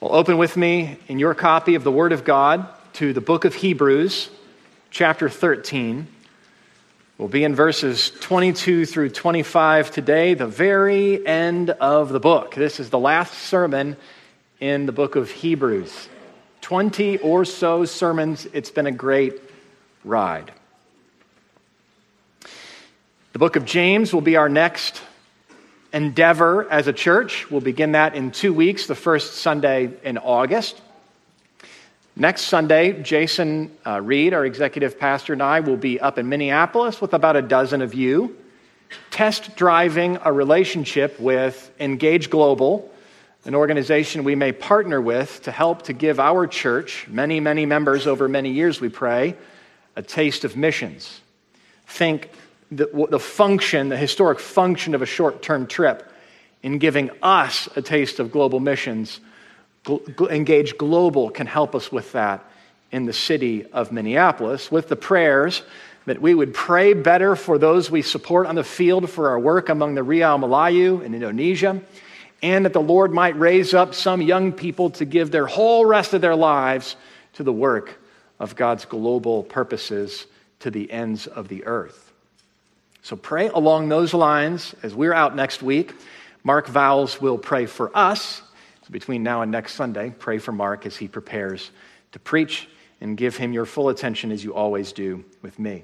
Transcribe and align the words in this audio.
Well, 0.00 0.14
open 0.14 0.38
with 0.38 0.56
me 0.56 0.96
in 1.08 1.18
your 1.18 1.34
copy 1.34 1.74
of 1.74 1.84
the 1.84 1.92
Word 1.92 2.12
of 2.12 2.24
God 2.24 2.66
to 2.94 3.12
the 3.12 3.20
book 3.20 3.44
of 3.44 3.54
Hebrews, 3.54 4.30
chapter 4.90 5.28
13. 5.28 6.08
We'll 7.18 7.28
be 7.28 7.44
in 7.44 7.54
verses 7.54 8.10
22 8.20 8.86
through 8.86 9.10
25 9.10 9.90
today, 9.90 10.32
the 10.32 10.46
very 10.46 11.26
end 11.26 11.68
of 11.68 12.08
the 12.08 12.18
book. 12.18 12.54
This 12.54 12.80
is 12.80 12.88
the 12.88 12.98
last 12.98 13.34
sermon 13.34 13.94
in 14.58 14.86
the 14.86 14.92
book 14.92 15.16
of 15.16 15.30
Hebrews. 15.30 16.08
20 16.62 17.18
or 17.18 17.44
so 17.44 17.84
sermons. 17.84 18.46
It's 18.54 18.70
been 18.70 18.86
a 18.86 18.92
great 18.92 19.34
ride. 20.02 20.50
The 23.34 23.38
book 23.38 23.56
of 23.56 23.66
James 23.66 24.14
will 24.14 24.22
be 24.22 24.36
our 24.36 24.48
next 24.48 25.02
endeavor 25.92 26.70
as 26.70 26.86
a 26.86 26.92
church. 26.92 27.50
We'll 27.50 27.60
begin 27.60 27.92
that 27.92 28.14
in 28.14 28.30
two 28.30 28.52
weeks, 28.52 28.86
the 28.86 28.94
first 28.94 29.36
Sunday 29.36 29.90
in 30.02 30.18
August. 30.18 30.80
Next 32.16 32.42
Sunday, 32.42 33.02
Jason 33.02 33.70
uh, 33.86 34.00
Reed, 34.00 34.34
our 34.34 34.44
executive 34.44 34.98
pastor, 34.98 35.32
and 35.32 35.42
I 35.42 35.60
will 35.60 35.76
be 35.76 36.00
up 36.00 36.18
in 36.18 36.28
Minneapolis 36.28 37.00
with 37.00 37.14
about 37.14 37.36
a 37.36 37.42
dozen 37.42 37.82
of 37.82 37.94
you, 37.94 38.36
test 39.10 39.56
driving 39.56 40.18
a 40.24 40.32
relationship 40.32 41.18
with 41.18 41.70
Engage 41.80 42.28
Global, 42.28 42.92
an 43.44 43.54
organization 43.54 44.24
we 44.24 44.34
may 44.34 44.52
partner 44.52 45.00
with 45.00 45.42
to 45.44 45.50
help 45.50 45.82
to 45.82 45.92
give 45.92 46.20
our 46.20 46.46
church, 46.46 47.06
many, 47.08 47.40
many 47.40 47.64
members 47.64 48.06
over 48.06 48.28
many 48.28 48.50
years, 48.50 48.80
we 48.80 48.88
pray, 48.88 49.34
a 49.96 50.02
taste 50.02 50.44
of 50.44 50.56
missions. 50.56 51.20
Think 51.86 52.30
the, 52.70 53.06
the 53.10 53.18
function, 53.18 53.88
the 53.88 53.96
historic 53.96 54.38
function 54.38 54.94
of 54.94 55.02
a 55.02 55.06
short 55.06 55.42
term 55.42 55.66
trip 55.66 56.10
in 56.62 56.78
giving 56.78 57.10
us 57.22 57.68
a 57.76 57.82
taste 57.82 58.18
of 58.18 58.30
global 58.30 58.60
missions. 58.60 59.20
Engage 60.30 60.76
Global 60.76 61.30
can 61.30 61.46
help 61.46 61.74
us 61.74 61.90
with 61.90 62.12
that 62.12 62.44
in 62.92 63.06
the 63.06 63.12
city 63.12 63.64
of 63.66 63.92
Minneapolis 63.92 64.70
with 64.70 64.88
the 64.88 64.96
prayers 64.96 65.62
that 66.06 66.20
we 66.20 66.34
would 66.34 66.52
pray 66.52 66.92
better 66.92 67.36
for 67.36 67.58
those 67.58 67.90
we 67.90 68.02
support 68.02 68.46
on 68.46 68.54
the 68.54 68.64
field 68.64 69.08
for 69.08 69.28
our 69.28 69.38
work 69.38 69.68
among 69.68 69.94
the 69.94 70.00
Riau 70.04 70.38
Melayu 70.38 71.04
in 71.04 71.14
Indonesia, 71.14 71.80
and 72.42 72.64
that 72.64 72.72
the 72.72 72.80
Lord 72.80 73.12
might 73.12 73.38
raise 73.38 73.74
up 73.74 73.94
some 73.94 74.22
young 74.22 74.52
people 74.52 74.90
to 74.90 75.04
give 75.04 75.30
their 75.30 75.46
whole 75.46 75.84
rest 75.84 76.14
of 76.14 76.20
their 76.20 76.34
lives 76.34 76.96
to 77.34 77.42
the 77.42 77.52
work 77.52 78.00
of 78.38 78.56
God's 78.56 78.86
global 78.86 79.42
purposes 79.42 80.26
to 80.60 80.70
the 80.70 80.90
ends 80.90 81.26
of 81.26 81.48
the 81.48 81.64
earth. 81.64 82.09
So 83.02 83.16
pray 83.16 83.48
along 83.48 83.88
those 83.88 84.12
lines 84.12 84.74
as 84.82 84.94
we're 84.94 85.14
out 85.14 85.34
next 85.34 85.62
week. 85.62 85.94
Mark 86.44 86.66
Vowles 86.66 87.20
will 87.20 87.38
pray 87.38 87.66
for 87.66 87.90
us. 87.96 88.42
So 88.82 88.90
between 88.90 89.22
now 89.22 89.42
and 89.42 89.50
next 89.50 89.74
Sunday, 89.74 90.14
pray 90.18 90.38
for 90.38 90.52
Mark 90.52 90.86
as 90.86 90.96
he 90.96 91.08
prepares 91.08 91.70
to 92.12 92.18
preach 92.18 92.68
and 93.00 93.16
give 93.16 93.36
him 93.36 93.52
your 93.52 93.66
full 93.66 93.88
attention 93.88 94.32
as 94.32 94.44
you 94.44 94.54
always 94.54 94.92
do 94.92 95.24
with 95.42 95.58
me. 95.58 95.82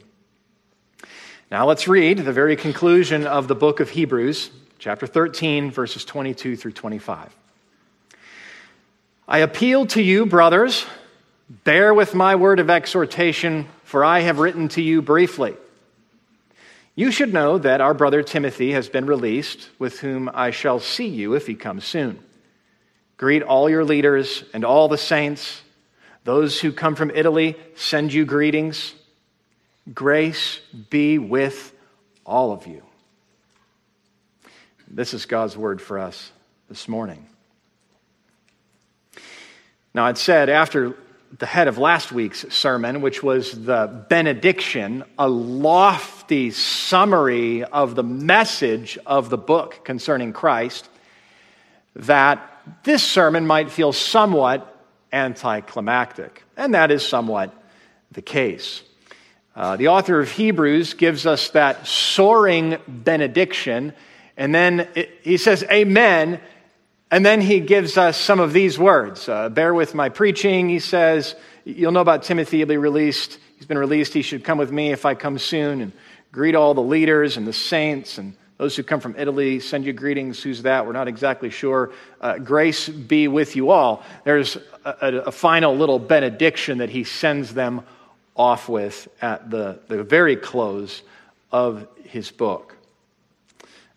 Now 1.51 1.67
let's 1.67 1.89
read 1.89 2.19
the 2.19 2.33
very 2.33 2.57
conclusion 2.57 3.27
of 3.27 3.49
the 3.49 3.55
book 3.55 3.81
of 3.81 3.91
Hebrews, 3.91 4.51
chapter 4.79 5.07
13, 5.07 5.71
verses 5.71 6.05
22 6.05 6.57
through 6.57 6.73
25. 6.73 7.35
I 9.29 9.39
appeal 9.39 9.87
to 9.87 10.03
you, 10.03 10.27
brothers, 10.27 10.85
bear 11.49 11.95
with 11.95 12.15
my 12.15 12.37
word 12.37 12.61
of 12.61 12.69
exhortation, 12.69 13.69
for 13.85 14.05
I 14.05 14.21
have 14.21 14.39
written 14.39 14.69
to 14.71 14.83
you 14.83 15.03
briefly. 15.03 15.55
You 16.99 17.11
should 17.13 17.33
know 17.33 17.59
that 17.59 17.83
our 17.83 17.93
brother 17.93 18.23
Timothy 18.23 18.73
has 18.73 18.89
been 18.89 19.05
released, 19.05 19.69
with 19.79 20.01
whom 20.01 20.31
I 20.33 20.51
shall 20.51 20.81
see 20.81 21.07
you 21.07 21.35
if 21.35 21.47
he 21.47 21.55
comes 21.55 21.85
soon. 21.85 22.19
Greet 23.19 23.43
all 23.43 23.69
your 23.69 23.85
leaders 23.85 24.45
and 24.55 24.65
all 24.65 24.89
the 24.89 24.97
saints. 24.97 25.61
Those 26.25 26.59
who 26.59 26.73
come 26.73 26.95
from 26.97 27.11
Italy 27.11 27.57
send 27.75 28.15
you 28.15 28.25
greetings. 28.25 28.95
Grace 29.93 30.61
be 30.89 31.19
with 31.19 31.75
all 32.25 32.53
of 32.53 32.67
you. 32.67 32.83
This 34.89 35.13
is 35.13 35.27
God's 35.27 35.57
word 35.57 35.83
for 35.83 35.99
us 35.99 36.33
this 36.71 36.89
morning. 36.89 37.27
Now, 39.93 40.07
it 40.09 40.17
said 40.17 40.49
after 40.49 40.97
the 41.39 41.47
head 41.47 41.69
of 41.69 41.79
last 41.79 42.13
week's 42.13 42.47
sermon, 42.55 43.01
which 43.01 43.23
was 43.23 43.65
the 43.65 44.05
benediction, 44.09 45.05
a 45.19 45.29
lofty 45.29 46.51
summary 46.51 47.65
of 47.65 47.95
the 47.95 48.03
message 48.03 48.99
of 49.07 49.29
the 49.29 49.39
book 49.39 49.85
concerning 49.85 50.33
Christ, 50.33 50.89
that 51.97 52.63
this 52.85 53.03
sermon 53.03 53.47
might 53.47 53.71
feel 53.71 53.93
somewhat 53.93 54.73
anticlimactic. 55.13 56.43
And 56.57 56.75
that 56.75 56.91
is 56.91 57.07
somewhat 57.07 57.53
the 58.13 58.23
case. 58.23 58.83
Uh, 59.55 59.77
the 59.77 59.89
author 59.89 60.21
of 60.21 60.31
Hebrews 60.31 60.95
gives 60.95 61.27
us 61.27 61.51
that 61.51 61.87
soaring 61.87 62.79
benediction, 62.87 63.95
and 64.37 64.55
then 64.55 64.89
it, 64.95 65.19
he 65.23 65.39
says, 65.39 65.65
Amen, 65.71 66.41
and 67.11 67.25
then 67.25 67.41
he 67.41 67.61
gives 67.61 67.97
us 67.97 68.17
some 68.17 68.41
of 68.41 68.53
these 68.53 68.79
words. 68.79 69.29
Uh, 69.29 69.49
Bear 69.49 69.73
with 69.73 69.95
my 69.95 70.09
preaching, 70.09 70.69
he 70.69 70.81
says. 70.81 71.35
You'll 71.65 71.93
know 71.93 72.01
about 72.01 72.23
Timothy, 72.23 72.59
he'll 72.59 72.67
be 72.67 72.77
released. 72.77 73.39
He's 73.57 73.67
been 73.67 73.79
released. 73.79 74.13
He 74.13 74.23
should 74.23 74.45
come 74.45 74.59
with 74.59 74.71
me 74.71 74.93
if 74.93 75.07
I 75.07 75.15
come 75.15 75.39
soon 75.39 75.81
and 75.81 75.93
greet 76.31 76.55
all 76.55 76.75
the 76.75 76.83
leaders 76.83 77.37
and 77.37 77.47
the 77.47 77.53
saints 77.53 78.19
and 78.19 78.37
those 78.59 78.77
who 78.77 78.83
come 78.83 79.01
from 79.01 79.15
Italy. 79.19 79.61
Send 79.61 79.85
you 79.85 79.93
greetings. 79.93 80.43
Who's 80.43 80.63
that? 80.63 80.87
We're 80.87 80.93
not 80.93 81.09
exactly 81.09 81.51
sure. 81.51 81.93
Uh, 82.21 82.39
grace 82.39 82.89
be 82.89 83.29
with 83.29 83.57
you 83.57 83.71
all. 83.71 84.03
There's 84.25 84.57
a, 84.85 84.95
a, 85.01 85.15
a 85.23 85.33
final 85.33 85.77
little 85.77 85.99
benediction 85.99 86.79
that 86.79 86.91
he 86.91 87.05
sends 87.05 87.55
them 87.55 87.83
off 88.35 88.69
with 88.69 89.09
at 89.23 89.51
the, 89.51 89.81
the 89.89 90.03
very 90.03 90.37
close 90.37 91.03
of 91.51 91.87
his 92.05 92.31
book. 92.31 92.77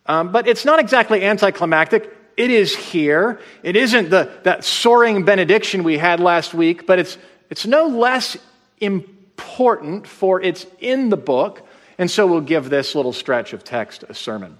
Um, 0.06 0.32
but 0.32 0.48
it's 0.48 0.66
not 0.66 0.80
exactly 0.80 1.24
anticlimactic. 1.24 2.16
It 2.40 2.52
is 2.52 2.74
here. 2.74 3.42
It 3.64 3.76
isn't 3.76 4.12
the, 4.12 4.32
that 4.44 4.64
soaring 4.64 5.26
benediction 5.26 5.84
we 5.84 5.98
had 5.98 6.22
last 6.22 6.54
week, 6.54 6.88
but 6.88 6.98
it's, 6.98 7.18
it's 7.50 7.66
no 7.66 7.88
less 7.88 8.38
important, 8.80 10.08
for 10.08 10.42
it's 10.42 10.66
in 10.80 11.10
the 11.10 11.18
book. 11.18 11.68
And 11.98 12.10
so 12.10 12.26
we'll 12.26 12.40
give 12.40 12.70
this 12.70 12.96
little 12.96 13.12
stretch 13.12 13.52
of 13.52 13.66
text 13.66 14.06
a 14.08 14.14
sermon. 14.14 14.58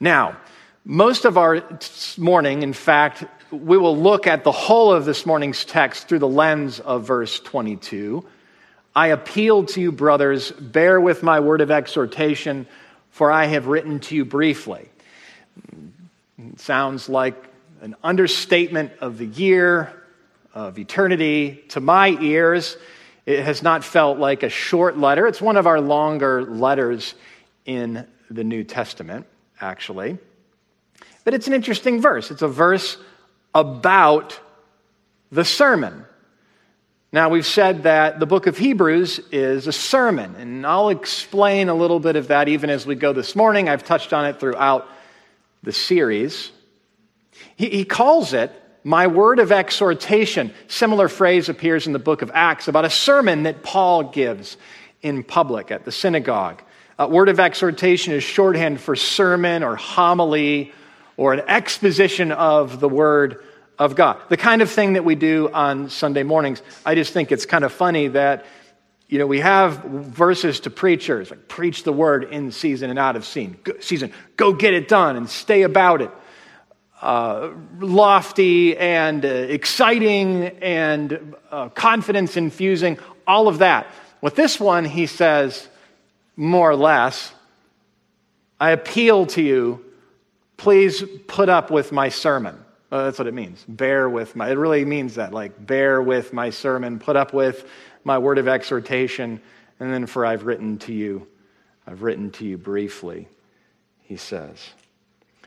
Now, 0.00 0.38
most 0.82 1.26
of 1.26 1.36
our 1.36 1.62
morning, 2.16 2.62
in 2.62 2.72
fact, 2.72 3.22
we 3.50 3.76
will 3.76 3.98
look 3.98 4.26
at 4.26 4.42
the 4.42 4.50
whole 4.50 4.94
of 4.94 5.04
this 5.04 5.26
morning's 5.26 5.66
text 5.66 6.08
through 6.08 6.20
the 6.20 6.26
lens 6.26 6.80
of 6.80 7.06
verse 7.06 7.38
22. 7.38 8.24
I 8.96 9.08
appeal 9.08 9.66
to 9.66 9.80
you, 9.82 9.92
brothers, 9.92 10.52
bear 10.52 11.02
with 11.02 11.22
my 11.22 11.40
word 11.40 11.60
of 11.60 11.70
exhortation, 11.70 12.66
for 13.10 13.30
I 13.30 13.44
have 13.44 13.66
written 13.66 14.00
to 14.00 14.16
you 14.16 14.24
briefly. 14.24 14.88
It 16.48 16.60
sounds 16.60 17.08
like 17.08 17.34
an 17.82 17.96
understatement 18.02 18.92
of 19.00 19.18
the 19.18 19.26
year, 19.26 19.92
of 20.54 20.78
eternity. 20.78 21.64
To 21.70 21.80
my 21.80 22.08
ears, 22.20 22.76
it 23.26 23.44
has 23.44 23.62
not 23.62 23.84
felt 23.84 24.18
like 24.18 24.42
a 24.42 24.48
short 24.48 24.96
letter. 24.96 25.26
It's 25.26 25.40
one 25.40 25.56
of 25.56 25.66
our 25.66 25.80
longer 25.80 26.42
letters 26.44 27.14
in 27.66 28.06
the 28.30 28.44
New 28.44 28.64
Testament, 28.64 29.26
actually. 29.60 30.18
But 31.24 31.34
it's 31.34 31.46
an 31.46 31.52
interesting 31.52 32.00
verse. 32.00 32.30
It's 32.30 32.42
a 32.42 32.48
verse 32.48 32.96
about 33.54 34.38
the 35.30 35.44
sermon. 35.44 36.04
Now, 37.12 37.28
we've 37.28 37.46
said 37.46 37.82
that 37.82 38.20
the 38.20 38.26
book 38.26 38.46
of 38.46 38.56
Hebrews 38.56 39.18
is 39.32 39.66
a 39.66 39.72
sermon, 39.72 40.36
and 40.36 40.64
I'll 40.64 40.90
explain 40.90 41.68
a 41.68 41.74
little 41.74 41.98
bit 41.98 42.16
of 42.16 42.28
that 42.28 42.48
even 42.48 42.70
as 42.70 42.86
we 42.86 42.94
go 42.94 43.12
this 43.12 43.34
morning. 43.34 43.68
I've 43.68 43.84
touched 43.84 44.12
on 44.12 44.26
it 44.26 44.38
throughout 44.38 44.88
the 45.62 45.72
series. 45.72 46.50
He, 47.56 47.68
he 47.70 47.84
calls 47.84 48.32
it 48.32 48.52
my 48.82 49.06
word 49.06 49.38
of 49.38 49.52
exhortation. 49.52 50.52
Similar 50.68 51.08
phrase 51.08 51.48
appears 51.48 51.86
in 51.86 51.92
the 51.92 51.98
book 51.98 52.22
of 52.22 52.30
Acts 52.32 52.68
about 52.68 52.84
a 52.84 52.90
sermon 52.90 53.42
that 53.42 53.62
Paul 53.62 54.04
gives 54.04 54.56
in 55.02 55.22
public 55.22 55.70
at 55.70 55.84
the 55.84 55.92
synagogue. 55.92 56.62
A 56.98 57.08
word 57.08 57.28
of 57.28 57.40
exhortation 57.40 58.12
is 58.12 58.22
shorthand 58.22 58.80
for 58.80 58.96
sermon 58.96 59.62
or 59.62 59.76
homily 59.76 60.72
or 61.16 61.32
an 61.32 61.40
exposition 61.48 62.32
of 62.32 62.80
the 62.80 62.88
word 62.88 63.44
of 63.78 63.96
God. 63.96 64.20
The 64.28 64.36
kind 64.36 64.60
of 64.60 64.70
thing 64.70 64.94
that 64.94 65.04
we 65.04 65.14
do 65.14 65.50
on 65.52 65.88
Sunday 65.88 66.22
mornings. 66.22 66.62
I 66.84 66.94
just 66.94 67.12
think 67.12 67.32
it's 67.32 67.46
kind 67.46 67.64
of 67.64 67.72
funny 67.72 68.08
that 68.08 68.44
you 69.10 69.18
know, 69.18 69.26
we 69.26 69.40
have 69.40 69.82
verses 69.82 70.60
to 70.60 70.70
preachers 70.70 71.30
like 71.30 71.48
preach 71.48 71.82
the 71.82 71.92
word 71.92 72.24
in 72.32 72.52
season 72.52 72.90
and 72.90 72.98
out 72.98 73.16
of 73.16 73.26
season. 73.26 74.12
Go 74.36 74.52
get 74.52 74.72
it 74.72 74.86
done 74.86 75.16
and 75.16 75.28
stay 75.28 75.62
about 75.62 76.00
it. 76.00 76.12
Uh, 77.02 77.50
lofty 77.80 78.76
and 78.76 79.24
uh, 79.24 79.28
exciting 79.28 80.44
and 80.62 81.34
uh, 81.50 81.70
confidence 81.70 82.36
infusing, 82.36 82.98
all 83.26 83.48
of 83.48 83.58
that. 83.58 83.88
With 84.20 84.36
this 84.36 84.60
one, 84.60 84.84
he 84.84 85.06
says, 85.06 85.66
more 86.36 86.70
or 86.70 86.76
less, 86.76 87.32
I 88.60 88.70
appeal 88.70 89.26
to 89.26 89.42
you, 89.42 89.84
please 90.56 91.02
put 91.26 91.48
up 91.48 91.70
with 91.70 91.90
my 91.90 92.10
sermon. 92.10 92.56
That's 92.90 93.18
what 93.18 93.26
it 93.26 93.34
means. 93.34 93.64
Bear 93.66 94.08
with 94.08 94.36
my, 94.36 94.50
it 94.50 94.58
really 94.58 94.84
means 94.84 95.14
that, 95.14 95.32
like, 95.32 95.64
bear 95.64 96.02
with 96.02 96.32
my 96.32 96.50
sermon, 96.50 96.98
put 96.98 97.16
up 97.16 97.32
with 97.32 97.66
my 98.04 98.18
word 98.18 98.38
of 98.38 98.48
exhortation, 98.48 99.40
and 99.78 99.92
then 99.92 100.06
for 100.06 100.24
I've 100.24 100.44
written 100.44 100.78
to 100.78 100.92
you, 100.92 101.26
I've 101.86 102.02
written 102.02 102.30
to 102.32 102.44
you 102.44 102.58
briefly, 102.58 103.28
he 104.02 104.16
says. 104.16 104.58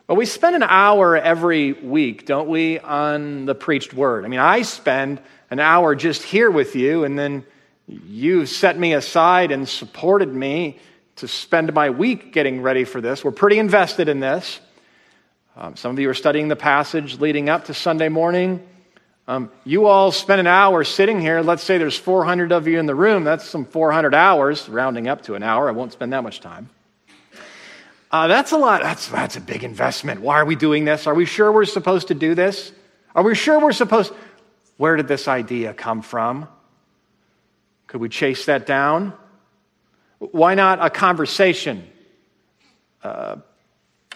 Well, 0.07 0.17
we 0.17 0.25
spend 0.25 0.55
an 0.55 0.63
hour 0.63 1.15
every 1.15 1.71
week, 1.73 2.25
don't 2.25 2.49
we, 2.49 2.79
on 2.79 3.45
the 3.45 3.55
preached 3.55 3.93
word? 3.93 4.25
I 4.25 4.27
mean, 4.27 4.39
I 4.39 4.63
spend 4.63 5.21
an 5.49 5.59
hour 5.59 5.95
just 5.95 6.23
here 6.23 6.51
with 6.51 6.75
you, 6.75 7.05
and 7.05 7.17
then 7.17 7.45
you've 7.87 8.49
set 8.49 8.77
me 8.77 8.93
aside 8.93 9.51
and 9.51 9.67
supported 9.67 10.33
me 10.33 10.79
to 11.17 11.27
spend 11.27 11.73
my 11.73 11.89
week 11.89 12.33
getting 12.33 12.61
ready 12.61 12.83
for 12.83 12.99
this. 12.99 13.23
We're 13.23 13.31
pretty 13.31 13.59
invested 13.59 14.09
in 14.09 14.19
this. 14.19 14.59
Um, 15.55 15.75
some 15.75 15.91
of 15.91 15.99
you 15.99 16.09
are 16.09 16.15
studying 16.15 16.47
the 16.47 16.55
passage 16.55 17.19
leading 17.19 17.47
up 17.47 17.65
to 17.65 17.73
Sunday 17.73 18.09
morning. 18.09 18.67
Um, 19.27 19.49
you 19.63 19.85
all 19.85 20.11
spend 20.11 20.41
an 20.41 20.47
hour 20.47 20.83
sitting 20.83 21.21
here. 21.21 21.41
Let's 21.41 21.63
say 21.63 21.77
there's 21.77 21.97
400 21.97 22.51
of 22.51 22.67
you 22.67 22.79
in 22.79 22.85
the 22.85 22.95
room. 22.95 23.23
That's 23.23 23.45
some 23.45 23.65
400 23.65 24.13
hours, 24.13 24.67
rounding 24.67 25.07
up 25.07 25.21
to 25.23 25.35
an 25.35 25.43
hour. 25.43 25.69
I 25.69 25.71
won't 25.71 25.93
spend 25.93 26.11
that 26.11 26.23
much 26.23 26.41
time. 26.41 26.69
Uh, 28.11 28.27
that's 28.27 28.51
a 28.51 28.57
lot. 28.57 28.81
That's, 28.81 29.07
that's 29.07 29.37
a 29.37 29.41
big 29.41 29.63
investment. 29.63 30.21
Why 30.21 30.35
are 30.35 30.45
we 30.45 30.55
doing 30.55 30.85
this? 30.85 31.07
Are 31.07 31.15
we 31.15 31.25
sure 31.25 31.51
we're 31.51 31.65
supposed 31.65 32.09
to 32.09 32.13
do 32.13 32.35
this? 32.35 32.71
Are 33.15 33.23
we 33.23 33.33
sure 33.33 33.59
we're 33.59 33.71
supposed? 33.71 34.11
Where 34.77 34.97
did 34.97 35.07
this 35.07 35.27
idea 35.27 35.73
come 35.73 36.01
from? 36.01 36.47
Could 37.87 38.01
we 38.01 38.09
chase 38.09 38.45
that 38.45 38.65
down? 38.65 39.13
Why 40.19 40.55
not 40.55 40.85
a 40.85 40.89
conversation? 40.89 41.87
Uh, 43.01 43.37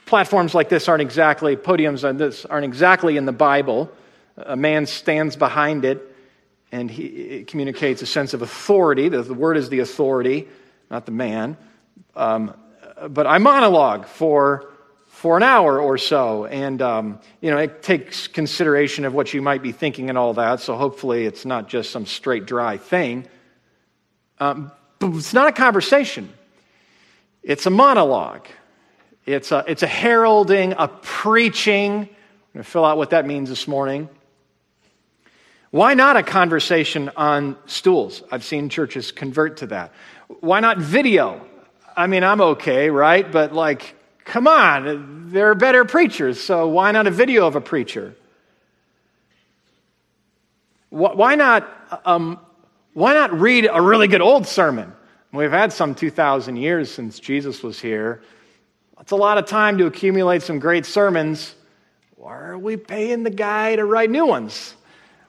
Platforms 0.07 0.55
like 0.55 0.69
this 0.69 0.87
aren't 0.87 1.01
exactly, 1.01 1.57
podiums 1.57 2.01
like 2.01 2.17
this 2.17 2.45
aren't 2.45 2.63
exactly 2.63 3.17
in 3.17 3.25
the 3.25 3.33
Bible. 3.33 3.91
A 4.37 4.55
man 4.55 4.85
stands 4.85 5.35
behind 5.35 5.83
it 5.83 6.15
and 6.71 6.91
he 6.91 7.05
it 7.05 7.47
communicates 7.47 8.01
a 8.01 8.05
sense 8.05 8.33
of 8.33 8.41
authority. 8.41 9.09
The, 9.09 9.23
the, 9.23 9.33
word 9.33 9.57
is 9.57 9.69
the 9.69 9.79
authority, 9.79 10.47
not 10.89 11.05
the 11.05 11.11
man. 11.11 11.57
Um, 12.15 12.53
but 13.09 13.27
I 13.27 13.37
monologue 13.37 14.05
for, 14.05 14.69
for 15.07 15.37
an 15.37 15.43
hour 15.43 15.79
or 15.79 15.97
so. 15.97 16.45
And, 16.45 16.81
um, 16.81 17.19
you 17.41 17.51
know, 17.51 17.57
it 17.57 17.81
takes 17.81 18.27
consideration 18.27 19.05
of 19.05 19.13
what 19.13 19.33
you 19.33 19.41
might 19.41 19.61
be 19.61 19.71
thinking 19.71 20.09
and 20.09 20.17
all 20.17 20.33
that. 20.35 20.59
So 20.59 20.75
hopefully 20.75 21.25
it's 21.25 21.45
not 21.45 21.67
just 21.67 21.91
some 21.91 22.05
straight, 22.05 22.45
dry 22.45 22.77
thing. 22.77 23.27
Um, 24.39 24.71
but 24.99 25.15
it's 25.15 25.33
not 25.33 25.47
a 25.47 25.51
conversation, 25.51 26.31
it's 27.43 27.65
a 27.65 27.71
monologue. 27.71 28.47
It's 29.25 29.51
a, 29.51 29.65
it's 29.67 29.83
a 29.83 29.87
heralding, 29.87 30.73
a 30.77 30.87
preaching. 30.87 31.91
I'm 31.91 32.07
going 32.53 32.63
to 32.63 32.63
fill 32.63 32.85
out 32.85 32.95
what 32.95 33.09
that 33.09 33.25
means 33.27 33.49
this 33.49 33.67
morning. 33.67 34.07
Why 35.77 35.93
not 35.93 36.17
a 36.17 36.23
conversation 36.23 37.11
on 37.15 37.55
stools? 37.67 38.23
I've 38.31 38.43
seen 38.43 38.67
churches 38.67 39.11
convert 39.11 39.57
to 39.57 39.67
that. 39.67 39.93
Why 40.39 40.59
not 40.59 40.79
video? 40.79 41.45
I 41.95 42.07
mean, 42.07 42.23
I'm 42.23 42.41
okay, 42.41 42.89
right? 42.89 43.31
But 43.31 43.53
like, 43.53 43.93
come 44.25 44.47
on, 44.47 45.29
there 45.29 45.51
are 45.51 45.53
better 45.53 45.85
preachers, 45.85 46.39
so 46.41 46.67
why 46.67 46.91
not 46.93 47.05
a 47.05 47.11
video 47.11 47.45
of 47.45 47.55
a 47.55 47.61
preacher? 47.61 48.15
Why 50.89 51.35
not, 51.35 51.71
um, 52.05 52.39
why 52.93 53.13
not 53.13 53.39
read 53.39 53.69
a 53.71 53.79
really 53.79 54.07
good 54.07 54.21
old 54.21 54.47
sermon? 54.47 54.91
We've 55.31 55.51
had 55.51 55.71
some 55.71 55.93
2,000 55.93 56.55
years 56.55 56.89
since 56.91 57.19
Jesus 57.19 57.61
was 57.61 57.79
here. 57.79 58.23
It's 58.99 59.11
a 59.11 59.15
lot 59.15 59.37
of 59.37 59.45
time 59.45 59.77
to 59.77 59.85
accumulate 59.85 60.41
some 60.41 60.57
great 60.57 60.87
sermons. 60.87 61.53
Why 62.15 62.35
are 62.35 62.57
we 62.57 62.77
paying 62.77 63.21
the 63.21 63.29
guy 63.29 63.75
to 63.75 63.85
write 63.85 64.09
new 64.09 64.25
ones? 64.25 64.73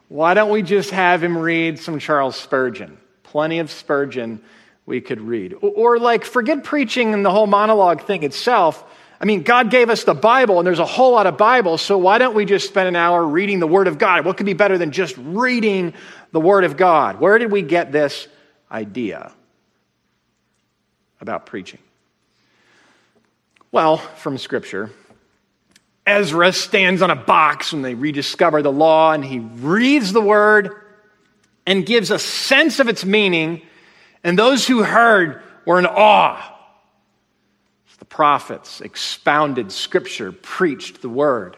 Why 0.08 0.34
don't 0.34 0.50
we 0.50 0.62
just 0.62 0.90
have 0.90 1.22
him 1.22 1.36
read 1.36 1.78
some 1.78 1.98
Charles 1.98 2.36
Spurgeon? 2.36 2.98
Plenty 3.22 3.58
of 3.58 3.70
Spurgeon 3.70 4.40
we 4.86 5.02
could 5.02 5.20
read. 5.20 5.54
Or, 5.60 5.98
like, 5.98 6.24
forget 6.24 6.64
preaching 6.64 7.12
and 7.12 7.24
the 7.24 7.30
whole 7.30 7.46
monologue 7.46 8.02
thing 8.04 8.22
itself. 8.22 8.82
I 9.20 9.26
mean, 9.26 9.42
God 9.42 9.70
gave 9.70 9.90
us 9.90 10.04
the 10.04 10.14
Bible, 10.14 10.58
and 10.58 10.66
there's 10.66 10.78
a 10.78 10.86
whole 10.86 11.12
lot 11.12 11.26
of 11.26 11.36
Bible, 11.36 11.76
so 11.76 11.98
why 11.98 12.18
don't 12.18 12.34
we 12.34 12.46
just 12.46 12.68
spend 12.68 12.88
an 12.88 12.96
hour 12.96 13.22
reading 13.22 13.58
the 13.58 13.66
Word 13.66 13.86
of 13.86 13.98
God? 13.98 14.24
What 14.24 14.36
could 14.36 14.46
be 14.46 14.54
better 14.54 14.78
than 14.78 14.92
just 14.92 15.16
reading 15.18 15.92
the 16.32 16.40
Word 16.40 16.64
of 16.64 16.76
God? 16.76 17.20
Where 17.20 17.36
did 17.36 17.52
we 17.52 17.60
get 17.60 17.92
this 17.92 18.28
idea 18.70 19.32
about 21.20 21.46
preaching? 21.46 21.80
Well, 23.72 23.98
from 23.98 24.38
Scripture. 24.38 24.90
Ezra 26.08 26.52
stands 26.52 27.02
on 27.02 27.10
a 27.10 27.16
box 27.16 27.72
when 27.72 27.82
they 27.82 27.94
rediscover 27.94 28.62
the 28.62 28.72
law 28.72 29.12
and 29.12 29.24
he 29.24 29.40
reads 29.40 30.12
the 30.12 30.22
word 30.22 30.74
and 31.66 31.84
gives 31.84 32.10
a 32.10 32.18
sense 32.18 32.80
of 32.80 32.88
its 32.88 33.04
meaning, 33.04 33.60
and 34.24 34.38
those 34.38 34.66
who 34.66 34.82
heard 34.82 35.42
were 35.66 35.78
in 35.78 35.84
awe. 35.84 36.54
The 37.98 38.04
prophets 38.06 38.80
expounded 38.80 39.70
Scripture, 39.70 40.32
preached 40.32 41.02
the 41.02 41.08
word. 41.08 41.56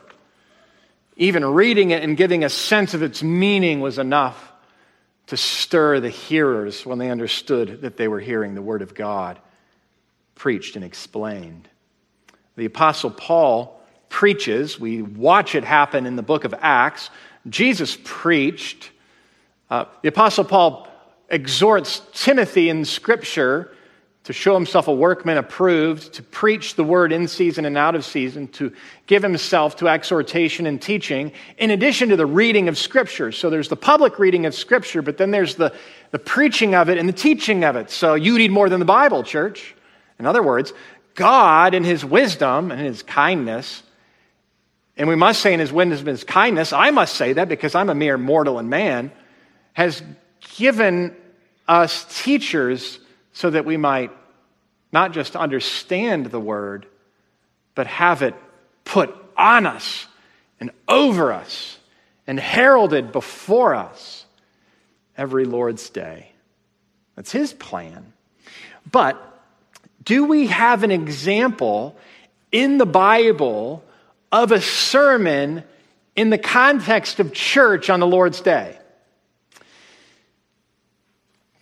Even 1.16 1.44
reading 1.44 1.90
it 1.90 2.02
and 2.02 2.16
giving 2.16 2.42
a 2.42 2.48
sense 2.48 2.94
of 2.94 3.02
its 3.02 3.22
meaning 3.22 3.80
was 3.80 3.98
enough 3.98 4.52
to 5.26 5.36
stir 5.36 6.00
the 6.00 6.08
hearers 6.08 6.84
when 6.84 6.98
they 6.98 7.10
understood 7.10 7.82
that 7.82 7.96
they 7.96 8.08
were 8.08 8.20
hearing 8.20 8.54
the 8.54 8.62
word 8.62 8.82
of 8.82 8.94
God 8.94 9.38
preached 10.34 10.74
and 10.74 10.84
explained. 10.84 11.68
The 12.56 12.64
Apostle 12.64 13.10
Paul 13.10 13.79
preaches. 14.10 14.78
We 14.78 15.00
watch 15.00 15.54
it 15.54 15.64
happen 15.64 16.04
in 16.04 16.16
the 16.16 16.22
book 16.22 16.44
of 16.44 16.54
Acts. 16.60 17.08
Jesus 17.48 17.96
preached. 18.04 18.90
Uh, 19.70 19.86
the 20.02 20.08
Apostle 20.08 20.44
Paul 20.44 20.86
exhorts 21.30 22.02
Timothy 22.12 22.68
in 22.68 22.84
Scripture 22.84 23.74
to 24.24 24.34
show 24.34 24.54
himself 24.54 24.86
a 24.86 24.92
workman 24.92 25.38
approved, 25.38 26.12
to 26.12 26.22
preach 26.22 26.74
the 26.74 26.84
word 26.84 27.10
in 27.10 27.26
season 27.26 27.64
and 27.64 27.78
out 27.78 27.94
of 27.94 28.04
season, 28.04 28.46
to 28.48 28.70
give 29.06 29.22
himself 29.22 29.76
to 29.76 29.88
exhortation 29.88 30.66
and 30.66 30.82
teaching, 30.82 31.32
in 31.56 31.70
addition 31.70 32.10
to 32.10 32.16
the 32.16 32.26
reading 32.26 32.68
of 32.68 32.76
Scripture. 32.76 33.32
So 33.32 33.48
there's 33.48 33.68
the 33.68 33.76
public 33.76 34.18
reading 34.18 34.44
of 34.44 34.54
Scripture, 34.54 35.00
but 35.00 35.16
then 35.16 35.30
there's 35.30 35.54
the, 35.54 35.74
the 36.10 36.18
preaching 36.18 36.74
of 36.74 36.90
it 36.90 36.98
and 36.98 37.08
the 37.08 37.14
teaching 37.14 37.64
of 37.64 37.76
it. 37.76 37.90
So 37.90 38.14
you 38.14 38.36
need 38.36 38.50
more 38.50 38.68
than 38.68 38.78
the 38.78 38.84
Bible, 38.84 39.22
church. 39.22 39.74
In 40.18 40.26
other 40.26 40.42
words, 40.42 40.74
God, 41.14 41.72
in 41.72 41.82
his 41.82 42.04
wisdom 42.04 42.70
and 42.70 42.80
his 42.80 43.02
kindness, 43.02 43.82
and 44.96 45.08
we 45.08 45.16
must 45.16 45.40
say 45.40 45.54
in 45.54 45.60
his 45.60 45.72
wisdom 45.72 46.08
and 46.08 46.08
his 46.08 46.24
kindness, 46.24 46.72
I 46.72 46.90
must 46.90 47.14
say 47.14 47.34
that 47.34 47.48
because 47.48 47.74
I'm 47.74 47.90
a 47.90 47.94
mere 47.94 48.18
mortal 48.18 48.58
and 48.58 48.68
man, 48.68 49.12
has 49.72 50.02
given 50.56 51.16
us 51.66 52.22
teachers 52.22 52.98
so 53.32 53.50
that 53.50 53.64
we 53.64 53.76
might 53.76 54.10
not 54.92 55.12
just 55.12 55.36
understand 55.36 56.26
the 56.26 56.40
word, 56.40 56.86
but 57.74 57.86
have 57.86 58.22
it 58.22 58.34
put 58.84 59.14
on 59.36 59.66
us 59.66 60.06
and 60.58 60.70
over 60.88 61.32
us 61.32 61.78
and 62.26 62.38
heralded 62.38 63.12
before 63.12 63.74
us 63.74 64.26
every 65.16 65.44
Lord's 65.44 65.88
day. 65.90 66.32
That's 67.14 67.32
his 67.32 67.52
plan. 67.52 68.12
But 68.90 69.16
do 70.04 70.24
we 70.24 70.48
have 70.48 70.82
an 70.82 70.90
example 70.90 71.96
in 72.50 72.78
the 72.78 72.86
Bible 72.86 73.84
of 74.32 74.52
a 74.52 74.60
sermon 74.60 75.64
in 76.16 76.30
the 76.30 76.38
context 76.38 77.20
of 77.20 77.32
church 77.32 77.90
on 77.90 78.00
the 78.00 78.06
Lord's 78.06 78.40
Day? 78.40 78.76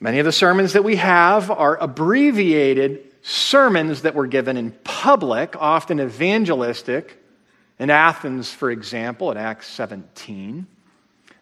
Many 0.00 0.20
of 0.20 0.24
the 0.24 0.32
sermons 0.32 0.74
that 0.74 0.84
we 0.84 0.96
have 0.96 1.50
are 1.50 1.76
abbreviated 1.76 3.04
sermons 3.22 4.02
that 4.02 4.14
were 4.14 4.26
given 4.26 4.56
in 4.56 4.70
public, 4.84 5.54
often 5.60 6.00
evangelistic. 6.00 7.16
In 7.78 7.90
Athens, 7.90 8.52
for 8.52 8.70
example, 8.70 9.30
in 9.30 9.36
Acts 9.36 9.68
17, 9.68 10.66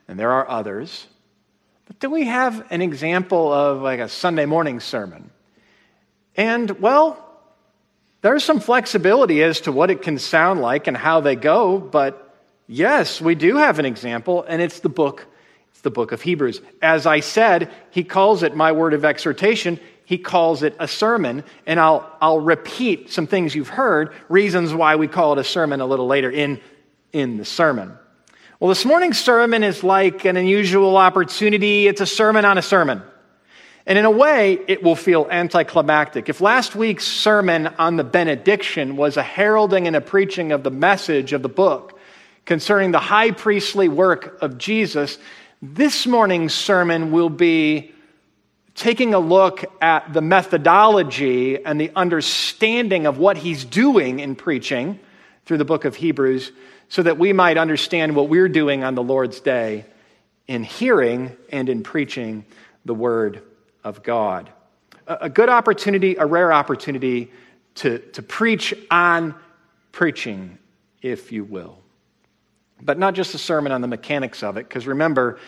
and 0.07 0.19
there 0.19 0.33
are 0.33 0.49
others. 0.49 1.07
But 1.87 1.99
do 1.99 2.11
we 2.11 2.25
have 2.25 2.67
an 2.71 2.83
example 2.83 3.53
of 3.53 3.81
like 3.81 4.01
a 4.01 4.09
Sunday 4.09 4.45
morning 4.45 4.81
sermon? 4.81 5.31
And, 6.37 6.71
well, 6.81 7.26
there's 8.27 8.43
some 8.43 8.59
flexibility 8.59 9.41
as 9.45 9.61
to 9.61 9.71
what 9.71 9.89
it 9.89 10.03
can 10.03 10.19
sound 10.19 10.61
like 10.61 10.89
and 10.89 10.97
how 10.97 11.21
they 11.21 11.37
go, 11.37 11.79
but 11.79 12.35
yes, 12.67 13.21
we 13.21 13.37
do 13.37 13.57
have 13.57 13.79
an 13.79 13.85
example, 13.85 14.45
and 14.49 14.61
it's 14.61 14.81
the 14.81 14.89
book. 14.89 15.27
It's 15.71 15.83
the 15.83 15.93
book 15.93 16.11
of 16.11 16.23
Hebrews. 16.23 16.61
As 16.83 17.07
I 17.07 17.21
said, 17.21 17.71
he 17.91 18.03
calls 18.03 18.43
it 18.43 18.57
my 18.57 18.73
word 18.73 18.95
of 18.95 19.05
exhortation. 19.05 19.79
He 20.05 20.19
calls 20.19 20.65
it 20.65 20.75
a 20.81 20.89
sermon, 20.89 21.45
and 21.67 21.79
I'll, 21.79 22.11
I'll 22.21 22.41
repeat 22.41 23.13
some 23.13 23.29
things 23.29 23.55
you've 23.55 23.69
heard, 23.69 24.13
reasons 24.29 24.75
why 24.75 24.97
we 24.97 25.07
call 25.07 25.35
it 25.35 25.39
a 25.39 25.45
sermon 25.45 25.81
a 25.81 25.87
little 25.87 26.09
later 26.09 26.29
in, 26.29 26.61
in 27.13 27.37
the 27.37 27.45
sermon. 27.45 27.97
Well, 28.59 28.71
this 28.71 28.85
morning's 28.85 29.21
sermon 29.21 29.63
is 29.63 29.85
like 29.85 30.25
an 30.25 30.37
unusual 30.37 30.97
opportunity. 30.97 31.87
It's 31.87 32.01
a 32.01 32.07
sermon 32.07 32.45
on 32.45 32.59
a 32.59 32.63
sermon. 32.63 33.03
And 33.87 33.97
in 33.97 34.05
a 34.05 34.11
way, 34.11 34.59
it 34.67 34.83
will 34.83 34.97
feel 34.97 35.29
anticlimactic. 35.31 36.29
If 36.29 36.41
last 36.41 36.75
week's 36.75 37.07
sermon 37.07 37.69
on 37.79 37.97
the 37.97 38.03
benediction 38.03 38.97
was 38.97 39.17
a 39.17 39.23
heralding 39.23 39.87
and 39.87 39.95
a 39.95 40.01
preaching 40.01 40.51
of 40.51 40.65
the 40.65 40.73
message 40.73 41.33
of 41.33 41.43
the 41.43 41.49
book 41.49 41.97
concerning 42.45 42.91
the 42.91 42.99
high 42.99 43.31
priestly 43.31 43.89
work 43.89 44.43
of 44.43 44.59
Jesus, 44.59 45.19
this 45.63 46.05
morning's 46.05 46.53
sermon 46.53 47.13
will 47.13 47.31
be 47.31 47.93
taking 48.75 49.15
a 49.15 49.21
look 49.21 49.65
at 49.81 50.13
the 50.13 50.21
methodology 50.21 51.65
and 51.65 51.81
the 51.81 51.93
understanding 51.95 53.07
of 53.07 53.19
what 53.19 53.37
he's 53.37 53.65
doing 53.65 54.19
in 54.19 54.35
preaching 54.35 54.99
through 55.45 55.59
the 55.59 55.65
book 55.65 55.85
of 55.85 55.95
Hebrews 55.95 56.51
so 56.89 57.05
that 57.05 57.19
we 57.19 57.33
might 57.33 57.57
understand 57.57 58.17
what 58.17 58.29
we're 58.29 58.49
doing 58.49 58.83
on 58.83 58.97
the 58.97 59.03
Lord's 59.03 59.41
day 59.41 59.87
in 60.49 60.65
hearing 60.65 61.37
and 61.51 61.69
in 61.69 61.85
preaching 61.85 62.45
the 62.85 62.95
word 62.95 63.43
of 63.87 64.03
God. 64.03 64.51
A 65.07 65.31
good 65.31 65.49
opportunity, 65.49 66.17
a 66.17 66.27
rare 66.27 66.53
opportunity 66.53 67.31
to, 67.77 68.01
to 68.01 68.21
preach 68.23 68.75
on 68.91 69.37
preaching, 69.93 70.59
if 71.03 71.31
you 71.31 71.45
will. 71.45 71.79
But 72.83 72.99
not 72.99 73.15
just 73.15 73.33
a 73.37 73.39
sermon 73.39 73.71
on 73.71 73.83
the 73.83 73.87
mechanics 73.87 74.43
of 74.43 74.57
it, 74.57 74.69
because 74.69 74.89
remember, 74.89 75.39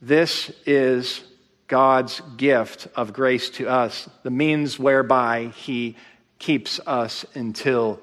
this 0.00 0.50
is 0.64 1.22
God's 1.68 2.22
gift 2.38 2.88
of 2.96 3.12
grace 3.12 3.50
to 3.50 3.68
us, 3.68 4.08
the 4.22 4.30
means 4.30 4.78
whereby 4.78 5.52
He 5.54 5.96
keeps 6.38 6.80
us 6.86 7.26
until 7.34 8.00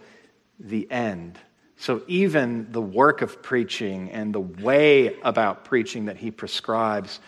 the 0.60 0.90
end. 0.92 1.40
So, 1.78 2.04
even 2.08 2.72
the 2.72 2.82
work 2.82 3.24
of 3.24 3.42
preaching 3.42 4.12
and 4.12 4.36
the 4.36 4.40
way 4.40 5.20
about 5.24 5.66
preaching 5.66 6.06
that 6.06 6.18
He 6.18 6.30
prescribes 6.30 7.20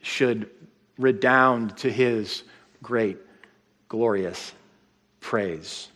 should 0.00 0.48
redound 0.98 1.76
to 1.78 1.90
His 1.90 2.42
great, 2.82 3.18
glorious 3.88 4.52
praise. 5.20 5.88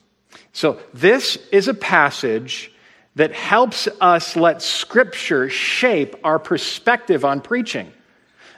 So, 0.52 0.78
this 0.94 1.36
is 1.52 1.68
a 1.68 1.74
passage 1.74 2.72
that 3.16 3.32
helps 3.32 3.88
us 4.00 4.36
let 4.36 4.62
Scripture 4.62 5.48
shape 5.48 6.16
our 6.22 6.38
perspective 6.38 7.24
on 7.24 7.40
preaching. 7.40 7.92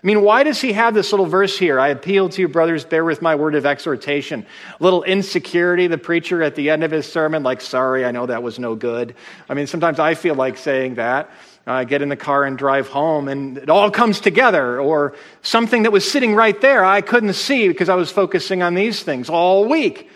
I 0.03 0.07
mean, 0.07 0.23
why 0.23 0.45
does 0.45 0.61
he 0.61 0.75
have 0.75 0.95
this 0.95 1.11
little 1.13 1.27
verse 1.27 1.59
here? 1.59 1.81
I 1.81 1.89
appeal 1.89 2.29
to 2.29 2.41
you, 2.41 2.47
brothers, 2.47 2.85
bear 2.85 3.05
with 3.05 3.21
my 3.21 3.35
word 3.35 3.57
of 3.57 3.67
exhortation. 3.67 4.47
A 4.79 4.85
little 4.85 5.03
insecurity, 5.03 5.89
the 5.89 5.99
preacher 5.99 6.41
at 6.41 6.55
the 6.55 6.71
end 6.71 6.85
of 6.85 6.93
his 6.93 7.11
sermon, 7.11 7.43
like, 7.43 7.61
sorry, 7.61 8.05
I 8.05 8.13
know 8.13 8.27
that 8.27 8.45
was 8.45 8.61
no 8.61 8.77
good. 8.77 9.17
I 9.49 9.55
mean, 9.55 9.67
sometimes 9.67 9.99
I 9.99 10.15
feel 10.15 10.37
like 10.37 10.57
saying 10.57 10.97
that. 10.97 11.31
I 11.69 11.85
get 11.85 12.03
in 12.03 12.09
the 12.09 12.17
car 12.17 12.45
and 12.45 12.57
drive 12.57 12.89
home, 12.89 13.29
and 13.29 13.59
it 13.59 13.69
all 13.69 13.91
comes 13.91 14.21
together. 14.21 14.81
Or 14.81 15.15
something 15.43 15.83
that 15.83 15.93
was 15.93 16.11
sitting 16.11 16.35
right 16.35 16.59
there 16.61 16.85
I 16.85 17.01
couldn't 17.01 17.35
see 17.35 17.69
because 17.69 17.89
I 17.89 17.95
was 17.95 18.11
focusing 18.11 18.63
on 18.63 18.75
these 18.75 19.03
things 19.03 19.29
all 19.29 19.67
week. 19.67 20.11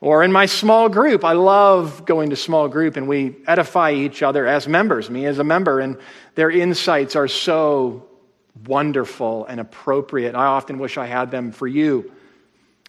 Or 0.00 0.22
in 0.22 0.32
my 0.32 0.44
small 0.44 0.90
group, 0.90 1.24
I 1.24 1.32
love 1.32 2.04
going 2.04 2.28
to 2.28 2.36
small 2.36 2.68
group 2.68 2.98
and 2.98 3.08
we 3.08 3.36
edify 3.46 3.92
each 3.92 4.22
other 4.22 4.46
as 4.46 4.68
members, 4.68 5.08
me 5.08 5.24
as 5.24 5.38
a 5.38 5.44
member, 5.44 5.80
and 5.80 5.96
their 6.34 6.50
insights 6.50 7.16
are 7.16 7.26
so 7.26 8.06
wonderful 8.66 9.46
and 9.46 9.60
appropriate. 9.60 10.34
I 10.34 10.44
often 10.44 10.78
wish 10.78 10.98
I 10.98 11.06
had 11.06 11.30
them 11.30 11.52
for 11.52 11.66
you. 11.66 12.12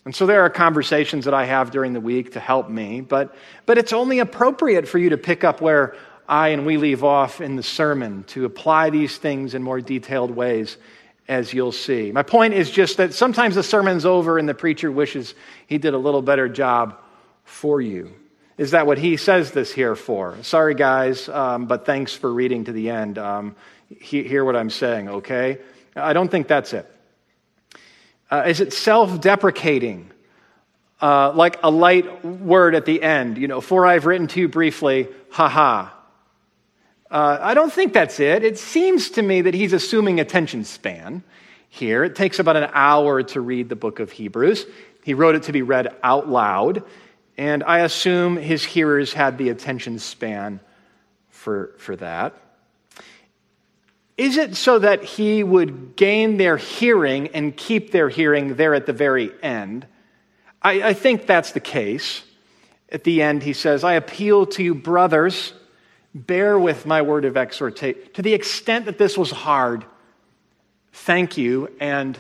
And 0.04 0.14
so 0.14 0.26
there 0.26 0.42
are 0.42 0.50
conversations 0.50 1.24
that 1.24 1.34
I 1.34 1.46
have 1.46 1.72
during 1.72 1.94
the 1.94 2.02
week 2.02 2.34
to 2.34 2.40
help 2.42 2.70
me, 2.70 3.00
but, 3.00 3.34
but 3.66 3.78
it's 3.78 3.94
only 3.94 4.20
appropriate 4.20 4.86
for 4.86 4.98
you 4.98 5.12
to 5.12 5.18
pick 5.18 5.46
up 5.46 5.62
where 5.62 5.96
I 6.28 6.50
and 6.50 6.66
we 6.66 6.78
leave 6.78 7.04
off 7.04 7.42
in 7.42 7.56
the 7.56 7.64
sermon 7.64 8.24
to 8.28 8.46
apply 8.46 8.90
these 8.90 9.18
things 9.18 9.54
in 9.54 9.64
more 9.64 9.82
detailed 9.82 10.32
ways 10.32 10.78
as 11.28 11.54
you'll 11.54 11.72
see. 11.72 12.12
My 12.12 12.24
point 12.24 12.54
is 12.54 12.70
just 12.70 12.98
that 12.98 13.14
sometimes 13.14 13.56
the 13.56 13.64
sermon's 13.64 14.06
over 14.06 14.38
and 14.38 14.48
the 14.48 14.54
preacher 14.54 14.92
wishes 14.92 15.34
he 15.68 15.78
did 15.78 15.94
a 15.94 15.98
little 15.98 16.22
better 16.22 16.48
job 16.48 17.00
for 17.44 17.82
you. 17.82 18.14
Is 18.58 18.72
that 18.72 18.88
what 18.88 18.98
he 18.98 19.18
says 19.18 19.52
this 19.52 19.72
here 19.72 19.96
for? 19.96 20.38
Sorry, 20.44 20.76
guys, 20.76 21.28
um, 21.28 21.66
but 21.66 21.86
thanks 21.86 22.14
for 22.14 22.32
reading 22.32 22.66
to 22.66 22.72
the 22.72 22.90
end. 22.90 23.18
Um, 23.18 23.56
he, 24.00 24.24
hear 24.24 24.46
what 24.46 24.56
I'm 24.56 24.70
saying, 24.70 25.10
okay? 25.10 25.60
I 25.96 26.14
don't 26.14 26.30
think 26.30 26.48
that's 26.48 26.74
it. 26.74 26.90
Uh, 28.32 28.44
is 28.48 28.62
it 28.62 28.74
self 28.74 29.20
deprecating? 29.20 30.12
Uh, 31.02 31.34
like 31.34 31.60
a 31.62 31.70
light 31.70 32.24
word 32.24 32.74
at 32.74 32.86
the 32.86 33.04
end, 33.04 33.38
you 33.38 33.50
know, 33.50 33.60
for 33.60 33.86
I've 33.86 34.06
written 34.06 34.28
to 34.28 34.40
you 34.40 34.48
briefly, 34.48 35.10
haha. 35.30 35.90
Uh, 37.10 37.38
I 37.40 37.54
don't 37.54 37.72
think 37.72 37.94
that's 37.94 38.20
it. 38.20 38.44
It 38.44 38.58
seems 38.58 39.12
to 39.12 39.22
me 39.22 39.42
that 39.42 39.54
he's 39.54 39.74
assuming 39.74 40.20
attention 40.20 40.64
span 40.64 41.24
here. 41.70 42.04
It 42.04 42.16
takes 42.16 42.40
about 42.40 42.56
an 42.56 42.70
hour 42.74 43.22
to 43.24 43.42
read 43.42 43.70
the 43.70 43.76
book 43.76 44.00
of 44.00 44.12
Hebrews. 44.12 44.66
He 45.04 45.14
wrote 45.14 45.36
it 45.36 45.44
to 45.44 45.52
be 45.52 45.62
read 45.62 45.96
out 46.04 46.28
loud. 46.28 46.84
And 47.38 47.64
I 47.64 47.80
assume 47.80 48.38
his 48.38 48.64
hearers 48.64 49.14
had 49.14 49.38
the 49.38 49.50
attention 49.50 50.00
span 50.00 50.60
for, 51.30 51.76
for 51.78 51.96
that. 51.98 52.34
Is 54.18 54.38
it 54.38 54.56
so 54.56 54.80
that 54.80 55.04
he 55.04 55.44
would 55.44 55.96
gain 55.98 56.38
their 56.38 56.56
hearing 56.56 57.28
and 57.30 57.56
keep 57.56 57.92
their 57.92 58.08
hearing 58.08 58.56
there 58.56 58.74
at 58.74 58.86
the 58.86 58.94
very 58.94 59.32
end? 59.44 59.86
I, 60.62 60.90
I 60.90 60.94
think 60.94 61.28
that's 61.28 61.52
the 61.52 61.60
case. 61.60 62.24
At 62.90 63.04
the 63.04 63.22
end, 63.22 63.44
he 63.44 63.52
says, 63.52 63.84
I 63.84 63.94
appeal 63.94 64.46
to 64.48 64.64
you, 64.64 64.74
brothers, 64.74 65.54
bear 66.16 66.58
with 66.58 66.86
my 66.86 67.02
word 67.02 67.26
of 67.26 67.36
exhortation. 67.36 68.02
To 68.14 68.22
the 68.22 68.34
extent 68.34 68.86
that 68.86 68.98
this 68.98 69.18
was 69.18 69.30
hard, 69.30 69.86
thank 70.94 71.38
you 71.38 71.70
and 71.80 72.18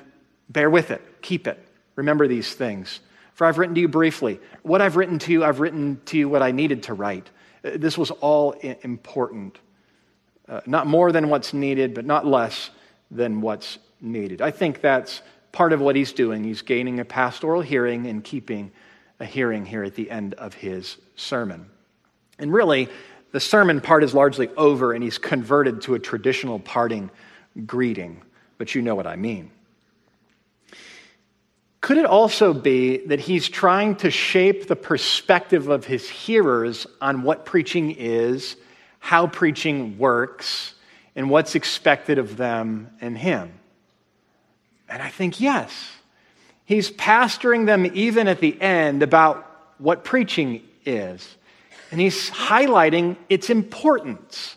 bear 0.49 0.69
with 0.69 0.91
it. 0.91 1.01
Keep 1.21 1.47
it. 1.47 1.65
Remember 1.95 2.27
these 2.27 2.53
things. 2.53 2.99
For 3.33 3.47
I've 3.47 3.57
written 3.57 3.73
to 3.75 3.81
you 3.81 3.87
briefly. 3.87 4.39
What 4.63 4.81
I've 4.81 4.97
written 4.97 5.17
to 5.19 5.31
you, 5.31 5.43
I've 5.43 5.61
written 5.61 6.01
to 6.05 6.17
you 6.17 6.27
what 6.27 6.41
I 6.41 6.51
needed 6.51 6.83
to 6.83 6.93
write. 6.93 7.29
Uh, 7.63 7.71
this 7.75 7.97
was 7.97 8.11
all 8.11 8.51
important. 8.51 9.57
Uh, 10.47 10.61
not 10.65 10.87
more 10.87 11.11
than 11.11 11.29
what's 11.29 11.53
needed, 11.53 11.93
but 11.93 12.05
not 12.05 12.25
less 12.25 12.69
than 13.09 13.39
what's 13.41 13.79
needed. 14.01 14.41
I 14.41 14.51
think 14.51 14.81
that's 14.81 15.21
part 15.53 15.71
of 15.71 15.79
what 15.79 15.95
he's 15.95 16.11
doing. 16.11 16.43
He's 16.43 16.61
gaining 16.61 16.99
a 16.99 17.05
pastoral 17.05 17.61
hearing 17.61 18.07
and 18.07 18.23
keeping 18.23 18.71
a 19.21 19.25
hearing 19.25 19.65
here 19.65 19.83
at 19.83 19.95
the 19.95 20.11
end 20.11 20.33
of 20.33 20.53
his 20.53 20.97
sermon. 21.15 21.67
And 22.37 22.51
really, 22.51 22.89
the 23.35 23.41
sermon 23.41 23.81
part 23.81 24.01
is 24.01 24.13
largely 24.13 24.47
over, 24.55 24.93
and 24.93 25.03
he's 25.03 25.17
converted 25.17 25.81
to 25.81 25.93
a 25.93 25.99
traditional 25.99 26.57
parting 26.57 27.11
greeting, 27.65 28.21
but 28.57 28.73
you 28.73 28.81
know 28.81 28.95
what 28.95 29.05
I 29.05 29.17
mean. 29.17 29.51
Could 31.81 31.97
it 31.97 32.05
also 32.05 32.53
be 32.53 33.05
that 33.07 33.19
he's 33.19 33.49
trying 33.49 33.97
to 33.97 34.09
shape 34.09 34.69
the 34.69 34.77
perspective 34.77 35.67
of 35.67 35.83
his 35.83 36.09
hearers 36.09 36.87
on 37.01 37.23
what 37.23 37.43
preaching 37.43 37.91
is, 37.91 38.55
how 38.99 39.27
preaching 39.27 39.97
works, 39.97 40.73
and 41.13 41.29
what's 41.29 41.55
expected 41.55 42.17
of 42.17 42.37
them 42.37 42.89
and 43.01 43.17
him? 43.17 43.51
And 44.87 45.03
I 45.03 45.09
think 45.09 45.41
yes. 45.41 45.73
He's 46.63 46.89
pastoring 46.89 47.65
them 47.65 47.85
even 47.85 48.29
at 48.29 48.39
the 48.39 48.61
end 48.61 49.03
about 49.03 49.73
what 49.77 50.05
preaching 50.05 50.61
is. 50.85 51.35
And 51.91 52.01
he's 52.01 52.29
highlighting 52.29 53.17
its 53.29 53.49
importance 53.49 54.55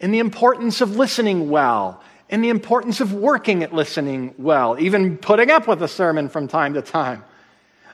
and 0.00 0.12
the 0.14 0.18
importance 0.18 0.80
of 0.80 0.96
listening 0.96 1.50
well 1.50 2.02
and 2.30 2.42
the 2.44 2.48
importance 2.48 3.00
of 3.00 3.12
working 3.12 3.62
at 3.62 3.74
listening 3.74 4.34
well, 4.38 4.78
even 4.78 5.18
putting 5.18 5.50
up 5.50 5.66
with 5.66 5.82
a 5.82 5.88
sermon 5.88 6.28
from 6.28 6.48
time 6.48 6.74
to 6.74 6.82
time, 6.82 7.24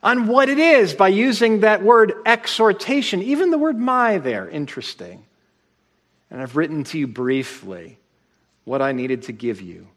on 0.02 0.26
what 0.26 0.48
it 0.48 0.58
is 0.58 0.94
by 0.94 1.08
using 1.08 1.60
that 1.60 1.82
word 1.82 2.12
exhortation, 2.26 3.22
even 3.22 3.50
the 3.50 3.58
word 3.58 3.78
my 3.78 4.18
there, 4.18 4.48
interesting. 4.48 5.24
And 6.30 6.40
I've 6.40 6.54
written 6.54 6.84
to 6.84 6.98
you 6.98 7.06
briefly 7.06 7.98
what 8.64 8.82
I 8.82 8.92
needed 8.92 9.22
to 9.22 9.32
give 9.32 9.60
you, 9.60 9.88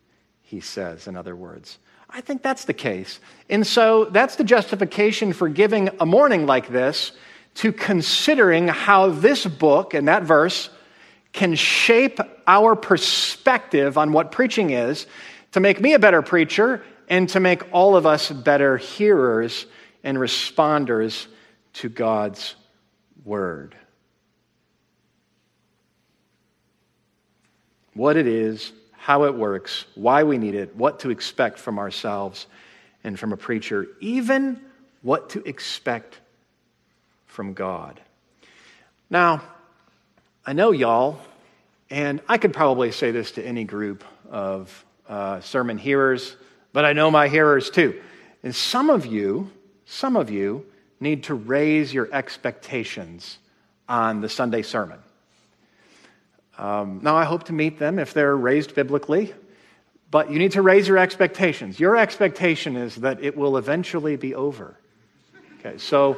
he 0.42 0.62
says, 0.62 1.08
in 1.08 1.18
other 1.18 1.36
words. 1.36 1.78
I 2.10 2.22
think 2.22 2.42
that's 2.42 2.66
the 2.66 2.74
case. 2.74 3.20
And 3.50 3.68
so 3.68 4.06
that's 4.06 4.38
the 4.38 4.44
justification 4.44 5.34
for 5.34 5.50
giving 5.50 5.90
a 6.00 6.06
morning 6.06 6.46
like 6.46 6.70
this 6.70 7.12
to 7.60 7.74
considering 7.74 8.70
how 8.70 9.10
this 9.10 9.46
book 9.46 9.94
and 9.94 10.08
that 10.08 10.24
verse 10.24 10.70
can 11.34 11.56
shape 11.56 12.18
our 12.48 12.74
perspective 12.74 13.98
on 13.98 14.14
what 14.14 14.32
preaching 14.32 14.70
is 14.70 15.06
to 15.52 15.60
make 15.60 15.82
me 15.82 15.94
a 15.94 16.00
better 16.00 16.22
preacher 16.22 16.82
and 17.10 17.28
to 17.28 17.42
make 17.42 17.62
all 17.74 17.98
of 17.98 18.06
us 18.06 18.32
better 18.32 18.78
hearers 18.78 19.66
and 20.06 20.18
responders 20.18 21.28
to 21.74 21.90
God's 21.90 22.56
word. 23.26 23.76
What 27.94 28.16
it 28.16 28.26
is, 28.26 28.72
how 28.94 29.26
it 29.26 29.36
works, 29.36 29.84
why 29.96 30.24
we 30.24 30.38
need 30.38 30.56
it, 30.56 30.78
what 30.78 31.02
to 31.02 31.10
expect 31.10 31.60
from 31.60 31.78
ourselves 31.78 32.48
and 33.04 33.20
from 33.20 33.34
a 33.34 33.38
preacher, 33.38 33.86
even 34.00 34.62
what 35.02 35.32
to 35.32 35.44
expect 35.44 36.22
from 37.30 37.54
God. 37.54 38.02
Now, 39.10 39.42
I 40.46 40.54
know 40.54 40.72
y'all, 40.72 41.20
and 41.90 42.22
I 42.28 42.38
could 42.38 42.54
probably 42.54 42.92
say 42.92 43.12
this 43.12 43.32
to 43.34 43.44
any 43.44 43.64
group 43.64 44.04
of 44.30 44.86
uh, 45.08 45.40
sermon 45.40 45.78
hearers, 45.78 46.36
but 46.74 46.86
I 46.86 46.94
know 46.94 47.10
my 47.10 47.28
hearers 47.28 47.70
too. 47.70 48.02
And 48.44 48.54
some 48.54 48.90
of 48.90 49.06
you, 49.06 49.50
some 49.86 50.18
of 50.18 50.30
you 50.30 50.66
need 51.00 51.24
to 51.26 51.36
raise 51.36 51.94
your 51.94 52.10
expectations 52.12 53.38
on 53.88 54.22
the 54.22 54.30
Sunday 54.30 54.64
sermon. 54.64 55.00
Um, 56.58 57.00
now, 57.04 57.16
I 57.16 57.26
hope 57.26 57.46
to 57.46 57.54
meet 57.54 57.80
them 57.80 58.00
if 58.00 58.14
they're 58.14 58.36
raised 58.36 58.76
biblically, 58.76 59.34
but 60.12 60.32
you 60.32 60.40
need 60.40 60.54
to 60.54 60.62
raise 60.62 60.88
your 60.88 60.98
expectations. 60.98 61.80
Your 61.80 61.96
expectation 61.96 62.76
is 62.76 62.96
that 62.98 63.24
it 63.24 63.38
will 63.38 63.56
eventually 63.56 64.16
be 64.16 64.36
over. 64.36 64.76
Okay, 65.60 65.78
so, 65.78 66.18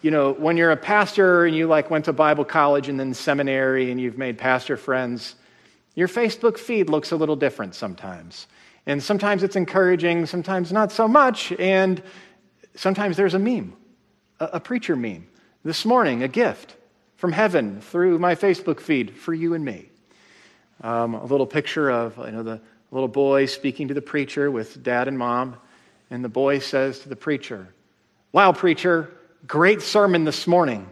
you 0.00 0.10
know, 0.10 0.32
when 0.32 0.56
you're 0.56 0.70
a 0.70 0.76
pastor 0.76 1.44
and 1.44 1.56
you 1.56 1.66
like 1.66 1.90
went 1.90 2.04
to 2.04 2.12
Bible 2.12 2.44
college 2.44 2.88
and 2.88 2.98
then 2.98 3.14
seminary 3.14 3.90
and 3.90 4.00
you've 4.00 4.18
made 4.18 4.38
pastor 4.38 4.76
friends, 4.76 5.34
your 5.94 6.08
Facebook 6.08 6.58
feed 6.58 6.88
looks 6.88 7.10
a 7.10 7.16
little 7.16 7.36
different 7.36 7.74
sometimes. 7.74 8.46
And 8.86 9.02
sometimes 9.02 9.42
it's 9.42 9.56
encouraging, 9.56 10.26
sometimes 10.26 10.72
not 10.72 10.92
so 10.92 11.08
much, 11.08 11.52
and 11.52 12.02
sometimes 12.74 13.16
there's 13.16 13.34
a 13.34 13.38
meme, 13.38 13.74
a, 14.40 14.60
preacher 14.60 14.96
meme. 14.96 15.26
This 15.64 15.84
morning, 15.84 16.22
a 16.22 16.28
gift 16.28 16.76
from 17.16 17.32
heaven 17.32 17.80
through 17.80 18.18
my 18.18 18.36
Facebook 18.36 18.80
feed 18.80 19.16
for 19.16 19.34
you 19.34 19.54
and 19.54 19.64
me. 19.64 19.90
Um, 20.80 21.14
a 21.14 21.24
little 21.24 21.46
picture 21.46 21.90
of 21.90 22.16
you 22.16 22.30
know, 22.30 22.44
the 22.44 22.60
little 22.92 23.08
boy 23.08 23.46
speaking 23.46 23.88
to 23.88 23.94
the 23.94 24.00
preacher 24.00 24.50
with 24.50 24.82
dad 24.82 25.08
and 25.08 25.18
mom. 25.18 25.56
And 26.10 26.24
the 26.24 26.28
boy 26.28 26.60
says 26.60 27.00
to 27.00 27.08
the 27.08 27.16
preacher, 27.16 27.74
Wow, 28.32 28.52
preacher, 28.52 29.17
great 29.46 29.82
sermon 29.82 30.24
this 30.24 30.46
morning. 30.46 30.88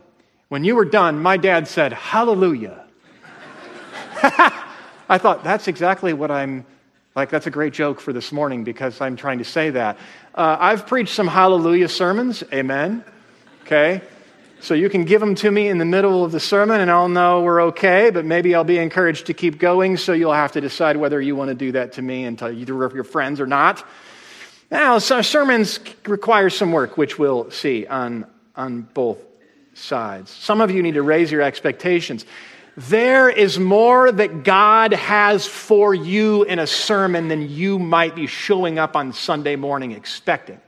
When 0.48 0.64
you 0.64 0.76
were 0.76 0.84
done, 0.84 1.20
my 1.20 1.36
dad 1.36 1.68
said, 1.68 1.92
Hallelujah. 1.92 2.84
I 5.08 5.18
thought, 5.18 5.44
that's 5.44 5.68
exactly 5.68 6.12
what 6.12 6.30
I'm 6.30 6.64
like. 7.14 7.30
That's 7.30 7.46
a 7.46 7.50
great 7.50 7.72
joke 7.72 8.00
for 8.00 8.12
this 8.12 8.32
morning 8.32 8.64
because 8.64 9.00
I'm 9.00 9.16
trying 9.16 9.38
to 9.38 9.44
say 9.44 9.70
that. 9.70 9.98
Uh, 10.34 10.56
I've 10.58 10.86
preached 10.86 11.14
some 11.14 11.28
hallelujah 11.28 11.88
sermons. 11.88 12.42
Amen. 12.52 13.04
Okay. 13.62 14.02
So 14.60 14.74
you 14.74 14.88
can 14.88 15.04
give 15.04 15.20
them 15.20 15.34
to 15.36 15.50
me 15.50 15.68
in 15.68 15.78
the 15.78 15.84
middle 15.84 16.24
of 16.24 16.32
the 16.32 16.40
sermon 16.40 16.80
and 16.80 16.90
I'll 16.90 17.08
know 17.08 17.42
we're 17.42 17.62
okay, 17.64 18.10
but 18.10 18.24
maybe 18.24 18.54
I'll 18.54 18.64
be 18.64 18.78
encouraged 18.78 19.26
to 19.26 19.34
keep 19.34 19.58
going. 19.58 19.96
So 19.96 20.12
you'll 20.12 20.32
have 20.32 20.52
to 20.52 20.60
decide 20.60 20.96
whether 20.96 21.20
you 21.20 21.36
want 21.36 21.48
to 21.48 21.54
do 21.54 21.72
that 21.72 21.92
to 21.94 22.02
me 22.02 22.24
and 22.24 22.38
tell 22.38 22.50
either 22.50 22.82
of 22.84 22.94
your 22.94 23.04
friends 23.04 23.40
or 23.40 23.46
not. 23.46 23.86
Now, 24.70 24.98
so 24.98 25.22
sermons 25.22 25.78
require 26.06 26.50
some 26.50 26.72
work, 26.72 26.96
which 26.96 27.18
we'll 27.18 27.50
see 27.50 27.86
on, 27.86 28.26
on 28.56 28.82
both 28.82 29.18
sides. 29.74 30.30
Some 30.30 30.60
of 30.60 30.70
you 30.70 30.82
need 30.82 30.94
to 30.94 31.02
raise 31.02 31.30
your 31.30 31.42
expectations. 31.42 32.24
There 32.76 33.28
is 33.28 33.58
more 33.58 34.12
that 34.12 34.42
God 34.42 34.92
has 34.92 35.46
for 35.46 35.94
you 35.94 36.42
in 36.44 36.58
a 36.58 36.66
sermon 36.66 37.28
than 37.28 37.50
you 37.50 37.78
might 37.78 38.14
be 38.14 38.26
showing 38.26 38.78
up 38.78 38.96
on 38.96 39.12
Sunday 39.12 39.56
morning 39.56 39.92
expecting. 39.92 40.60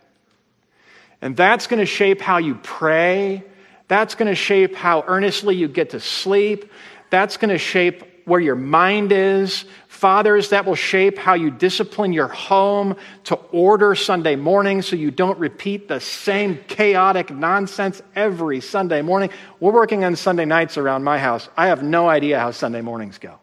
And 1.20 1.36
that's 1.36 1.66
going 1.66 1.80
to 1.80 1.86
shape 1.86 2.20
how 2.20 2.38
you 2.38 2.54
pray 2.54 3.44
that's 3.88 4.14
going 4.14 4.28
to 4.28 4.34
shape 4.34 4.76
how 4.76 5.02
earnestly 5.06 5.56
you 5.56 5.66
get 5.66 5.90
to 5.90 6.00
sleep. 6.00 6.70
That's 7.10 7.38
going 7.38 7.48
to 7.48 7.58
shape 7.58 8.04
where 8.28 8.40
your 8.40 8.54
mind 8.54 9.10
is. 9.10 9.64
Fathers, 9.88 10.50
that 10.50 10.64
will 10.64 10.76
shape 10.76 11.18
how 11.18 11.34
you 11.34 11.50
discipline 11.50 12.12
your 12.12 12.28
home 12.28 12.96
to 13.24 13.34
order 13.34 13.94
Sunday 13.94 14.36
morning 14.36 14.82
so 14.82 14.94
you 14.94 15.10
don't 15.10 15.38
repeat 15.38 15.88
the 15.88 15.98
same 15.98 16.58
chaotic 16.68 17.30
nonsense 17.30 18.00
every 18.14 18.60
Sunday 18.60 19.02
morning. 19.02 19.30
We're 19.58 19.72
working 19.72 20.04
on 20.04 20.14
Sunday 20.14 20.44
nights 20.44 20.76
around 20.76 21.02
my 21.02 21.18
house. 21.18 21.48
I 21.56 21.66
have 21.66 21.82
no 21.82 22.08
idea 22.08 22.38
how 22.38 22.52
Sunday 22.52 22.80
mornings 22.80 23.18
go. 23.18 23.40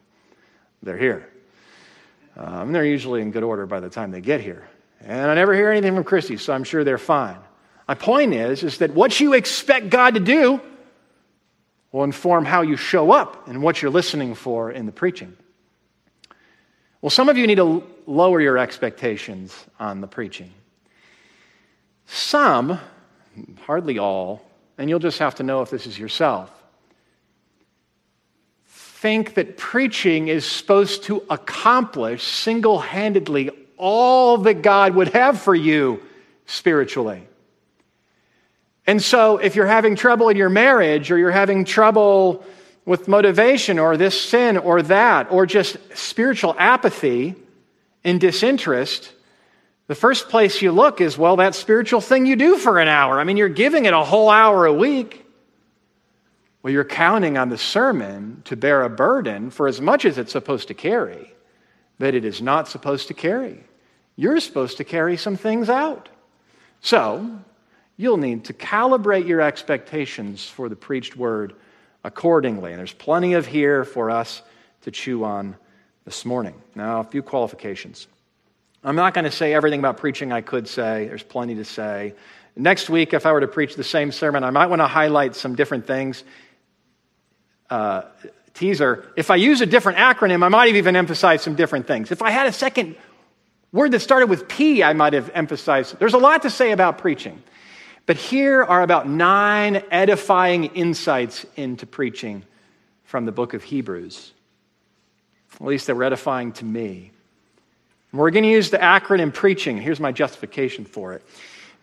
They're 0.82 0.98
here. 0.98 1.30
Um, 2.38 2.72
they're 2.72 2.86
usually 2.86 3.22
in 3.22 3.32
good 3.32 3.44
order 3.44 3.65
by 3.65 3.80
the 3.80 3.89
time 3.89 4.12
they 4.12 4.22
get 4.22 4.39
here. 4.39 4.68
And 5.01 5.30
I 5.30 5.36
never 5.36 5.54
hear 5.54 5.72
anything 5.72 5.94
from 5.96 6.04
Christy, 6.04 6.38
so 6.38 6.54
I'm 6.54 6.63
sure 6.63 6.84
they're 6.84 6.98
fine. 6.98 7.38
My 7.88 7.96
point 7.96 8.34
is, 8.34 8.63
is 8.63 8.77
that 8.80 8.94
what 8.94 9.20
you 9.20 9.34
expect 9.34 9.89
God 9.89 10.13
to 10.13 10.20
do 10.20 10.62
will 11.95 12.03
inform 12.03 12.43
how 12.43 12.61
you 12.61 12.75
show 12.75 13.13
up 13.13 13.47
and 13.47 13.61
what 13.61 13.81
you're 13.81 13.89
listening 13.89 14.35
for 14.35 14.69
in 14.69 14.85
the 14.85 14.91
preaching. 14.91 15.33
Well, 17.01 17.09
some 17.09 17.29
of 17.29 17.37
you 17.37 17.47
need 17.47 17.55
to 17.55 17.83
lower 18.05 18.41
your 18.41 18.57
expectations 18.57 19.55
on 19.79 20.01
the 20.01 20.07
preaching. 20.07 20.51
Some, 22.05 22.81
hardly 23.62 23.97
all, 23.97 24.45
and 24.77 24.89
you'll 24.89 24.99
just 24.99 25.19
have 25.19 25.36
to 25.36 25.43
know 25.43 25.62
if 25.62 25.69
this 25.69 25.88
is 25.88 25.97
yourself, 25.97 26.51
think 28.65 29.36
that 29.36 29.55
preaching 29.55 30.27
is 30.27 30.45
supposed 30.45 31.05
to 31.05 31.23
accomplish 31.29 32.23
single 32.23 32.77
handedly 32.77 33.51
all 33.77 34.39
that 34.39 34.62
God 34.62 34.95
would 34.95 35.13
have 35.13 35.41
for 35.41 35.55
you 35.55 36.03
spiritually. 36.45 37.25
And 38.88 39.02
so, 39.02 39.38
if 39.38 39.56
you're 39.56 39.65
having 39.65 39.95
trouble 39.95 40.30
in 40.30 40.38
your 40.38 40.50
marriage, 40.50 41.12
or 41.12 41.17
you're 41.17 41.32
having 41.32 41.65
trouble 41.65 42.45
with 42.86 43.08
motivation, 43.08 43.80
or 43.80 43.98
this 43.98 44.19
sin, 44.19 44.58
or 44.58 44.82
that, 44.84 45.32
or 45.32 45.45
just 45.45 45.78
spiritual 45.95 46.56
apathy 46.60 47.36
and 48.04 48.21
disinterest, 48.21 49.12
the 49.88 49.95
first 49.95 50.30
place 50.30 50.62
you 50.62 50.71
look 50.71 51.02
is, 51.02 51.17
well, 51.17 51.38
that 51.38 51.56
spiritual 51.56 52.02
thing 52.02 52.26
you 52.26 52.36
do 52.36 52.58
for 52.58 52.80
an 52.80 52.88
hour. 52.88 53.19
I 53.19 53.24
mean, 53.24 53.38
you're 53.38 53.50
giving 53.50 53.86
it 53.86 53.93
a 53.93 54.04
whole 54.04 54.30
hour 54.30 54.65
a 54.65 54.74
week. 54.74 55.26
Well, 56.62 56.74
you're 56.74 56.84
counting 56.84 57.38
on 57.38 57.50
the 57.50 57.58
sermon 57.58 58.41
to 58.45 58.56
bear 58.56 58.82
a 58.84 58.89
burden 58.89 59.52
for 59.52 59.67
as 59.67 59.80
much 59.80 60.06
as 60.06 60.17
it's 60.17 60.32
supposed 60.32 60.67
to 60.69 60.74
carry 60.74 61.36
that 62.00 62.15
it 62.15 62.26
is 62.26 62.41
not 62.41 62.67
supposed 62.67 63.08
to 63.08 63.13
carry. 63.13 63.63
You're 64.15 64.39
supposed 64.39 64.78
to 64.78 64.84
carry 64.84 65.17
some 65.17 65.38
things 65.38 65.69
out. 65.69 66.10
So, 66.82 67.39
you'll 67.97 68.17
need 68.17 68.45
to 68.45 68.53
calibrate 68.53 69.27
your 69.27 69.41
expectations 69.41 70.47
for 70.47 70.69
the 70.69 70.75
preached 70.75 71.15
word 71.15 71.53
accordingly. 72.03 72.71
And 72.71 72.79
there's 72.79 72.93
plenty 72.93 73.34
of 73.34 73.45
here 73.45 73.84
for 73.84 74.12
us 74.12 74.41
to 74.81 74.91
chew 74.91 75.23
on 75.23 75.55
this 76.05 76.25
morning. 76.25 76.62
Now, 76.75 76.99
a 76.99 77.03
few 77.03 77.23
qualifications. 77.23 78.08
I'm 78.84 78.95
not 78.95 79.13
going 79.15 79.25
to 79.25 79.31
say 79.31 79.53
everything 79.53 79.79
about 79.79 79.97
preaching 79.97 80.31
I 80.31 80.41
could 80.41 80.67
say, 80.67 81.08
there's 81.08 81.23
plenty 81.23 81.55
to 81.55 81.65
say. 81.65 82.13
Next 82.55 82.89
week, 82.89 83.13
if 83.13 83.25
I 83.25 83.31
were 83.31 83.41
to 83.41 83.47
preach 83.47 83.75
the 83.75 83.84
same 83.84 84.12
sermon, 84.12 84.43
I 84.43 84.51
might 84.51 84.67
want 84.67 84.81
to 84.81 84.88
highlight 84.88 85.36
some 85.36 85.55
different 85.55 85.88
things. 85.88 86.23
Uh, 87.69 88.03
teaser 88.53 89.12
if 89.17 89.31
I 89.31 89.36
use 89.36 89.62
a 89.62 89.65
different 89.65 89.97
acronym, 89.97 90.43
I 90.43 90.49
might 90.49 90.67
have 90.67 90.75
even 90.75 90.95
emphasized 90.95 91.43
some 91.43 91.55
different 91.55 91.88
things. 91.88 92.12
If 92.12 92.21
I 92.21 92.29
had 92.29 92.47
a 92.47 92.53
second 92.53 92.95
word 93.71 93.91
that 93.91 93.99
started 93.99 94.29
with 94.29 94.47
P, 94.47 94.84
I 94.84 94.93
might 94.93 95.13
have 95.13 95.29
emphasized. 95.34 95.99
There's 95.99 96.13
a 96.13 96.19
lot 96.19 96.43
to 96.43 96.49
say 96.49 96.71
about 96.71 96.97
preaching. 96.97 97.41
But 98.06 98.18
here 98.18 98.63
are 98.63 98.82
about 98.82 99.10
nine 99.10 99.82
edifying 99.89 100.65
insights 100.65 101.46
into 101.56 101.86
preaching 101.86 102.44
from 103.04 103.26
the 103.26 103.32
book 103.32 103.54
of 103.54 103.63
Hebrews. 103.63 104.32
At 105.56 105.65
least 105.65 105.88
they 105.88 105.94
were 105.94 106.04
edifying 106.04 106.52
to 106.54 106.65
me. 106.65 107.12
we're 108.12 108.32
going 108.32 108.44
to 108.44 108.50
use 108.50 108.70
the 108.70 108.78
acronym 108.78 109.34
preaching. 109.34 109.78
Here's 109.78 110.00
my 110.00 110.12
justification 110.12 110.86
for 110.86 111.13
it 111.13 111.24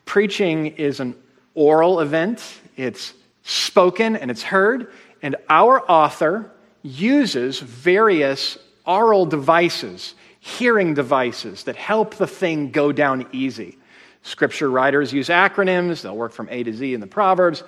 preaching 0.04 0.66
is 0.66 1.00
an 1.00 1.14
oral 1.54 2.00
event, 2.00 2.60
it's 2.76 3.14
spoken 3.44 4.16
and 4.16 4.30
it's 4.30 4.42
heard, 4.42 4.92
and 5.22 5.36
our 5.48 5.80
author 5.90 6.50
uses 6.82 7.60
various 7.60 8.58
oral 8.86 9.26
devices, 9.26 10.14
hearing 10.40 10.94
devices 10.94 11.64
that 11.64 11.76
help 11.76 12.16
the 12.16 12.26
thing 12.26 12.70
go 12.70 12.92
down 12.92 13.26
easy. 13.32 13.78
Scripture 14.22 14.70
writers 14.70 15.12
use 15.12 15.28
acronyms, 15.28 16.02
they'll 16.02 16.16
work 16.16 16.32
from 16.32 16.48
A 16.50 16.62
to 16.62 16.72
Z 16.72 16.94
in 16.94 17.00
the 17.00 17.06
Proverbs. 17.06 17.64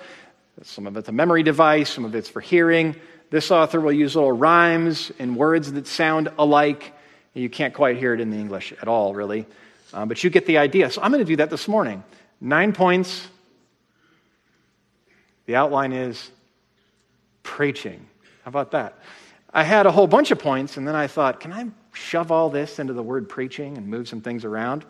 Some 0.63 0.87
of 0.87 0.95
it's 0.95 1.09
a 1.09 1.11
memory 1.11 1.43
device, 1.43 1.89
some 1.89 2.05
of 2.05 2.15
it's 2.15 2.29
for 2.29 2.39
hearing. 2.39 2.95
This 3.29 3.51
author 3.51 3.81
will 3.81 3.91
use 3.91 4.15
little 4.15 4.31
rhymes 4.31 5.11
and 5.19 5.35
words 5.35 5.71
that 5.73 5.87
sound 5.87 6.29
alike. 6.37 6.93
You 7.33 7.49
can't 7.49 7.73
quite 7.73 7.97
hear 7.97 8.13
it 8.13 8.21
in 8.21 8.29
the 8.29 8.37
English 8.37 8.73
at 8.81 8.87
all, 8.87 9.13
really. 9.13 9.45
Um, 9.93 10.07
but 10.07 10.23
you 10.23 10.29
get 10.29 10.45
the 10.45 10.57
idea. 10.57 10.89
So 10.89 11.01
I'm 11.01 11.11
going 11.11 11.23
to 11.23 11.27
do 11.29 11.35
that 11.37 11.49
this 11.49 11.67
morning. 11.67 12.03
Nine 12.39 12.71
points. 12.71 13.27
The 15.45 15.55
outline 15.55 15.91
is 15.91 16.31
preaching. 17.43 18.07
How 18.43 18.49
about 18.49 18.71
that? 18.71 18.97
I 19.53 19.63
had 19.63 19.85
a 19.85 19.91
whole 19.91 20.07
bunch 20.07 20.31
of 20.31 20.39
points, 20.39 20.77
and 20.77 20.87
then 20.87 20.95
I 20.95 21.07
thought, 21.07 21.39
can 21.39 21.53
I 21.53 21.67
shove 21.93 22.31
all 22.31 22.49
this 22.49 22.79
into 22.79 22.93
the 22.93 23.03
word 23.03 23.29
preaching 23.29 23.77
and 23.77 23.87
move 23.87 24.07
some 24.07 24.21
things 24.21 24.45
around? 24.45 24.85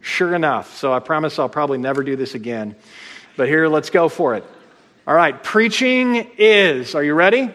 Sure 0.00 0.34
enough. 0.34 0.76
So 0.76 0.92
I 0.92 0.98
promise 0.98 1.38
I'll 1.38 1.48
probably 1.48 1.78
never 1.78 2.02
do 2.02 2.16
this 2.16 2.34
again. 2.34 2.76
But 3.36 3.48
here, 3.48 3.68
let's 3.68 3.90
go 3.90 4.08
for 4.08 4.34
it. 4.34 4.44
All 5.06 5.14
right, 5.14 5.42
preaching 5.42 6.30
is. 6.36 6.94
Are 6.94 7.02
you 7.02 7.14
ready? 7.14 7.50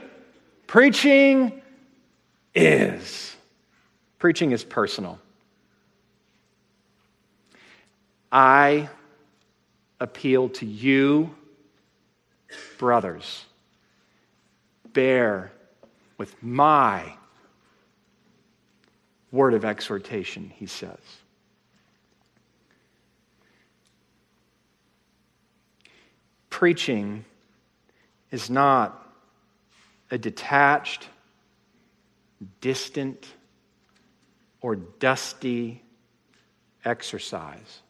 Preaching 0.67 1.61
is. 2.55 3.35
Preaching 4.17 4.51
is 4.51 4.63
personal. 4.63 5.19
I 8.31 8.89
appeal 9.99 10.49
to 10.49 10.65
you, 10.65 11.35
brothers. 12.77 13.45
Bear 14.93 15.51
with 16.17 16.41
my 16.41 17.13
word 19.31 19.53
of 19.53 19.65
exhortation, 19.65 20.51
he 20.55 20.65
says. 20.65 20.97
Preaching 26.53 27.25
is 28.29 28.47
not 28.47 29.11
a 30.11 30.19
detached, 30.19 31.09
distant, 32.61 33.27
or 34.61 34.75
dusty 34.75 35.81
exercise. 36.85 37.81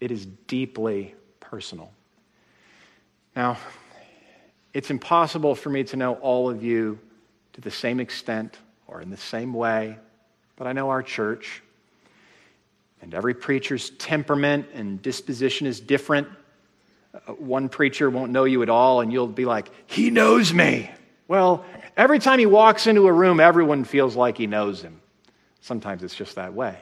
It 0.00 0.10
is 0.10 0.24
deeply 0.46 1.14
personal. 1.40 1.92
Now, 3.36 3.58
it's 4.72 4.90
impossible 4.90 5.54
for 5.54 5.68
me 5.68 5.84
to 5.84 5.96
know 5.96 6.14
all 6.14 6.48
of 6.48 6.64
you 6.64 6.98
to 7.52 7.60
the 7.60 7.70
same 7.70 8.00
extent 8.00 8.56
or 8.86 9.02
in 9.02 9.10
the 9.10 9.18
same 9.18 9.52
way, 9.52 9.98
but 10.56 10.66
I 10.66 10.72
know 10.72 10.88
our 10.88 11.02
church. 11.02 11.62
And 13.02 13.12
every 13.12 13.34
preacher's 13.34 13.90
temperament 13.90 14.68
and 14.72 15.02
disposition 15.02 15.66
is 15.66 15.80
different. 15.80 16.28
Uh, 17.14 17.32
one 17.32 17.68
preacher 17.68 18.08
won't 18.10 18.32
know 18.32 18.44
you 18.44 18.62
at 18.62 18.70
all, 18.70 19.00
and 19.00 19.12
you'll 19.12 19.26
be 19.26 19.44
like, 19.44 19.68
He 19.86 20.10
knows 20.10 20.52
me. 20.52 20.90
Well, 21.28 21.64
every 21.96 22.18
time 22.18 22.38
he 22.38 22.46
walks 22.46 22.86
into 22.86 23.06
a 23.06 23.12
room, 23.12 23.40
everyone 23.40 23.84
feels 23.84 24.16
like 24.16 24.36
he 24.36 24.46
knows 24.46 24.82
him. 24.82 25.00
Sometimes 25.60 26.02
it's 26.02 26.14
just 26.14 26.34
that 26.34 26.54
way. 26.54 26.76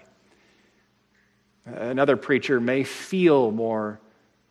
Another 1.66 2.16
preacher 2.16 2.60
may 2.60 2.84
feel 2.84 3.50
more 3.50 4.00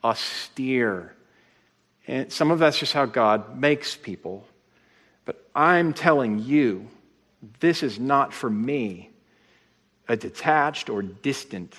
austere. 0.04 1.16
And 2.08 2.32
some 2.32 2.52
of 2.52 2.60
that's 2.60 2.78
just 2.78 2.94
how 2.94 3.06
God 3.06 3.60
makes 3.60 3.96
people. 3.96 4.48
But 5.26 5.44
I'm 5.54 5.94
telling 5.94 6.40
you, 6.40 6.88
this 7.60 7.84
is 7.84 8.00
not 8.00 8.34
for 8.34 8.50
me 8.50 9.10
a 10.08 10.16
detached 10.16 10.90
or 10.90 11.02
distant 11.02 11.76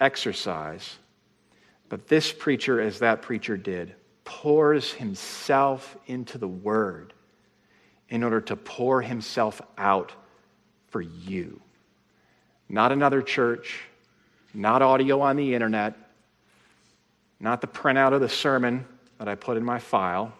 exercise. 0.00 0.98
But 1.90 2.06
this 2.06 2.32
preacher, 2.32 2.80
as 2.80 3.00
that 3.00 3.20
preacher 3.20 3.58
did, 3.58 3.94
pours 4.24 4.92
himself 4.92 5.98
into 6.06 6.38
the 6.38 6.48
word 6.48 7.12
in 8.08 8.22
order 8.22 8.40
to 8.40 8.56
pour 8.56 9.02
himself 9.02 9.60
out 9.76 10.12
for 10.88 11.02
you. 11.02 11.60
Not 12.68 12.92
another 12.92 13.22
church, 13.22 13.82
not 14.54 14.82
audio 14.82 15.20
on 15.20 15.36
the 15.36 15.52
internet, 15.54 15.94
not 17.40 17.60
the 17.60 17.66
printout 17.66 18.12
of 18.12 18.20
the 18.20 18.28
sermon 18.28 18.86
that 19.18 19.28
I 19.28 19.34
put 19.34 19.56
in 19.56 19.64
my 19.64 19.80
file. 19.80 20.32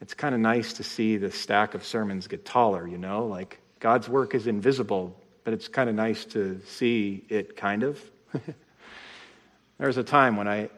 It's 0.00 0.14
kind 0.14 0.34
of 0.34 0.40
nice 0.40 0.72
to 0.74 0.82
see 0.82 1.18
the 1.18 1.30
stack 1.30 1.74
of 1.74 1.84
sermons 1.84 2.26
get 2.26 2.46
taller, 2.46 2.88
you 2.88 2.96
know, 2.96 3.26
like 3.26 3.58
God's 3.80 4.08
work 4.08 4.34
is 4.34 4.46
invisible, 4.46 5.14
but 5.44 5.52
it's 5.52 5.68
kind 5.68 5.90
of 5.90 5.94
nice 5.94 6.24
to 6.26 6.58
see 6.66 7.24
it 7.28 7.54
kind 7.54 7.82
of. 7.82 8.00
there 9.80 9.86
was 9.86 9.96
a 9.96 10.04
time 10.04 10.36
when 10.36 10.46
I, 10.46 10.68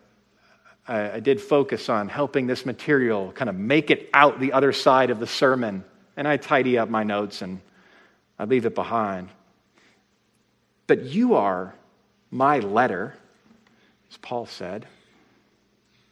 I, 0.87 1.15
I 1.15 1.21
did 1.21 1.41
focus 1.41 1.88
on 1.88 2.09
helping 2.09 2.47
this 2.47 2.65
material 2.65 3.33
kind 3.33 3.51
of 3.51 3.57
make 3.57 3.91
it 3.91 4.09
out 4.15 4.38
the 4.38 4.53
other 4.53 4.73
side 4.73 5.11
of 5.11 5.19
the 5.19 5.27
sermon, 5.27 5.83
and 6.17 6.29
I 6.29 6.37
tidy 6.37 6.79
up 6.79 6.88
my 6.88 7.03
notes 7.03 7.43
and 7.43 7.61
I 8.38 8.45
leave 8.45 8.65
it 8.65 8.77
behind. 8.77 9.29
But 10.87 11.03
you 11.03 11.35
are 11.35 11.75
my 12.31 12.61
letter, 12.61 13.17
as 14.09 14.19
Paul 14.19 14.47
said. 14.47 14.87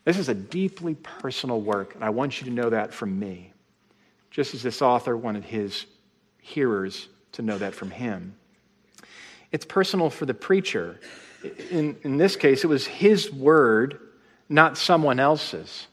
This 0.05 0.19
is 0.19 0.29
a 0.29 0.35
deeply 0.35 0.97
personal 0.97 1.61
work, 1.61 1.95
and 1.95 2.03
I 2.03 2.11
want 2.11 2.41
you 2.41 2.47
to 2.47 2.53
know 2.53 2.71
that 2.71 2.93
from 2.93 3.21
me, 3.21 3.53
just 4.33 4.53
as 4.53 4.65
this 4.65 4.83
author 4.83 5.17
wanted 5.17 5.45
his 5.45 5.87
hearers 6.43 7.07
to 7.33 7.43
know 7.43 7.57
that 7.57 7.73
from 7.73 7.93
him. 7.93 8.35
It's 9.53 9.65
personal 9.65 10.11
for 10.11 10.27
the 10.27 10.35
preacher. 10.35 10.99
In, 11.71 11.97
in 12.03 12.17
this 12.17 12.37
case, 12.37 12.65
it 12.65 12.67
was 12.67 12.87
his 12.87 13.33
word, 13.33 14.01
not 14.49 14.77
someone 14.77 15.19
else's. 15.21 15.87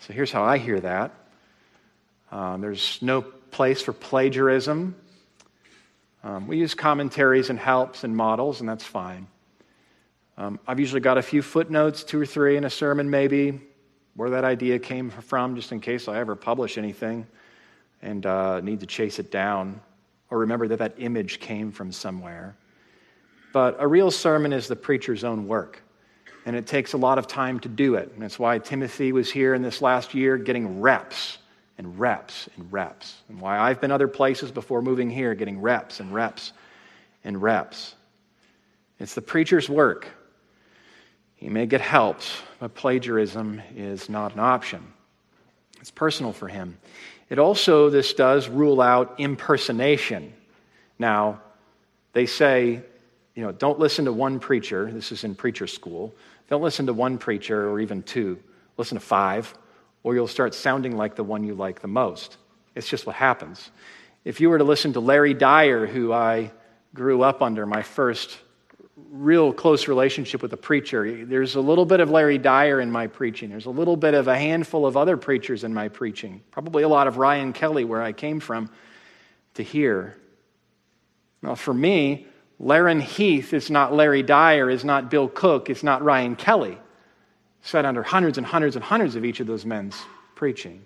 So 0.00 0.12
here's 0.12 0.32
how 0.32 0.44
I 0.44 0.58
hear 0.58 0.80
that 0.80 1.12
um, 2.30 2.60
there's 2.60 2.98
no 3.00 3.22
place 3.22 3.80
for 3.82 3.92
plagiarism. 3.92 4.94
Um, 6.24 6.46
we 6.46 6.58
use 6.58 6.74
commentaries 6.74 7.50
and 7.50 7.58
helps 7.58 8.04
and 8.04 8.16
models, 8.16 8.60
and 8.60 8.68
that's 8.68 8.84
fine. 8.84 9.28
Um, 10.38 10.58
I've 10.66 10.80
usually 10.80 11.00
got 11.00 11.18
a 11.18 11.22
few 11.22 11.40
footnotes, 11.40 12.04
two 12.04 12.20
or 12.20 12.26
three 12.26 12.56
in 12.56 12.64
a 12.64 12.70
sermon, 12.70 13.08
maybe, 13.08 13.60
where 14.14 14.30
that 14.30 14.44
idea 14.44 14.78
came 14.78 15.08
from, 15.10 15.56
just 15.56 15.72
in 15.72 15.80
case 15.80 16.08
I 16.08 16.18
ever 16.18 16.36
publish 16.36 16.78
anything 16.78 17.26
and 18.02 18.26
uh, 18.26 18.60
need 18.60 18.80
to 18.80 18.86
chase 18.86 19.18
it 19.18 19.30
down 19.30 19.80
or 20.30 20.38
remember 20.38 20.68
that 20.68 20.78
that 20.78 20.94
image 20.98 21.40
came 21.40 21.70
from 21.70 21.92
somewhere. 21.92 22.56
But 23.56 23.76
a 23.78 23.88
real 23.88 24.10
sermon 24.10 24.52
is 24.52 24.68
the 24.68 24.76
preacher's 24.76 25.24
own 25.24 25.48
work, 25.48 25.80
and 26.44 26.54
it 26.54 26.66
takes 26.66 26.92
a 26.92 26.98
lot 26.98 27.16
of 27.16 27.26
time 27.26 27.58
to 27.60 27.70
do 27.70 27.94
it. 27.94 28.12
And 28.12 28.20
that's 28.20 28.38
why 28.38 28.58
Timothy 28.58 29.12
was 29.12 29.30
here 29.30 29.54
in 29.54 29.62
this 29.62 29.80
last 29.80 30.12
year 30.12 30.36
getting 30.36 30.82
reps 30.82 31.38
and 31.78 31.98
reps 31.98 32.50
and 32.54 32.70
reps, 32.70 33.14
and 33.30 33.40
why 33.40 33.58
I've 33.58 33.80
been 33.80 33.90
other 33.90 34.08
places 34.08 34.52
before 34.52 34.82
moving 34.82 35.08
here 35.08 35.34
getting 35.34 35.58
reps 35.58 36.00
and 36.00 36.12
reps 36.12 36.52
and 37.24 37.40
reps. 37.40 37.94
It's 39.00 39.14
the 39.14 39.22
preacher's 39.22 39.70
work. 39.70 40.06
He 41.36 41.48
may 41.48 41.64
get 41.64 41.80
helped, 41.80 42.30
but 42.58 42.74
plagiarism 42.74 43.62
is 43.74 44.10
not 44.10 44.34
an 44.34 44.40
option. 44.40 44.82
It's 45.80 45.90
personal 45.90 46.34
for 46.34 46.48
him. 46.48 46.76
It 47.30 47.38
also, 47.38 47.88
this 47.88 48.12
does 48.12 48.50
rule 48.50 48.82
out 48.82 49.14
impersonation. 49.16 50.34
Now, 50.98 51.40
they 52.12 52.26
say, 52.26 52.82
you 53.36 53.42
know, 53.42 53.52
don't 53.52 53.78
listen 53.78 54.06
to 54.06 54.12
one 54.12 54.40
preacher. 54.40 54.90
This 54.90 55.12
is 55.12 55.22
in 55.22 55.34
preacher 55.34 55.66
school. 55.66 56.14
Don't 56.48 56.62
listen 56.62 56.86
to 56.86 56.92
one 56.92 57.18
preacher 57.18 57.70
or 57.70 57.78
even 57.78 58.02
two. 58.02 58.38
Listen 58.78 58.98
to 58.98 59.04
five, 59.04 59.54
or 60.02 60.14
you'll 60.14 60.26
start 60.26 60.54
sounding 60.54 60.96
like 60.96 61.16
the 61.16 61.22
one 61.22 61.44
you 61.44 61.54
like 61.54 61.80
the 61.80 61.88
most. 61.88 62.38
It's 62.74 62.88
just 62.88 63.06
what 63.06 63.14
happens. 63.14 63.70
If 64.24 64.40
you 64.40 64.48
were 64.48 64.58
to 64.58 64.64
listen 64.64 64.94
to 64.94 65.00
Larry 65.00 65.34
Dyer, 65.34 65.86
who 65.86 66.12
I 66.12 66.50
grew 66.94 67.22
up 67.22 67.42
under, 67.42 67.66
my 67.66 67.82
first 67.82 68.38
real 69.10 69.52
close 69.52 69.86
relationship 69.86 70.40
with 70.40 70.52
a 70.54 70.56
preacher. 70.56 71.24
There's 71.26 71.54
a 71.54 71.60
little 71.60 71.84
bit 71.84 72.00
of 72.00 72.10
Larry 72.10 72.38
Dyer 72.38 72.80
in 72.80 72.90
my 72.90 73.06
preaching. 73.06 73.50
There's 73.50 73.66
a 73.66 73.70
little 73.70 73.96
bit 73.96 74.14
of 74.14 74.28
a 74.28 74.36
handful 74.36 74.86
of 74.86 74.96
other 74.96 75.18
preachers 75.18 75.64
in 75.64 75.74
my 75.74 75.88
preaching. 75.88 76.42
Probably 76.50 76.82
a 76.82 76.88
lot 76.88 77.06
of 77.06 77.18
Ryan 77.18 77.52
Kelly, 77.52 77.84
where 77.84 78.02
I 78.02 78.12
came 78.12 78.40
from, 78.40 78.70
to 79.54 79.62
hear. 79.62 80.16
Now, 81.42 81.54
for 81.54 81.74
me, 81.74 82.26
Laren 82.58 83.00
Heath 83.00 83.52
is 83.52 83.70
not 83.70 83.92
Larry 83.92 84.22
Dyer, 84.22 84.70
is 84.70 84.84
not 84.84 85.10
Bill 85.10 85.28
Cook, 85.28 85.68
is 85.68 85.82
not 85.82 86.02
Ryan 86.02 86.36
Kelly. 86.36 86.78
Sat 87.62 87.84
under 87.84 88.02
hundreds 88.02 88.38
and 88.38 88.46
hundreds 88.46 88.76
and 88.76 88.84
hundreds 88.84 89.16
of 89.16 89.24
each 89.24 89.40
of 89.40 89.46
those 89.46 89.66
men's 89.66 90.00
preaching. 90.34 90.82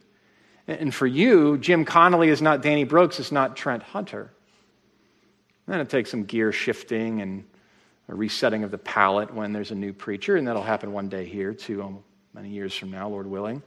And 0.67 0.95
for 0.95 1.07
you, 1.07 1.59
Jim 1.59 1.85
Connolly 1.85 2.29
is 2.29 2.43
not 2.43 2.63
Danny 2.63 2.85
Brooks, 2.85 3.21
it's 3.21 3.33
not 3.33 3.57
Trent 3.57 3.83
Hunter. 3.83 4.31
then 5.67 5.81
it 5.81 5.89
takes 5.89 6.11
some 6.11 6.25
gear 6.25 6.53
shifting 6.53 7.21
and 7.21 7.45
a 8.09 8.15
resetting 8.15 8.65
of 8.65 8.71
the 8.73 8.79
palate 8.79 9.33
when 9.33 9.53
there's 9.53 9.71
a 9.71 9.75
new 9.75 9.93
preacher, 9.93 10.37
and 10.37 10.47
that'll 10.47 10.63
happen 10.63 10.93
one 10.93 11.09
day 11.09 11.25
here, 11.25 11.55
too, 11.55 11.83
um, 11.83 12.03
many 12.35 12.49
years 12.49 12.75
from 12.75 12.91
now, 12.91 13.09
Lord 13.09 13.27
willing. 13.27 13.63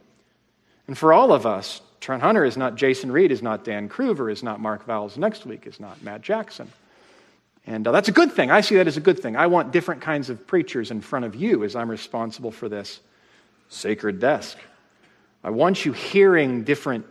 And 0.86 0.98
for 0.98 1.14
all 1.14 1.32
of 1.32 1.46
us, 1.46 1.80
Trent 2.00 2.22
Hunter 2.22 2.44
is 2.44 2.58
not 2.58 2.74
Jason 2.74 3.10
Reed, 3.10 3.32
is 3.32 3.40
not 3.42 3.64
Dan 3.64 3.88
Kruver, 3.88 4.30
is 4.30 4.42
not 4.42 4.60
Mark 4.60 4.86
Vowles 4.86 5.16
next 5.16 5.46
week, 5.46 5.66
is 5.66 5.80
not 5.80 6.02
Matt 6.02 6.20
Jackson. 6.20 6.70
And 7.66 7.86
uh, 7.86 7.92
that's 7.92 8.08
a 8.08 8.12
good 8.12 8.32
thing. 8.32 8.50
I 8.50 8.60
see 8.60 8.76
that 8.76 8.86
as 8.86 8.96
a 8.96 9.00
good 9.00 9.18
thing. 9.18 9.36
I 9.36 9.46
want 9.46 9.72
different 9.72 10.02
kinds 10.02 10.28
of 10.28 10.46
preachers 10.46 10.90
in 10.90 11.00
front 11.00 11.24
of 11.24 11.34
you 11.34 11.64
as 11.64 11.74
I'm 11.74 11.90
responsible 11.90 12.50
for 12.50 12.68
this 12.68 13.00
sacred 13.68 14.20
desk. 14.20 14.58
I 15.42 15.50
want 15.50 15.84
you 15.84 15.92
hearing 15.92 16.64
different, 16.64 17.06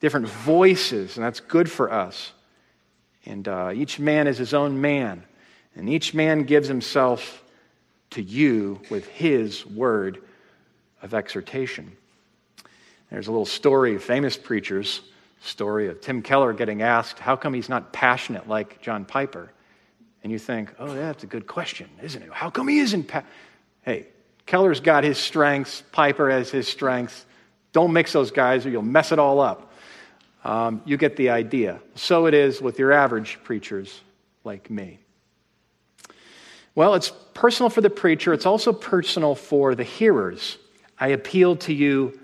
different 0.00 0.28
voices, 0.28 1.16
and 1.16 1.24
that's 1.24 1.40
good 1.40 1.70
for 1.70 1.92
us. 1.92 2.32
And 3.26 3.46
uh, 3.46 3.72
each 3.74 3.98
man 3.98 4.26
is 4.26 4.38
his 4.38 4.54
own 4.54 4.80
man. 4.80 5.22
And 5.76 5.88
each 5.88 6.14
man 6.14 6.44
gives 6.44 6.66
himself 6.66 7.42
to 8.10 8.22
you 8.22 8.80
with 8.90 9.06
his 9.06 9.64
word 9.66 10.22
of 11.02 11.14
exhortation. 11.14 11.96
There's 13.10 13.28
a 13.28 13.30
little 13.30 13.46
story 13.46 13.96
of 13.96 14.02
famous 14.02 14.36
preachers, 14.36 15.00
story 15.42 15.88
of 15.88 16.00
Tim 16.00 16.22
Keller 16.22 16.52
getting 16.52 16.82
asked, 16.82 17.18
How 17.18 17.36
come 17.36 17.54
he's 17.54 17.68
not 17.68 17.92
passionate 17.92 18.48
like 18.48 18.80
John 18.80 19.04
Piper? 19.04 19.50
And 20.22 20.32
you 20.32 20.38
think, 20.38 20.74
Oh, 20.78 20.94
that's 20.94 21.24
a 21.24 21.26
good 21.26 21.46
question, 21.46 21.88
isn't 22.02 22.22
it? 22.22 22.32
How 22.32 22.50
come 22.50 22.68
he 22.68 22.78
isn't? 22.78 23.04
Pa-? 23.04 23.24
Hey, 23.82 24.06
Keller's 24.46 24.80
got 24.80 25.04
his 25.04 25.18
strengths, 25.18 25.82
Piper 25.92 26.30
has 26.30 26.50
his 26.50 26.68
strengths. 26.68 27.26
Don't 27.72 27.92
mix 27.92 28.12
those 28.12 28.30
guys 28.30 28.66
or 28.66 28.70
you'll 28.70 28.82
mess 28.82 29.12
it 29.12 29.18
all 29.18 29.40
up. 29.40 29.72
Um, 30.44 30.82
you 30.84 30.96
get 30.96 31.16
the 31.16 31.30
idea. 31.30 31.80
So 31.94 32.26
it 32.26 32.34
is 32.34 32.60
with 32.60 32.78
your 32.78 32.92
average 32.92 33.38
preachers 33.44 34.00
like 34.42 34.70
me. 34.70 34.98
Well, 36.74 36.94
it's 36.94 37.12
personal 37.34 37.70
for 37.70 37.80
the 37.80 37.90
preacher, 37.90 38.32
it's 38.32 38.46
also 38.46 38.72
personal 38.72 39.34
for 39.34 39.74
the 39.74 39.84
hearers. 39.84 40.56
I 40.98 41.08
appeal 41.08 41.56
to 41.56 41.72
you, 41.72 42.18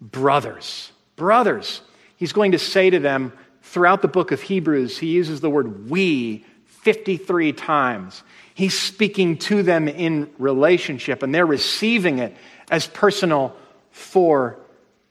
brothers. 0.00 0.92
Brothers. 1.16 1.80
He's 2.16 2.32
going 2.32 2.52
to 2.52 2.58
say 2.58 2.90
to 2.90 2.98
them 2.98 3.32
throughout 3.62 4.02
the 4.02 4.08
book 4.08 4.32
of 4.32 4.42
Hebrews, 4.42 4.98
he 4.98 5.08
uses 5.08 5.40
the 5.40 5.50
word 5.50 5.90
we 5.90 6.44
53 6.86 7.52
times. 7.52 8.22
He's 8.54 8.78
speaking 8.78 9.38
to 9.38 9.64
them 9.64 9.88
in 9.88 10.30
relationship, 10.38 11.24
and 11.24 11.34
they're 11.34 11.44
receiving 11.44 12.20
it 12.20 12.36
as 12.70 12.86
personal 12.86 13.56
for 13.90 14.56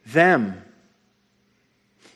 them. 0.06 0.62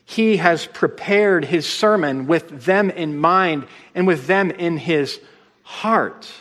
he 0.05 0.37
has 0.37 0.65
prepared 0.65 1.43
his 1.43 1.67
sermon 1.67 2.25
with 2.25 2.63
them 2.65 2.89
in 2.89 3.17
mind 3.17 3.67
and 3.93 4.07
with 4.07 4.25
them 4.27 4.49
in 4.49 4.77
his 4.77 5.19
heart. 5.63 6.31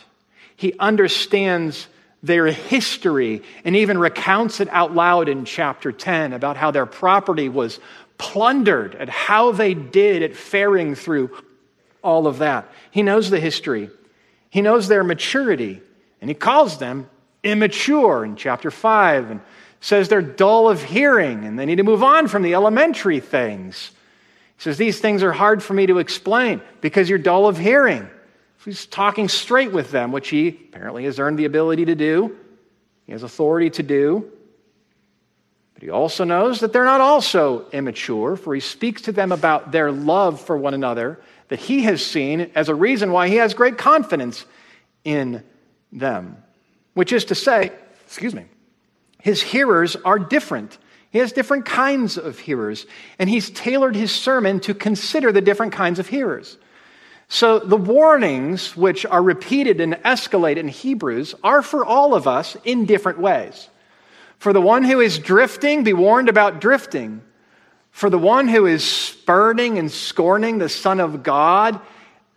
He 0.55 0.73
understands 0.79 1.87
their 2.23 2.47
history 2.47 3.43
and 3.63 3.75
even 3.75 3.97
recounts 3.97 4.59
it 4.59 4.69
out 4.69 4.95
loud 4.95 5.29
in 5.29 5.45
chapter 5.45 5.91
10 5.91 6.33
about 6.33 6.57
how 6.57 6.71
their 6.71 6.87
property 6.87 7.47
was 7.47 7.79
plundered 8.17 8.95
and 8.95 9.09
how 9.09 9.51
they 9.51 9.73
did 9.73 10.23
at 10.23 10.35
faring 10.35 10.95
through 10.95 11.29
all 12.03 12.27
of 12.27 12.39
that. 12.39 12.69
He 12.91 13.03
knows 13.03 13.29
the 13.29 13.39
history, 13.39 13.89
he 14.49 14.61
knows 14.61 14.87
their 14.87 15.03
maturity, 15.03 15.81
and 16.21 16.29
he 16.29 16.33
calls 16.33 16.77
them 16.77 17.09
immature 17.43 18.25
in 18.25 18.35
chapter 18.35 18.71
5 18.71 19.31
and 19.31 19.41
says 19.79 20.09
they're 20.09 20.21
dull 20.21 20.67
of 20.67 20.83
hearing 20.83 21.45
and 21.45 21.57
they 21.57 21.65
need 21.65 21.77
to 21.77 21.83
move 21.83 22.03
on 22.03 22.27
from 22.27 22.41
the 22.43 22.53
elementary 22.53 23.19
things. 23.19 23.91
He 24.57 24.63
says, 24.63 24.77
These 24.77 24.99
things 24.99 25.23
are 25.23 25.31
hard 25.31 25.63
for 25.63 25.73
me 25.73 25.85
to 25.87 25.99
explain 25.99 26.61
because 26.81 27.09
you're 27.09 27.19
dull 27.19 27.47
of 27.47 27.57
hearing. 27.57 28.09
He's 28.65 28.85
talking 28.85 29.29
straight 29.29 29.71
with 29.71 29.89
them, 29.91 30.11
which 30.11 30.29
he 30.29 30.49
apparently 30.49 31.05
has 31.05 31.17
earned 31.17 31.39
the 31.39 31.45
ability 31.45 31.85
to 31.85 31.95
do. 31.95 32.37
He 33.05 33.13
has 33.13 33.23
authority 33.23 33.69
to 33.71 33.83
do. 33.83 34.29
But 35.73 35.83
he 35.83 35.89
also 35.89 36.25
knows 36.25 36.59
that 36.59 36.73
they're 36.73 36.83
not 36.83 36.99
also 36.99 37.69
immature, 37.69 38.35
for 38.35 38.53
he 38.53 38.59
speaks 38.59 39.03
to 39.03 39.13
them 39.13 39.31
about 39.31 39.71
their 39.71 39.93
love 39.93 40.41
for 40.41 40.57
one 40.57 40.73
another 40.73 41.21
that 41.49 41.59
he 41.59 41.83
has 41.83 42.05
seen 42.05 42.51
as 42.55 42.69
a 42.69 42.75
reason 42.75 43.11
why 43.11 43.27
he 43.27 43.35
has 43.35 43.53
great 43.53 43.77
confidence 43.77 44.45
in 45.03 45.43
them. 45.91 46.37
Which 46.93 47.11
is 47.11 47.25
to 47.25 47.35
say, 47.35 47.71
excuse 48.05 48.33
me, 48.33 48.45
his 49.21 49.41
hearers 49.41 49.95
are 49.97 50.17
different. 50.17 50.77
He 51.11 51.19
has 51.19 51.31
different 51.31 51.65
kinds 51.65 52.17
of 52.17 52.39
hearers, 52.39 52.85
and 53.17 53.29
he's 53.29 53.49
tailored 53.49 53.95
his 53.95 54.11
sermon 54.11 54.59
to 54.61 54.73
consider 54.73 55.31
the 55.31 55.41
different 55.41 55.73
kinds 55.73 55.99
of 55.99 56.07
hearers. 56.07 56.57
So 57.27 57.59
the 57.59 57.77
warnings, 57.77 58.75
which 58.75 59.05
are 59.05 59.21
repeated 59.21 59.81
and 59.81 59.93
escalate 59.95 60.57
in 60.57 60.67
Hebrews, 60.67 61.35
are 61.43 61.61
for 61.61 61.85
all 61.85 62.15
of 62.15 62.27
us 62.27 62.57
in 62.63 62.85
different 62.85 63.19
ways. 63.19 63.69
For 64.37 64.53
the 64.53 64.61
one 64.61 64.83
who 64.83 64.99
is 64.99 65.19
drifting, 65.19 65.83
be 65.83 65.93
warned 65.93 66.29
about 66.29 66.61
drifting. 66.61 67.21
For 67.99 68.09
the 68.09 68.17
one 68.17 68.47
who 68.47 68.65
is 68.65 68.81
spurning 68.81 69.77
and 69.77 69.91
scorning 69.91 70.57
the 70.57 70.69
Son 70.69 71.01
of 71.01 71.21
God 71.21 71.81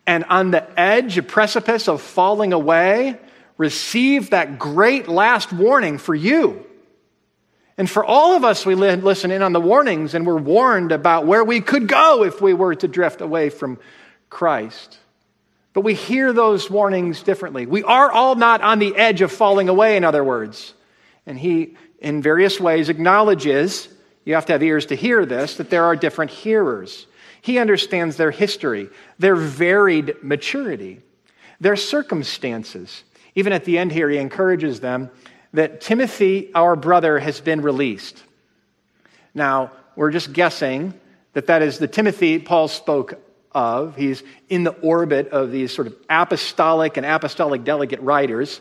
and 0.05 0.25
on 0.25 0.51
the 0.51 0.67
edge, 0.77 1.19
a 1.19 1.23
precipice 1.23 1.87
of 1.87 2.03
falling 2.03 2.53
away, 2.53 3.17
receive 3.59 4.31
that 4.31 4.59
great 4.59 5.07
last 5.07 5.53
warning 5.53 5.99
for 5.99 6.17
you. 6.17 6.67
And 7.79 7.89
for 7.89 8.05
all 8.05 8.35
of 8.35 8.43
us, 8.43 8.67
we 8.67 8.75
listen 8.75 9.31
in 9.31 9.41
on 9.41 9.53
the 9.53 9.61
warnings 9.61 10.15
and 10.15 10.27
we're 10.27 10.37
warned 10.37 10.91
about 10.91 11.27
where 11.27 11.45
we 11.45 11.61
could 11.61 11.87
go 11.87 12.25
if 12.25 12.41
we 12.41 12.55
were 12.55 12.75
to 12.75 12.89
drift 12.89 13.21
away 13.21 13.49
from 13.49 13.79
Christ. 14.31 14.99
But 15.75 15.83
we 15.83 15.95
hear 15.95 16.33
those 16.33 16.69
warnings 16.69 17.23
differently. 17.23 17.67
We 17.67 17.85
are 17.85 18.11
all 18.11 18.35
not 18.35 18.63
on 18.63 18.81
the 18.81 18.97
edge 18.97 19.21
of 19.21 19.31
falling 19.31 19.69
away, 19.69 19.97
in 19.97 20.03
other 20.03 20.25
words. 20.25 20.75
And 21.25 21.39
he, 21.39 21.77
in 22.01 22.21
various 22.21 22.59
ways, 22.59 22.89
acknowledges, 22.89 23.87
you 24.25 24.35
have 24.35 24.47
to 24.47 24.53
have 24.53 24.63
ears 24.63 24.87
to 24.87 24.95
hear 24.95 25.27
this, 25.27 25.57
that 25.57 25.71
there 25.71 25.85
are 25.85 25.97
different 25.97 26.31
hearers. 26.31 27.07
He 27.41 27.59
understands 27.59 28.17
their 28.17 28.31
history, 28.31 28.89
their 29.19 29.35
varied 29.35 30.23
maturity, 30.23 31.01
their 31.61 31.77
circumstances. 31.77 33.03
Even 33.35 33.53
at 33.53 33.65
the 33.65 33.79
end 33.79 33.93
here, 33.93 34.09
he 34.09 34.19
encourages 34.19 34.81
them 34.81 35.11
that 35.53 35.81
Timothy, 35.81 36.51
our 36.55 36.77
brother, 36.77 37.19
has 37.19 37.41
been 37.41 37.61
released. 37.61 38.23
Now, 39.35 39.73
we're 39.97 40.11
just 40.11 40.33
guessing 40.33 40.95
that 41.33 41.47
that 41.49 41.63
is 41.63 41.79
the 41.79 41.89
Timothy 41.89 42.39
Paul 42.39 42.69
spoke 42.69 43.15
of. 43.53 43.97
He's 43.97 44.23
in 44.49 44.65
the 44.65 44.71
orbit 44.71 45.29
of 45.29 45.51
these 45.51 45.73
sort 45.73 45.87
of 45.87 45.97
apostolic 46.09 46.97
and 46.97 47.05
apostolic 47.05 47.65
delegate 47.65 48.01
writers. 48.01 48.61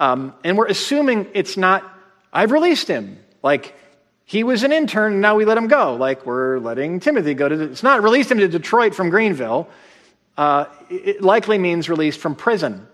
Um, 0.00 0.34
and 0.44 0.56
we're 0.56 0.66
assuming 0.66 1.26
it's 1.34 1.56
not, 1.56 1.84
I've 2.32 2.52
released 2.52 2.88
him. 2.88 3.18
Like, 3.42 3.74
he 4.28 4.44
was 4.44 4.62
an 4.62 4.74
intern 4.74 5.14
and 5.14 5.22
now 5.22 5.36
we 5.36 5.46
let 5.46 5.56
him 5.56 5.68
go. 5.68 5.94
Like, 5.94 6.26
we're 6.26 6.58
letting 6.58 7.00
Timothy 7.00 7.32
go 7.32 7.48
to, 7.48 7.58
it's 7.62 7.82
not 7.82 8.02
released 8.02 8.30
him 8.30 8.36
to 8.36 8.46
Detroit 8.46 8.94
from 8.94 9.08
Greenville. 9.08 9.70
Uh, 10.36 10.66
it 10.90 11.22
likely 11.22 11.56
means 11.56 11.88
released 11.88 12.20
from 12.20 12.34
prison, 12.34 12.86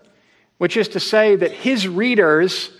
which 0.59 0.77
is 0.77 0.87
to 0.87 0.99
say 1.01 1.35
that 1.35 1.51
his 1.51 1.89
readers, 1.89 2.71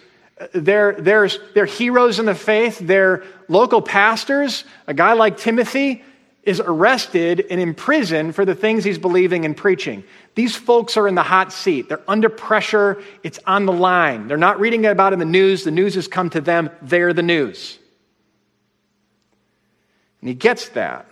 they're, 0.53 0.93
they're, 0.93 1.27
they're 1.53 1.65
heroes 1.65 2.17
in 2.17 2.27
the 2.27 2.33
faith, 2.33 2.79
they're 2.79 3.25
local 3.49 3.81
pastors, 3.81 4.63
a 4.87 4.93
guy 4.93 5.11
like 5.11 5.35
Timothy 5.35 6.01
is 6.43 6.61
arrested 6.61 7.45
and 7.49 7.59
imprisoned 7.59 8.35
for 8.35 8.45
the 8.45 8.55
things 8.55 8.85
he's 8.85 8.97
believing 8.97 9.43
and 9.43 9.57
preaching. 9.57 10.01
These 10.35 10.55
folks 10.55 10.95
are 10.95 11.09
in 11.09 11.15
the 11.15 11.23
hot 11.23 11.51
seat. 11.51 11.89
They're 11.89 12.03
under 12.07 12.29
pressure. 12.29 13.03
It's 13.21 13.39
on 13.45 13.65
the 13.65 13.73
line. 13.73 14.29
They're 14.29 14.37
not 14.37 14.61
reading 14.61 14.85
about 14.85 15.11
it 15.11 15.15
in 15.15 15.19
the 15.19 15.25
news. 15.25 15.65
The 15.65 15.71
news 15.71 15.95
has 15.95 16.07
come 16.07 16.29
to 16.29 16.39
them. 16.39 16.69
They're 16.81 17.11
the 17.11 17.23
news. 17.23 17.79
And 20.21 20.29
he 20.29 20.35
gets 20.35 20.69
that. 20.69 21.07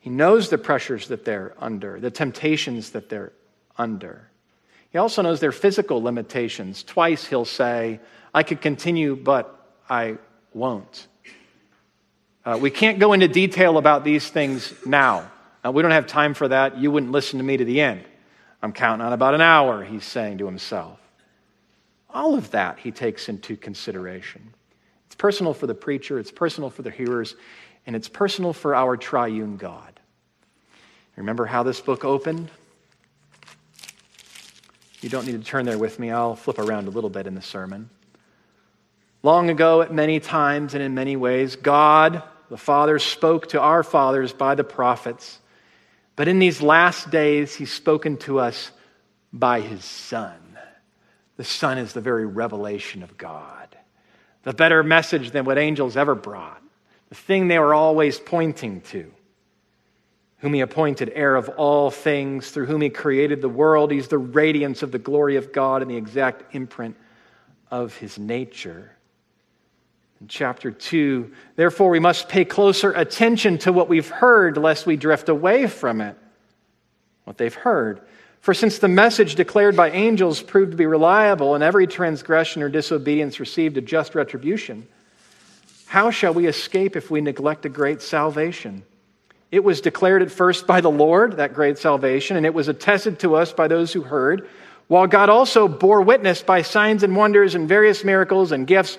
He 0.00 0.10
knows 0.10 0.50
the 0.50 0.58
pressures 0.58 1.08
that 1.08 1.24
they're 1.24 1.54
under, 1.58 1.98
the 1.98 2.10
temptations 2.10 2.90
that 2.90 3.08
they're 3.08 3.32
under. 3.78 4.28
He 4.90 4.98
also 4.98 5.22
knows 5.22 5.40
their 5.40 5.52
physical 5.52 6.02
limitations. 6.02 6.82
Twice 6.82 7.26
he'll 7.26 7.44
say, 7.44 8.00
I 8.32 8.42
could 8.42 8.60
continue, 8.60 9.16
but 9.16 9.76
I 9.88 10.18
won't. 10.52 11.06
Uh, 12.44 12.58
we 12.60 12.70
can't 12.70 12.98
go 12.98 13.12
into 13.12 13.26
detail 13.26 13.78
about 13.78 14.04
these 14.04 14.28
things 14.28 14.74
now. 14.84 15.30
Uh, 15.64 15.72
we 15.72 15.82
don't 15.82 15.92
have 15.92 16.06
time 16.06 16.34
for 16.34 16.48
that. 16.48 16.76
You 16.78 16.90
wouldn't 16.90 17.10
listen 17.10 17.38
to 17.38 17.44
me 17.44 17.56
to 17.56 17.64
the 17.64 17.80
end. 17.80 18.04
I'm 18.62 18.72
counting 18.72 19.06
on 19.06 19.12
about 19.12 19.34
an 19.34 19.40
hour, 19.40 19.82
he's 19.84 20.04
saying 20.04 20.38
to 20.38 20.46
himself. 20.46 20.98
All 22.10 22.34
of 22.34 22.50
that 22.52 22.78
he 22.78 22.92
takes 22.92 23.28
into 23.28 23.56
consideration. 23.56 24.54
It's 25.06 25.14
personal 25.16 25.54
for 25.54 25.66
the 25.66 25.74
preacher, 25.74 26.18
it's 26.18 26.30
personal 26.30 26.70
for 26.70 26.82
the 26.82 26.90
hearers, 26.90 27.36
and 27.86 27.94
it's 27.94 28.08
personal 28.08 28.52
for 28.52 28.74
our 28.74 28.96
triune 28.96 29.56
God. 29.56 30.00
Remember 31.16 31.46
how 31.46 31.62
this 31.62 31.80
book 31.80 32.04
opened? 32.04 32.50
You 35.00 35.08
don't 35.08 35.26
need 35.26 35.38
to 35.38 35.46
turn 35.46 35.66
there 35.66 35.78
with 35.78 35.98
me. 35.98 36.10
I'll 36.10 36.34
flip 36.34 36.58
around 36.58 36.88
a 36.88 36.90
little 36.90 37.10
bit 37.10 37.26
in 37.26 37.34
the 37.34 37.42
sermon. 37.42 37.90
Long 39.22 39.50
ago, 39.50 39.82
at 39.82 39.92
many 39.92 40.18
times 40.18 40.74
and 40.74 40.82
in 40.82 40.94
many 40.94 41.16
ways, 41.16 41.56
God 41.56 42.22
the 42.50 42.56
Father 42.56 42.98
spoke 42.98 43.48
to 43.48 43.60
our 43.60 43.82
fathers 43.82 44.32
by 44.32 44.54
the 44.54 44.64
prophets, 44.64 45.38
but 46.16 46.28
in 46.28 46.38
these 46.38 46.62
last 46.62 47.10
days, 47.10 47.54
He's 47.54 47.72
spoken 47.72 48.16
to 48.18 48.38
us 48.38 48.70
by 49.32 49.60
His 49.60 49.84
Son. 49.84 50.38
The 51.36 51.44
Son 51.44 51.78
is 51.78 51.92
the 51.92 52.00
very 52.00 52.26
revelation 52.26 53.02
of 53.02 53.18
God, 53.18 53.76
the 54.44 54.52
better 54.52 54.82
message 54.82 55.32
than 55.32 55.44
what 55.44 55.58
angels 55.58 55.96
ever 55.96 56.14
brought, 56.14 56.62
the 57.14 57.20
thing 57.20 57.46
they 57.46 57.60
were 57.60 57.74
always 57.74 58.18
pointing 58.18 58.80
to. 58.80 59.08
Whom 60.38 60.52
he 60.52 60.60
appointed 60.60 61.12
heir 61.14 61.36
of 61.36 61.48
all 61.50 61.92
things, 61.92 62.50
through 62.50 62.66
whom 62.66 62.80
he 62.80 62.90
created 62.90 63.40
the 63.40 63.48
world. 63.48 63.92
He's 63.92 64.08
the 64.08 64.18
radiance 64.18 64.82
of 64.82 64.90
the 64.90 64.98
glory 64.98 65.36
of 65.36 65.52
God 65.52 65.80
and 65.80 65.88
the 65.88 65.96
exact 65.96 66.56
imprint 66.56 66.96
of 67.70 67.96
his 67.96 68.18
nature 68.18 68.90
in 70.20 70.26
chapter 70.26 70.72
2. 70.72 71.32
Therefore, 71.54 71.90
we 71.90 72.00
must 72.00 72.28
pay 72.28 72.44
closer 72.44 72.90
attention 72.92 73.58
to 73.58 73.72
what 73.72 73.88
we've 73.88 74.10
heard, 74.10 74.56
lest 74.56 74.84
we 74.84 74.96
drift 74.96 75.28
away 75.28 75.68
from 75.68 76.00
it. 76.00 76.18
What 77.22 77.38
they've 77.38 77.54
heard. 77.54 78.00
For 78.40 78.54
since 78.54 78.78
the 78.78 78.88
message 78.88 79.36
declared 79.36 79.76
by 79.76 79.90
angels 79.90 80.42
proved 80.42 80.72
to 80.72 80.76
be 80.76 80.86
reliable, 80.86 81.54
and 81.54 81.62
every 81.62 81.86
transgression 81.86 82.60
or 82.60 82.68
disobedience 82.68 83.38
received 83.38 83.76
a 83.76 83.80
just 83.80 84.16
retribution, 84.16 84.88
how 85.94 86.10
shall 86.10 86.34
we 86.34 86.48
escape 86.48 86.96
if 86.96 87.08
we 87.08 87.20
neglect 87.20 87.64
a 87.64 87.68
great 87.68 88.02
salvation? 88.02 88.82
It 89.52 89.62
was 89.62 89.80
declared 89.80 90.22
at 90.22 90.32
first 90.32 90.66
by 90.66 90.80
the 90.80 90.90
Lord, 90.90 91.36
that 91.36 91.54
great 91.54 91.78
salvation, 91.78 92.36
and 92.36 92.44
it 92.44 92.52
was 92.52 92.66
attested 92.66 93.20
to 93.20 93.36
us 93.36 93.52
by 93.52 93.68
those 93.68 93.92
who 93.92 94.02
heard, 94.02 94.48
while 94.88 95.06
God 95.06 95.28
also 95.28 95.68
bore 95.68 96.02
witness 96.02 96.42
by 96.42 96.62
signs 96.62 97.04
and 97.04 97.14
wonders 97.14 97.54
and 97.54 97.68
various 97.68 98.02
miracles 98.02 98.50
and 98.50 98.66
gifts 98.66 98.98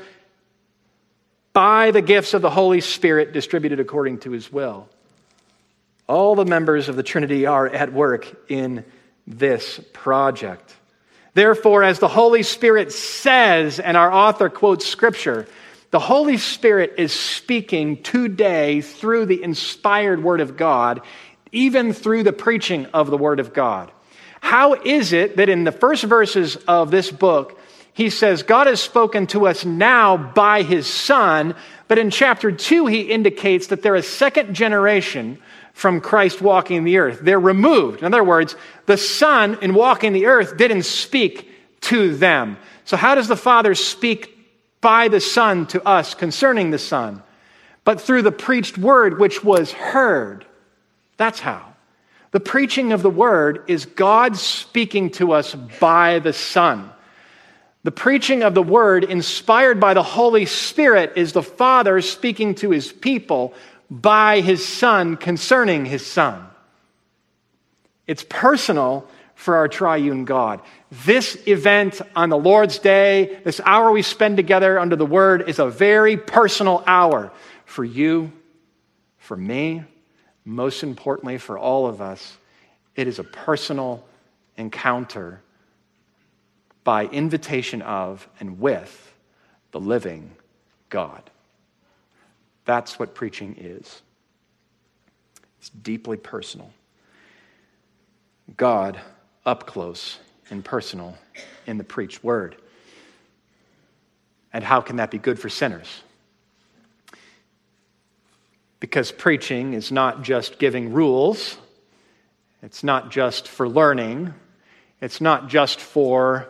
by 1.51 1.91
the 1.91 2.01
gifts 2.01 2.33
of 2.33 2.41
the 2.41 2.49
Holy 2.49 2.79
Spirit 2.79 3.33
distributed 3.33 3.81
according 3.81 4.19
to 4.19 4.31
his 4.31 4.49
will. 4.49 4.87
All 6.07 6.33
the 6.33 6.45
members 6.45 6.87
of 6.87 6.95
the 6.95 7.03
Trinity 7.03 7.45
are 7.45 7.67
at 7.67 7.91
work 7.91 8.25
in 8.49 8.85
this 9.27 9.81
project. 9.91 10.73
Therefore, 11.33 11.83
as 11.83 11.99
the 11.99 12.07
Holy 12.07 12.43
Spirit 12.43 12.93
says, 12.93 13.81
and 13.81 13.97
our 13.97 14.13
author 14.13 14.47
quotes 14.47 14.85
scripture, 14.85 15.45
the 15.95 15.99
Holy 15.99 16.35
Spirit 16.35 16.95
is 16.97 17.13
speaking 17.13 18.03
today 18.03 18.81
through 18.81 19.27
the 19.27 19.41
inspired 19.41 20.21
Word 20.21 20.41
of 20.41 20.57
God, 20.57 20.99
even 21.53 21.93
through 21.93 22.23
the 22.23 22.33
preaching 22.33 22.85
of 22.87 23.09
the 23.09 23.17
Word 23.17 23.39
of 23.39 23.53
God. 23.53 23.93
How 24.41 24.73
is 24.73 25.13
it 25.13 25.37
that 25.37 25.47
in 25.47 25.63
the 25.63 25.71
first 25.71 26.03
verses 26.03 26.57
of 26.67 26.91
this 26.91 27.09
book, 27.09 27.57
he 27.93 28.09
says, 28.09 28.43
God 28.43 28.67
has 28.67 28.81
spoken 28.81 29.25
to 29.27 29.47
us 29.47 29.63
now 29.63 30.17
by 30.17 30.63
his 30.63 30.85
Son. 30.85 31.55
But 31.87 31.97
in 31.97 32.09
chapter 32.09 32.51
2, 32.51 32.87
he 32.87 33.03
indicates 33.03 33.67
that 33.67 33.81
they're 33.81 33.95
a 33.95 34.03
second 34.03 34.53
generation 34.53 35.37
from 35.71 36.01
Christ 36.01 36.41
walking 36.41 36.83
the 36.83 36.97
earth. 36.97 37.19
They're 37.21 37.39
removed. 37.39 38.01
In 38.01 38.07
other 38.07 38.21
words, 38.21 38.57
the 38.85 38.97
Son, 38.97 39.59
in 39.61 39.73
walking 39.73 40.11
the 40.11 40.25
earth, 40.25 40.57
didn't 40.57 40.83
speak 40.83 41.49
to 41.83 42.17
them. 42.17 42.57
So, 42.83 42.97
how 42.97 43.15
does 43.15 43.29
the 43.29 43.37
Father 43.37 43.75
speak 43.75 44.34
by 44.85 45.07
the 45.07 45.19
Son 45.19 45.65
to 45.65 45.83
us 45.83 46.13
concerning 46.13 46.69
the 46.69 46.77
Son? 46.77 47.23
But 47.85 47.99
through 47.99 48.21
the 48.21 48.31
preached 48.31 48.77
word, 48.77 49.19
which 49.19 49.43
was 49.43 49.71
heard. 49.71 50.45
That's 51.17 51.39
how. 51.39 51.73
The 52.29 52.39
preaching 52.39 52.91
of 52.91 53.01
the 53.01 53.09
word 53.09 53.63
is 53.65 53.87
God 53.87 54.37
speaking 54.37 55.09
to 55.13 55.31
us 55.31 55.55
by 55.55 56.19
the 56.19 56.33
Son. 56.33 56.91
The 57.81 57.91
preaching 57.91 58.43
of 58.43 58.53
the 58.53 58.61
word, 58.61 59.03
inspired 59.03 59.79
by 59.79 59.95
the 59.95 60.03
Holy 60.03 60.45
Spirit, 60.45 61.13
is 61.15 61.33
the 61.33 61.41
Father 61.41 61.99
speaking 61.99 62.53
to 62.55 62.69
his 62.69 62.93
people 62.93 63.55
by 63.89 64.41
his 64.41 64.63
Son 64.63 65.17
concerning 65.17 65.85
his 65.85 66.05
Son. 66.05 66.45
It's 68.05 68.23
personal 68.29 69.07
for 69.35 69.57
our 69.57 69.67
triune 69.67 70.25
God. 70.25 70.61
This 71.05 71.37
event 71.45 72.01
on 72.15 72.29
the 72.29 72.37
Lord's 72.37 72.79
Day, 72.79 73.39
this 73.43 73.61
hour 73.63 73.91
we 73.91 74.01
spend 74.01 74.37
together 74.37 74.79
under 74.79 74.95
the 74.95 75.05
Word, 75.05 75.47
is 75.49 75.59
a 75.59 75.69
very 75.69 76.17
personal 76.17 76.83
hour 76.87 77.31
for 77.65 77.83
you, 77.83 78.31
for 79.17 79.35
me, 79.35 79.83
most 80.45 80.83
importantly, 80.83 81.37
for 81.37 81.59
all 81.59 81.85
of 81.85 82.01
us. 82.01 82.37
It 82.95 83.07
is 83.07 83.19
a 83.19 83.23
personal 83.23 84.03
encounter 84.57 85.41
by 86.85 87.05
invitation 87.07 87.81
of 87.81 88.27
and 88.39 88.59
with 88.59 89.13
the 89.71 89.79
living 89.79 90.31
God. 90.89 91.29
That's 92.63 92.97
what 92.97 93.13
preaching 93.13 93.55
is. 93.59 94.01
It's 95.59 95.69
deeply 95.69 96.17
personal. 96.17 96.71
God 98.55 98.99
up 99.45 99.67
close 99.67 100.17
and 100.49 100.63
personal 100.63 101.17
in 101.67 101.77
the 101.77 101.83
preached 101.83 102.23
word. 102.23 102.55
And 104.53 104.63
how 104.63 104.81
can 104.81 104.97
that 104.97 105.11
be 105.11 105.17
good 105.17 105.39
for 105.39 105.49
sinners? 105.49 106.01
Because 108.79 109.11
preaching 109.11 109.73
is 109.73 109.91
not 109.91 110.21
just 110.21 110.59
giving 110.59 110.93
rules, 110.93 111.57
it's 112.61 112.83
not 112.83 113.11
just 113.11 113.47
for 113.47 113.67
learning, 113.67 114.33
it's 115.01 115.21
not 115.21 115.49
just 115.49 115.79
for 115.79 116.49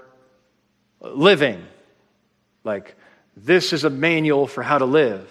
living. 1.01 1.65
Like, 2.63 2.95
this 3.35 3.73
is 3.73 3.83
a 3.83 3.89
manual 3.89 4.47
for 4.47 4.63
how 4.63 4.77
to 4.77 4.85
live. 4.85 5.29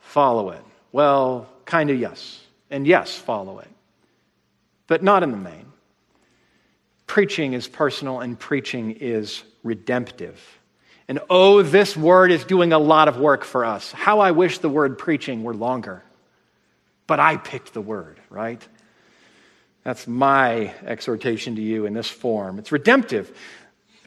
Follow 0.00 0.50
it. 0.50 0.62
Well, 0.92 1.48
kind 1.64 1.90
of 1.90 1.98
yes. 1.98 2.40
And 2.70 2.86
yes, 2.86 3.16
follow 3.16 3.60
it. 3.60 3.68
But 4.86 5.02
not 5.02 5.22
in 5.22 5.30
the 5.30 5.36
main. 5.36 5.66
Preaching 7.10 7.54
is 7.54 7.66
personal 7.66 8.20
and 8.20 8.38
preaching 8.38 8.92
is 8.92 9.42
redemptive. 9.64 10.40
And 11.08 11.18
oh, 11.28 11.60
this 11.60 11.96
word 11.96 12.30
is 12.30 12.44
doing 12.44 12.72
a 12.72 12.78
lot 12.78 13.08
of 13.08 13.16
work 13.16 13.42
for 13.42 13.64
us. 13.64 13.90
How 13.90 14.20
I 14.20 14.30
wish 14.30 14.58
the 14.58 14.68
word 14.68 14.96
preaching 14.96 15.42
were 15.42 15.52
longer. 15.52 16.04
But 17.08 17.18
I 17.18 17.36
picked 17.36 17.74
the 17.74 17.80
word, 17.80 18.20
right? 18.30 18.64
That's 19.82 20.06
my 20.06 20.72
exhortation 20.86 21.56
to 21.56 21.60
you 21.60 21.84
in 21.84 21.94
this 21.94 22.08
form. 22.08 22.60
It's 22.60 22.70
redemptive. 22.70 23.36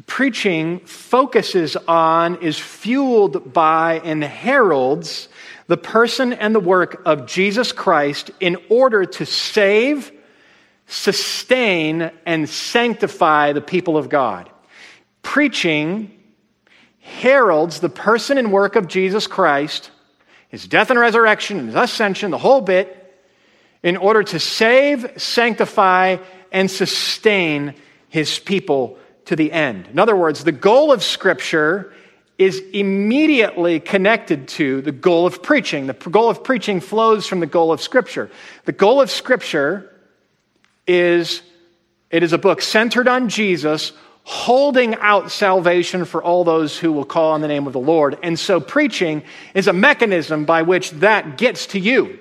Preaching 0.07 0.79
focuses 0.85 1.75
on, 1.75 2.41
is 2.41 2.57
fueled 2.57 3.51
by, 3.51 3.99
and 4.05 4.23
heralds 4.23 5.27
the 5.67 5.75
person 5.75 6.31
and 6.31 6.55
the 6.55 6.61
work 6.61 7.01
of 7.03 7.27
Jesus 7.27 7.73
Christ 7.73 8.31
in 8.39 8.55
order 8.69 9.03
to 9.03 9.25
save 9.25 10.13
sustain, 10.87 12.11
and 12.25 12.47
sanctify 12.47 13.53
the 13.53 13.61
people 13.61 13.97
of 13.97 14.09
God. 14.09 14.49
Preaching 15.21 16.11
heralds 16.99 17.79
the 17.79 17.89
person 17.89 18.37
and 18.37 18.51
work 18.51 18.75
of 18.75 18.87
Jesus 18.87 19.27
Christ, 19.27 19.91
his 20.49 20.67
death 20.67 20.89
and 20.89 20.99
resurrection, 20.99 21.57
and 21.57 21.67
his 21.67 21.75
ascension, 21.75 22.31
the 22.31 22.37
whole 22.37 22.61
bit, 22.61 22.99
in 23.81 23.97
order 23.97 24.23
to 24.23 24.39
save, 24.39 25.21
sanctify, 25.21 26.17
and 26.51 26.69
sustain 26.69 27.75
his 28.09 28.39
people 28.39 28.97
to 29.25 29.35
the 29.35 29.51
end. 29.51 29.87
In 29.87 29.99
other 29.99 30.15
words, 30.15 30.43
the 30.43 30.51
goal 30.51 30.91
of 30.91 31.03
Scripture 31.03 31.93
is 32.37 32.59
immediately 32.73 33.79
connected 33.79 34.47
to 34.47 34.81
the 34.81 34.91
goal 34.91 35.25
of 35.25 35.43
preaching. 35.43 35.87
The 35.87 35.93
goal 35.93 36.29
of 36.29 36.43
preaching 36.43 36.79
flows 36.79 37.27
from 37.27 37.39
the 37.39 37.45
goal 37.45 37.71
of 37.71 37.81
Scripture. 37.81 38.29
The 38.65 38.71
goal 38.71 39.01
of 39.01 39.09
Scripture 39.09 39.92
is 40.87 41.41
it 42.09 42.21
is 42.21 42.31
a 42.31 42.37
book 42.37 42.61
centered 42.61 43.07
on 43.07 43.27
Jesus, 43.27 43.91
holding 44.23 44.95
out 44.95 45.31
salvation 45.31 46.05
for 46.05 46.21
all 46.21 46.43
those 46.43 46.77
who 46.77 46.91
will 46.91 47.05
call 47.05 47.31
on 47.31 47.41
the 47.41 47.47
name 47.47 47.65
of 47.65 47.73
the 47.73 47.79
Lord. 47.79 48.17
And 48.21 48.37
so 48.37 48.59
preaching 48.59 49.23
is 49.55 49.67
a 49.67 49.73
mechanism 49.73 50.45
by 50.45 50.61
which 50.61 50.91
that 50.91 51.37
gets 51.37 51.67
to 51.67 51.79
you. 51.79 52.19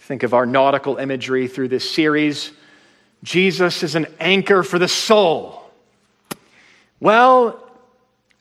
Think 0.00 0.24
of 0.24 0.34
our 0.34 0.44
nautical 0.44 0.98
imagery 0.98 1.48
through 1.48 1.68
this 1.68 1.90
series. 1.90 2.50
Jesus 3.22 3.82
is 3.82 3.94
an 3.94 4.06
anchor 4.20 4.62
for 4.62 4.78
the 4.78 4.88
soul. 4.88 5.62
Well, 7.00 7.58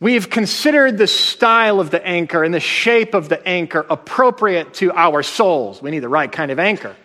We've 0.02 0.32
considered 0.32 0.98
the 0.98 1.06
style 1.06 1.80
of 1.80 1.92
the 1.92 2.04
anchor 2.04 2.44
and 2.44 2.52
the 2.52 2.60
shape 2.60 3.14
of 3.14 3.30
the 3.30 3.48
anchor 3.48 3.86
appropriate 3.88 4.74
to 4.76 4.92
our 4.92 5.22
souls. 5.22 5.80
We 5.80 5.92
need 5.92 6.00
the 6.00 6.10
right 6.10 6.30
kind 6.30 6.50
of 6.50 6.58
anchor 6.58 6.96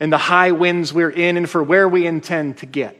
in 0.00 0.08
the 0.08 0.16
high 0.16 0.52
winds 0.52 0.94
we're 0.94 1.10
in 1.10 1.36
and 1.36 1.48
for 1.48 1.62
where 1.62 1.86
we 1.86 2.06
intend 2.06 2.56
to 2.58 2.66
get. 2.66 2.96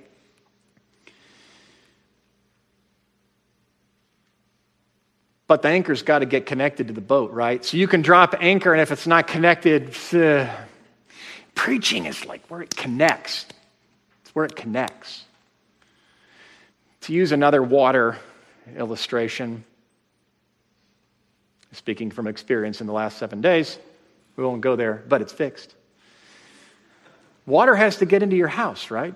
But 5.47 5.63
the 5.63 5.69
anchor's 5.69 6.03
got 6.03 6.19
to 6.19 6.27
get 6.27 6.45
connected 6.45 6.89
to 6.89 6.93
the 6.93 7.01
boat, 7.01 7.33
right? 7.33 7.65
So 7.65 7.79
you 7.79 7.89
can 7.89 8.03
drop 8.03 8.35
anchor, 8.39 8.71
and 8.71 8.83
if 8.83 8.93
it's 8.93 9.07
not 9.07 9.27
connected, 9.27 9.97
uh, 10.13 10.47
preaching 11.55 12.05
is 12.05 12.27
like 12.27 12.47
where 12.49 12.61
it 12.61 12.77
connects. 12.77 13.47
It's 14.21 14.35
where 14.35 14.45
it 14.45 14.55
connects. 14.55 15.25
To 17.01 17.15
use 17.15 17.33
another 17.33 17.63
water 17.63 18.19
illustration. 18.77 19.65
Speaking 21.73 22.11
from 22.11 22.27
experience 22.27 22.81
in 22.81 22.87
the 22.87 22.93
last 22.93 23.19
seven 23.19 23.41
days, 23.41 23.79
we 24.37 24.45
won't 24.45 24.61
go 24.61 24.77
there, 24.77 25.05
but 25.09 25.23
it's 25.23 25.33
fixed. 25.33 25.75
Water 27.47 27.75
has 27.75 27.97
to 27.99 28.07
get 28.07 28.23
into 28.23 28.37
your 28.37 28.49
house, 28.49 28.91
right? 28.91 29.15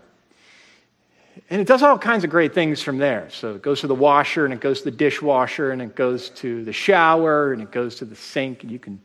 And 1.51 1.61
it 1.61 1.67
does 1.67 1.83
all 1.83 1.99
kinds 1.99 2.25
of 2.25 2.31
great 2.31 2.55
things 2.55 2.81
from 2.81 2.99
there. 2.99 3.29
So 3.31 3.55
it 3.55 3.63
goes 3.63 3.81
to 3.81 3.87
the 3.87 3.95
washer, 3.95 4.45
and 4.45 4.55
it 4.55 4.61
goes 4.61 4.79
to 4.81 4.85
the 4.85 4.97
dishwasher, 4.97 5.73
and 5.73 5.83
it 5.83 5.97
goes 5.97 6.31
to 6.31 6.65
the 6.65 6.73
shower, 6.73 7.53
and 7.53 7.61
it 7.61 7.73
goes 7.73 7.97
to 7.97 8.05
the 8.05 8.17
sink, 8.17 8.63
and 8.63 8.71
you 8.71 8.79
can, 8.79 9.01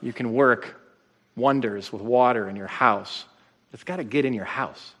you 0.00 0.12
can 0.12 0.32
work 0.32 0.80
wonders 1.36 1.92
with 1.92 2.02
water 2.02 2.48
in 2.48 2.56
your 2.56 2.68
house. 2.68 3.24
It's 3.72 3.84
got 3.84 3.96
to 3.96 4.04
get 4.04 4.24
in 4.24 4.32
your 4.32 4.44
house. 4.44 4.92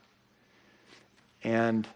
And 1.44 1.86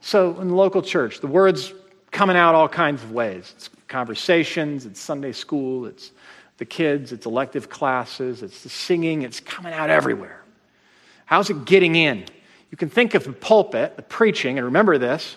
so 0.00 0.38
in 0.40 0.48
the 0.48 0.54
local 0.54 0.82
church, 0.82 1.20
the 1.20 1.28
words 1.28 1.72
coming 2.10 2.36
out 2.36 2.54
all 2.54 2.68
kinds 2.68 3.02
of 3.02 3.12
ways. 3.12 3.52
It's 3.56 3.70
conversations, 3.88 4.86
it's 4.86 5.00
Sunday 5.00 5.32
school, 5.32 5.86
it's 5.86 6.12
the 6.58 6.64
kids, 6.64 7.12
it's 7.12 7.26
elective 7.26 7.68
classes, 7.68 8.42
it's 8.42 8.62
the 8.62 8.68
singing, 8.68 9.22
it's 9.22 9.40
coming 9.40 9.72
out 9.72 9.90
everywhere. 9.90 10.42
How's 11.26 11.50
it 11.50 11.64
getting 11.64 11.94
in? 11.94 12.24
You 12.70 12.76
can 12.76 12.88
think 12.88 13.14
of 13.14 13.24
the 13.24 13.32
pulpit, 13.32 13.96
the 13.96 14.02
preaching, 14.02 14.58
and 14.58 14.66
remember 14.66 14.98
this 14.98 15.36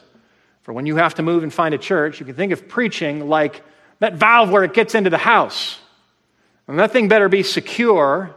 for 0.64 0.74
when 0.74 0.86
you 0.86 0.96
have 0.96 1.16
to 1.16 1.24
move 1.24 1.44
and 1.44 1.54
find 1.54 1.76
a 1.76 1.78
church, 1.78 2.20
you 2.20 2.26
can 2.26 2.36
think 2.36 2.54
of 2.54 2.68
preaching 2.68 3.28
like 3.28 3.62
that 4.00 4.14
valve 4.14 4.50
where 4.50 4.64
it 4.64 4.74
gets 4.74 4.95
into 4.95 5.10
the 5.10 5.18
house. 5.18 5.78
And 6.68 6.80
that 6.80 6.91
thing 6.91 7.10
better 7.10 7.28
be 7.28 7.43
secure 7.43 8.34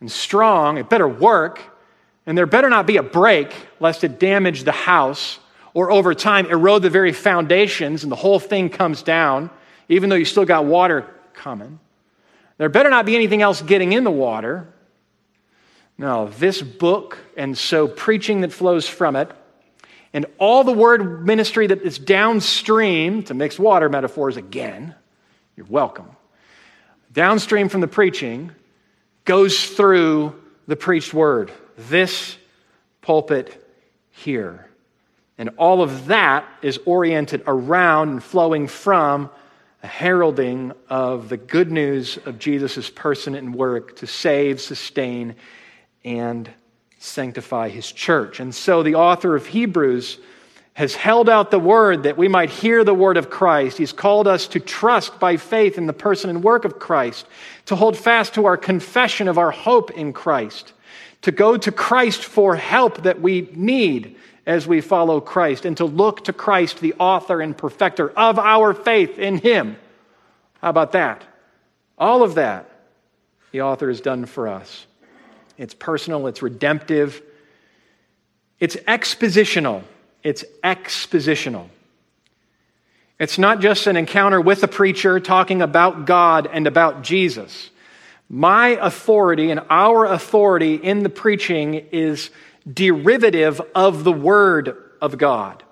and 0.00 0.10
strong, 0.10 0.76
it 0.78 0.88
better 0.88 1.08
work, 1.08 1.60
and 2.26 2.36
there 2.36 2.46
better 2.46 2.68
not 2.68 2.86
be 2.86 2.98
a 2.98 3.02
break 3.02 3.54
lest 3.80 4.04
it 4.04 4.20
damage 4.20 4.64
the 4.64 4.72
house 4.72 5.38
or 5.74 5.90
over 5.90 6.14
time 6.14 6.46
erode 6.46 6.82
the 6.82 6.90
very 6.90 7.12
foundations 7.12 8.02
and 8.02 8.12
the 8.12 8.16
whole 8.16 8.38
thing 8.38 8.68
comes 8.68 9.02
down, 9.02 9.50
even 9.88 10.10
though 10.10 10.16
you 10.16 10.24
still 10.24 10.44
got 10.44 10.64
water 10.64 11.06
coming. 11.34 11.78
There 12.58 12.68
better 12.68 12.90
not 12.90 13.06
be 13.06 13.14
anything 13.14 13.42
else 13.42 13.62
getting 13.62 13.92
in 13.92 14.04
the 14.04 14.10
water. 14.10 14.68
No, 15.98 16.28
this 16.28 16.62
book 16.62 17.18
and 17.36 17.56
so 17.56 17.88
preaching 17.88 18.42
that 18.42 18.52
flows 18.52 18.88
from 18.88 19.16
it, 19.16 19.30
and 20.12 20.26
all 20.38 20.64
the 20.64 20.72
word 20.72 21.24
ministry 21.24 21.66
that 21.66 21.82
is 21.82 21.98
downstream, 21.98 23.22
to 23.24 23.34
mix 23.34 23.58
water 23.58 23.88
metaphors 23.88 24.36
again, 24.36 24.94
you're 25.56 25.66
welcome. 25.66 26.08
Downstream 27.12 27.68
from 27.68 27.80
the 27.80 27.88
preaching 27.88 28.52
goes 29.24 29.70
through 29.70 30.40
the 30.66 30.76
preached 30.76 31.14
word. 31.14 31.50
This 31.76 32.36
pulpit 33.00 33.66
here. 34.10 34.68
And 35.38 35.50
all 35.56 35.82
of 35.82 36.06
that 36.06 36.46
is 36.62 36.78
oriented 36.84 37.42
around 37.46 38.10
and 38.10 38.22
flowing 38.22 38.68
from 38.68 39.30
a 39.82 39.86
heralding 39.86 40.72
of 40.88 41.28
the 41.28 41.36
good 41.36 41.72
news 41.72 42.18
of 42.24 42.38
Jesus' 42.38 42.90
person 42.90 43.34
and 43.34 43.54
work 43.54 43.96
to 43.96 44.06
save, 44.06 44.60
sustain, 44.60 45.34
and 46.04 46.48
sanctify 46.98 47.68
his 47.68 47.90
church. 47.90 48.38
And 48.38 48.54
so 48.54 48.82
the 48.82 48.94
author 48.94 49.34
of 49.34 49.46
Hebrews 49.46 50.18
has 50.74 50.94
held 50.94 51.28
out 51.28 51.50
the 51.50 51.58
word 51.58 52.04
that 52.04 52.16
we 52.16 52.28
might 52.28 52.48
hear 52.48 52.82
the 52.84 52.94
word 52.94 53.16
of 53.16 53.28
Christ. 53.28 53.76
He's 53.76 53.92
called 53.92 54.26
us 54.26 54.46
to 54.48 54.60
trust 54.60 55.18
by 55.18 55.36
faith 55.36 55.76
in 55.76 55.86
the 55.86 55.92
person 55.92 56.30
and 56.30 56.42
work 56.42 56.64
of 56.64 56.78
Christ, 56.78 57.26
to 57.66 57.76
hold 57.76 57.96
fast 57.96 58.34
to 58.34 58.46
our 58.46 58.56
confession 58.56 59.28
of 59.28 59.36
our 59.36 59.50
hope 59.50 59.90
in 59.90 60.12
Christ, 60.12 60.72
to 61.22 61.32
go 61.32 61.56
to 61.56 61.72
Christ 61.72 62.24
for 62.24 62.56
help 62.56 63.02
that 63.02 63.20
we 63.20 63.50
need 63.52 64.16
as 64.44 64.66
we 64.66 64.80
follow 64.80 65.20
Christ, 65.20 65.64
and 65.64 65.76
to 65.76 65.84
look 65.84 66.24
to 66.24 66.32
Christ, 66.32 66.80
the 66.80 66.94
author 66.98 67.40
and 67.40 67.56
perfecter 67.56 68.10
of 68.10 68.38
our 68.38 68.74
faith 68.74 69.18
in 69.18 69.38
Him. 69.38 69.76
How 70.60 70.70
about 70.70 70.92
that? 70.92 71.24
All 71.96 72.22
of 72.22 72.34
that 72.34 72.68
the 73.52 73.60
author 73.60 73.88
has 73.88 74.00
done 74.00 74.24
for 74.24 74.48
us. 74.48 74.86
It's 75.58 75.74
personal, 75.74 76.26
it's 76.26 76.40
redemptive, 76.40 77.22
it's 78.58 78.76
expositional. 78.76 79.82
It's 80.22 80.44
expositional. 80.62 81.66
It's 83.18 83.38
not 83.38 83.60
just 83.60 83.86
an 83.86 83.96
encounter 83.96 84.40
with 84.40 84.62
a 84.62 84.68
preacher 84.68 85.20
talking 85.20 85.62
about 85.62 86.06
God 86.06 86.48
and 86.50 86.66
about 86.66 87.02
Jesus. 87.02 87.70
My 88.28 88.68
authority 88.68 89.50
and 89.50 89.60
our 89.68 90.06
authority 90.06 90.74
in 90.76 91.02
the 91.02 91.08
preaching 91.08 91.74
is 91.74 92.30
derivative 92.70 93.60
of 93.74 94.04
the 94.04 94.12
Word 94.12 94.76
of 95.00 95.18
God. 95.18 95.62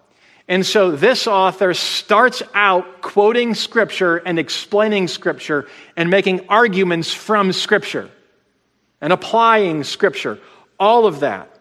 And 0.49 0.67
so 0.67 0.91
this 0.91 1.29
author 1.29 1.75
starts 1.75 2.43
out 2.55 3.03
quoting 3.03 3.55
Scripture 3.55 4.17
and 4.17 4.39
explaining 4.39 5.07
Scripture 5.07 5.69
and 5.97 6.11
making 6.11 6.49
arguments 6.49 7.13
from 7.13 7.53
Scripture 7.53 8.11
and 9.01 9.13
applying 9.13 9.85
Scripture. 9.85 10.39
All 10.79 11.07
of 11.07 11.21
that. 11.21 11.57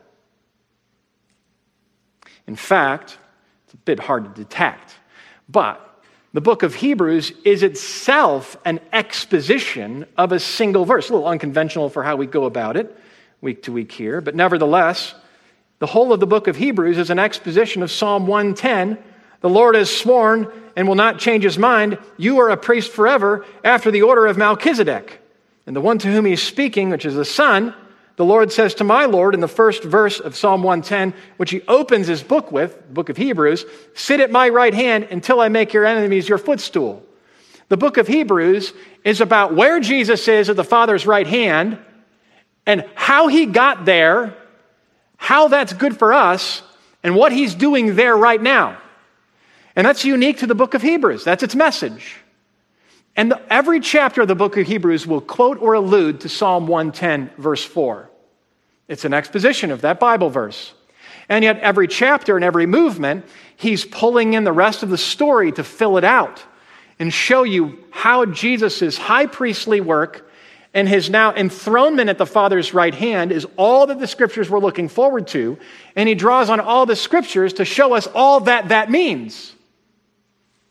In 2.48 2.56
fact, 2.56 3.18
it's 3.66 3.76
a 3.76 3.78
bit 3.78 4.00
hard 4.00 4.24
to 4.24 4.42
detect, 4.42 4.96
but 5.48 5.86
the 6.34 6.42
book 6.42 6.64
of 6.64 6.74
Hebrews 6.74 7.32
is 7.46 7.62
itself 7.62 8.58
an 8.66 8.80
exposition 8.92 10.08
of 10.18 10.32
a 10.32 10.40
single 10.40 10.86
verse. 10.86 11.10
A 11.10 11.14
little 11.14 11.28
unconventional 11.28 11.90
for 11.90 12.04
how 12.04 12.16
we 12.16 12.26
go 12.26 12.46
about 12.46 12.76
it 12.76 12.96
week 13.42 13.64
to 13.64 13.72
week 13.72 13.92
here, 13.92 14.22
but 14.22 14.36
nevertheless, 14.36 15.16
the 15.80 15.88
whole 15.88 16.12
of 16.12 16.20
the 16.20 16.28
book 16.28 16.48
of 16.48 16.58
Hebrews 16.58 16.98
is 16.98 17.10
an 17.10 17.20
exposition 17.20 17.82
of 17.82 17.92
Psalm 17.92 18.28
110. 18.28 18.98
The 19.42 19.50
Lord 19.50 19.76
has 19.76 19.96
sworn 19.96 20.52
and 20.76 20.88
will 20.88 20.96
not 20.96 21.20
change 21.20 21.46
his 21.46 21.58
mind. 21.58 21.98
You 22.18 22.40
are 22.40 22.50
a 22.50 22.58
priest 22.58 22.92
forever 22.92 23.46
after 23.64 23.90
the 23.90 24.02
order 24.02 24.28
of 24.28 24.38
Melchizedek. 24.38 25.22
And 25.66 25.76
the 25.76 25.82
one 25.82 25.98
to 26.00 26.12
whom 26.12 26.26
he's 26.26 26.44
speaking, 26.44 26.90
which 26.90 27.06
is 27.06 27.16
the 27.16 27.24
Son, 27.24 27.74
the 28.18 28.26
Lord 28.26 28.52
says 28.52 28.74
to 28.76 28.84
my 28.84 29.06
Lord 29.06 29.34
in 29.34 29.40
the 29.40 29.48
first 29.48 29.84
verse 29.84 30.20
of 30.20 30.36
Psalm 30.36 30.64
110, 30.64 31.14
which 31.38 31.52
he 31.52 31.62
opens 31.70 32.08
his 32.08 32.22
book 32.22 32.52
with, 32.52 32.76
the 32.88 32.94
book 32.94 33.08
of 33.08 33.16
Hebrews, 33.16 33.64
sit 33.94 34.20
at 34.20 34.32
my 34.32 34.50
right 34.50 34.74
hand 34.74 35.06
until 35.06 35.40
I 35.40 35.48
make 35.48 35.72
your 35.72 35.86
enemies 35.86 36.28
your 36.28 36.38
footstool. 36.38 37.06
The 37.70 37.78
book 37.78 37.96
of 37.96 38.08
Hebrews 38.08 38.74
is 39.06 39.22
about 39.22 39.56
where 39.56 39.80
Jesus 39.80 40.28
is 40.28 40.50
at 40.50 40.58
the 40.58 40.66
Father's 40.66 41.06
right 41.06 41.28
hand 41.28 41.80
and 42.70 42.86
how 42.94 43.28
he 43.28 43.48
got 43.48 43.86
there 43.86 44.36
how 45.20 45.50
that's 45.50 45.74
good 45.74 46.00
for 46.00 46.14
us, 46.14 46.62
and 47.04 47.14
what 47.14 47.34
he's 47.34 47.54
doing 47.54 47.96
there 47.96 48.16
right 48.16 48.42
now. 48.42 48.78
And 49.76 49.86
that's 49.86 50.06
unique 50.06 50.38
to 50.40 50.48
the 50.48 50.56
book 50.56 50.74
of 50.74 50.82
Hebrews. 50.82 51.26
That's 51.26 51.44
its 51.44 51.56
message. 51.56 52.16
And 53.18 53.32
the, 53.32 53.54
every 53.54 53.82
chapter 53.82 54.22
of 54.22 54.30
the 54.30 54.36
book 54.36 54.56
of 54.56 54.66
Hebrews 54.66 55.06
will 55.06 55.20
quote 55.20 55.62
or 55.62 55.74
allude 55.74 56.22
to 56.22 56.30
Psalm 56.30 56.68
110, 56.68 57.32
verse 57.38 57.64
4. 57.64 58.10
It's 58.88 59.04
an 59.04 59.14
exposition 59.14 59.72
of 59.72 59.82
that 59.82 60.00
Bible 60.00 60.30
verse. 60.30 60.74
And 61.28 61.44
yet, 61.44 61.60
every 61.60 61.90
chapter 61.90 62.38
and 62.38 62.46
every 62.46 62.66
movement, 62.66 63.26
he's 63.58 63.84
pulling 63.84 64.34
in 64.34 64.46
the 64.46 64.54
rest 64.54 64.84
of 64.84 64.90
the 64.90 64.98
story 64.98 65.52
to 65.52 65.66
fill 65.66 65.98
it 65.98 66.06
out 66.06 66.42
and 66.98 67.14
show 67.14 67.44
you 67.44 67.78
how 67.92 68.26
Jesus' 68.26 68.98
high 68.98 69.26
priestly 69.26 69.82
work 69.82 70.29
and 70.74 70.88
his 70.88 71.10
now 71.10 71.34
enthronement 71.34 72.10
at 72.10 72.18
the 72.18 72.26
Father's 72.26 72.74
right 72.74 72.94
hand 72.94 73.32
is 73.32 73.48
all 73.58 73.88
that 73.88 74.00
the 74.00 74.08
scriptures 74.08 74.50
were 74.50 74.60
looking 74.60 74.88
forward 74.88 75.28
to. 75.30 75.58
And 75.96 76.08
he 76.08 76.14
draws 76.14 76.50
on 76.50 76.60
all 76.60 76.86
the 76.86 76.96
scriptures 76.96 77.54
to 77.54 77.66
show 77.66 77.94
us 77.94 78.08
all 78.08 78.42
that 78.42 78.70
that 78.70 78.92
means. 78.92 79.54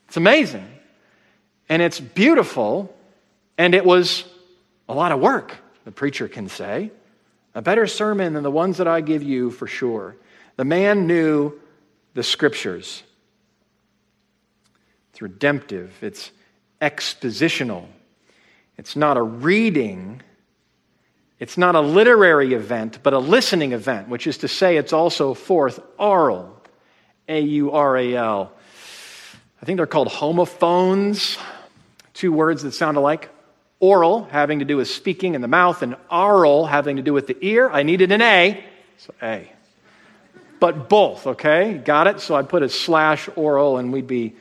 It's 0.07 0.17
amazing. 0.17 0.67
And 1.67 1.81
it's 1.81 1.99
beautiful. 1.99 2.95
And 3.57 3.75
it 3.75 3.85
was 3.85 4.23
a 4.87 4.93
lot 4.93 5.11
of 5.11 5.19
work, 5.19 5.57
the 5.83 5.91
preacher 5.91 6.29
can 6.29 6.47
say. 6.47 6.91
A 7.53 7.61
better 7.61 7.85
sermon 7.85 8.33
than 8.33 8.43
the 8.43 8.51
ones 8.51 8.77
that 8.77 8.87
I 8.87 9.01
give 9.01 9.21
you 9.21 9.51
for 9.51 9.67
sure. 9.67 10.15
The 10.55 10.65
man 10.65 11.07
knew 11.07 11.59
the 12.13 12.23
scriptures. 12.23 13.03
It's 15.11 15.21
redemptive, 15.21 15.93
it's 16.01 16.31
expositional. 16.81 17.85
It's 18.79 18.95
not 18.95 19.17
a 19.17 19.21
reading, 19.21 20.21
it's 21.37 21.57
not 21.57 21.75
a 21.75 21.81
literary 21.81 22.53
event, 22.53 22.99
but 23.03 23.13
a 23.13 23.19
listening 23.19 23.73
event, 23.73 24.07
which 24.07 24.25
is 24.25 24.37
to 24.37 24.47
say, 24.47 24.77
it's 24.77 24.93
also 24.93 25.33
fourth, 25.33 25.81
aural. 25.99 26.55
A 27.27 27.41
U 27.41 27.71
R 27.71 27.97
A 27.97 28.15
L. 28.15 28.51
I 29.61 29.65
think 29.65 29.77
they're 29.77 29.85
called 29.85 30.07
homophones, 30.07 31.37
two 32.13 32.31
words 32.31 32.63
that 32.63 32.71
sound 32.71 32.95
alike. 32.95 33.29
Oral, 33.81 34.23
having 34.23 34.59
to 34.59 34.65
do 34.65 34.77
with 34.77 34.89
speaking 34.89 35.35
in 35.35 35.41
the 35.41 35.47
mouth, 35.47 35.81
and 35.81 35.97
aural, 36.09 36.65
having 36.65 36.95
to 36.95 37.01
do 37.01 37.13
with 37.13 37.27
the 37.27 37.37
ear. 37.41 37.69
I 37.69 37.83
needed 37.83 38.13
an 38.13 38.21
A, 38.21 38.63
so 38.97 39.13
A. 39.21 39.51
But 40.61 40.87
both, 40.87 41.27
okay? 41.27 41.73
Got 41.73 42.07
it? 42.07 42.21
So 42.21 42.33
I 42.33 42.43
put 42.43 42.63
a 42.63 42.69
slash 42.69 43.29
oral 43.35 43.77
and 43.77 43.91
we'd 43.91 44.07
be, 44.07 44.35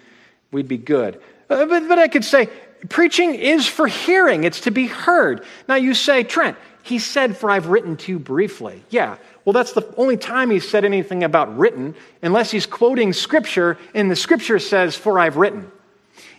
we'd 0.52 0.68
be 0.68 0.78
good. 0.78 1.20
Uh, 1.50 1.66
but, 1.66 1.88
but 1.88 1.98
I 1.98 2.08
could 2.08 2.24
say 2.24 2.48
Preaching 2.88 3.34
is 3.34 3.66
for 3.66 3.86
hearing, 3.86 4.44
it's 4.44 4.60
to 4.62 4.70
be 4.70 4.86
heard. 4.86 5.44
Now 5.68 5.74
you 5.74 5.94
say, 5.94 6.22
Trent, 6.22 6.56
he 6.82 6.98
said, 6.98 7.36
For 7.36 7.50
I've 7.50 7.66
written 7.66 7.96
to 7.98 8.12
you 8.12 8.18
briefly. 8.18 8.82
Yeah, 8.90 9.16
well, 9.44 9.52
that's 9.52 9.72
the 9.72 9.94
only 9.96 10.16
time 10.16 10.50
he 10.50 10.60
said 10.60 10.84
anything 10.84 11.24
about 11.24 11.56
written, 11.56 11.94
unless 12.22 12.50
he's 12.50 12.66
quoting 12.66 13.12
scripture, 13.12 13.78
and 13.94 14.10
the 14.10 14.16
scripture 14.16 14.58
says, 14.58 14.94
For 14.94 15.18
I've 15.18 15.36
written. 15.36 15.70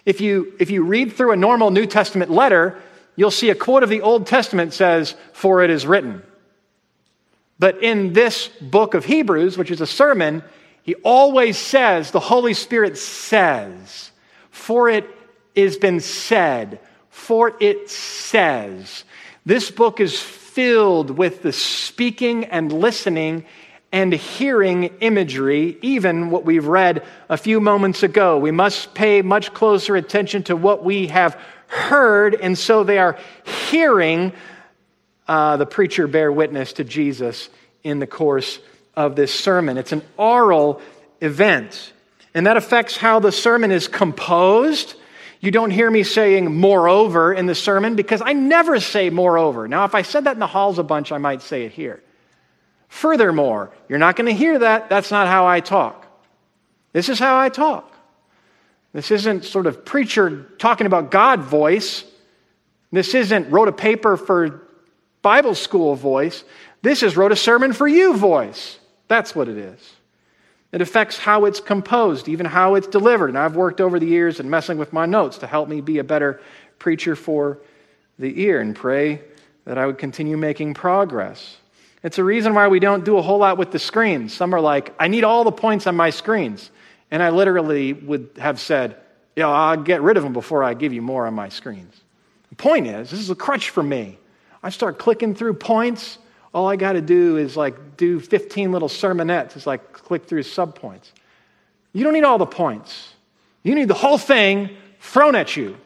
If 0.06 0.22
you, 0.22 0.54
if 0.60 0.70
you 0.70 0.84
read 0.84 1.14
through 1.14 1.32
a 1.32 1.36
normal 1.36 1.72
New 1.72 1.86
Testament 1.86 2.32
letter, 2.32 2.80
you'll 3.16 3.32
see 3.32 3.50
a 3.50 3.56
quote 3.56 3.84
of 3.84 3.90
the 3.90 4.02
Old 4.02 4.28
Testament 4.28 4.74
says, 4.74 5.16
For 5.34 5.64
it 5.64 5.70
is 5.70 5.86
written. 5.86 6.24
But 7.60 7.84
in 7.84 8.14
this 8.14 8.48
book 8.48 8.94
of 8.94 9.06
Hebrews, 9.06 9.58
which 9.58 9.72
is 9.72 9.82
a 9.82 9.88
sermon, 9.88 10.44
he 10.84 10.96
always 11.04 11.58
says, 11.58 12.12
the 12.12 12.20
Holy 12.20 12.54
Spirit 12.54 12.98
says, 12.98 14.12
For 14.50 14.90
it 14.90 15.06
has 15.62 15.78
been 15.78 16.00
said, 16.00 16.80
for 17.10 17.54
it 17.60 17.90
says. 17.90 19.04
This 19.46 19.72
book 19.72 20.00
is 20.00 20.20
filled 20.20 21.12
with 21.12 21.42
the 21.42 21.54
speaking 21.54 22.46
and 22.46 22.72
listening 22.72 23.46
and 23.92 24.14
hearing 24.14 24.86
imagery, 25.00 25.78
even 25.82 26.30
what 26.30 26.46
we've 26.46 26.68
read 26.68 27.04
a 27.28 27.38
few 27.38 27.60
moments 27.60 28.04
ago. 28.04 28.38
We 28.38 28.52
must 28.52 28.94
pay 28.94 29.22
much 29.22 29.54
closer 29.54 29.96
attention 29.96 30.44
to 30.44 30.56
what 30.56 30.84
we 30.84 31.08
have 31.08 31.40
heard, 31.68 32.36
and 32.36 32.58
so 32.58 32.84
they 32.84 33.00
are 33.00 33.18
hearing 33.70 34.34
uh, 35.28 35.58
the 35.58 35.66
preacher 35.66 36.08
bear 36.08 36.32
witness 36.32 36.74
to 36.74 36.84
Jesus 36.84 37.50
in 37.84 38.00
the 38.00 38.08
course 38.08 38.60
of 38.96 39.16
this 39.16 39.34
sermon. 39.34 39.78
It's 39.78 39.92
an 39.92 40.04
oral 40.18 40.82
event, 41.22 41.94
and 42.34 42.46
that 42.48 42.58
affects 42.58 42.98
how 42.98 43.20
the 43.20 43.32
sermon 43.32 43.72
is 43.72 43.88
composed 43.88 44.96
you 45.40 45.52
don't 45.52 45.72
hear 45.72 45.90
me 45.90 46.04
saying 46.04 46.54
moreover 46.60 47.34
in 47.34 47.46
the 47.46 47.56
sermon 47.56 47.96
because 47.96 48.22
I 48.24 48.34
never 48.34 48.80
say 48.80 49.10
moreover. 49.10 49.68
Now, 49.68 49.86
if 49.86 49.96
I 49.96 50.02
said 50.02 50.26
that 50.26 50.34
in 50.34 50.40
the 50.40 50.48
halls 50.48 50.80
a 50.80 50.84
bunch, 50.84 51.12
I 51.12 51.18
might 51.18 51.42
say 51.42 51.64
it 51.64 51.72
here. 51.72 52.04
Furthermore, 52.90 53.72
you're 53.88 54.00
not 54.00 54.16
going 54.16 54.26
to 54.28 54.34
hear 54.34 54.60
that. 54.60 54.90
That's 54.90 55.12
not 55.12 55.28
how 55.28 55.48
I 55.48 55.62
talk. 55.62 56.06
This 56.92 57.08
is 57.08 57.20
how 57.20 57.40
I 57.40 57.50
talk. 57.50 57.94
This 58.92 59.12
isn't 59.12 59.46
sort 59.46 59.68
of 59.68 59.86
preacher 59.86 60.48
talking 60.58 60.88
about 60.88 61.12
God 61.12 61.42
voice. 61.42 62.04
This 62.92 63.14
isn't 63.14 63.52
wrote 63.52 63.68
a 63.68 63.74
paper 63.74 64.18
for 64.18 64.68
Bible 65.22 65.56
school 65.56 65.96
voice. 65.96 66.44
This 66.82 67.04
is 67.04 67.16
wrote 67.16 67.32
a 67.32 67.36
sermon 67.36 67.74
for 67.74 67.88
you 67.88 68.18
voice. 68.18 68.80
That's 69.08 69.36
what 69.36 69.48
it 69.48 69.58
is. 69.58 69.94
It 70.72 70.82
affects 70.82 71.18
how 71.18 71.46
it's 71.46 71.60
composed, 71.60 72.30
even 72.30 72.46
how 72.46 72.76
it's 72.76 72.88
delivered. 72.88 73.30
And 73.30 73.38
I've 73.38 73.56
worked 73.56 73.82
over 73.82 74.00
the 74.00 74.06
years 74.06 74.40
and 74.40 74.52
messing 74.52 74.78
with 74.78 74.94
my 74.94 75.06
notes 75.06 75.40
to 75.40 75.48
help 75.48 75.68
me 75.68 75.82
be 75.82 75.98
a 75.98 76.04
better 76.04 76.42
preacher 76.78 77.16
for 77.16 77.60
the 78.20 78.42
ear 78.42 78.62
and 78.62 78.76
pray 78.76 79.22
that 79.66 79.78
I 79.78 79.86
would 79.86 79.98
continue 79.98 80.38
making 80.38 80.76
progress. 80.76 81.58
It's 82.04 82.18
a 82.18 82.24
reason 82.24 82.54
why 82.54 82.68
we 82.68 82.80
don't 82.80 83.04
do 83.04 83.18
a 83.18 83.22
whole 83.22 83.40
lot 83.40 83.58
with 83.58 83.72
the 83.72 83.80
screens. 83.80 84.34
Some 84.34 84.54
are 84.54 84.62
like, 84.62 84.94
I 85.00 85.08
need 85.08 85.24
all 85.24 85.44
the 85.44 85.52
points 85.52 85.88
on 85.88 85.96
my 85.96 86.12
screens. 86.12 86.70
And 87.12 87.24
I 87.24 87.32
literally 87.32 87.94
would 87.94 88.30
have 88.38 88.60
said, 88.60 88.96
you 89.36 89.44
know, 89.44 89.52
I'll 89.52 89.78
get 89.78 90.02
rid 90.02 90.18
of 90.18 90.24
them 90.24 90.34
before 90.34 90.64
I 90.64 90.76
give 90.76 90.94
you 90.94 91.02
more 91.02 91.26
on 91.26 91.34
my 91.34 91.50
screens. 91.50 91.96
The 92.50 92.56
point 92.56 92.88
is, 92.88 93.10
this 93.10 93.20
is 93.20 93.30
a 93.30 93.36
crutch 93.36 93.70
for 93.70 93.84
me. 93.84 94.18
I 94.62 94.70
start 94.70 95.00
clicking 95.00 95.34
through 95.34 95.56
points. 95.56 96.20
All 96.54 96.68
I 96.68 96.76
got 96.76 96.94
to 96.94 97.02
do 97.02 97.38
is 97.38 97.56
like 97.56 97.98
do 97.98 98.20
15 98.20 98.72
little 98.72 98.90
sermonettes. 98.90 99.56
It's 99.56 99.68
like 99.68 99.94
click 99.94 100.26
through 100.26 100.44
subpoints. 100.44 101.12
You 101.94 102.04
don't 102.04 102.14
need 102.14 102.24
all 102.24 102.38
the 102.38 102.46
points. 102.46 103.14
You 103.64 103.76
need 103.76 103.88
the 103.88 103.94
whole 103.94 104.18
thing 104.18 104.70
thrown 105.00 105.36
at 105.36 105.56
you, 105.56 105.78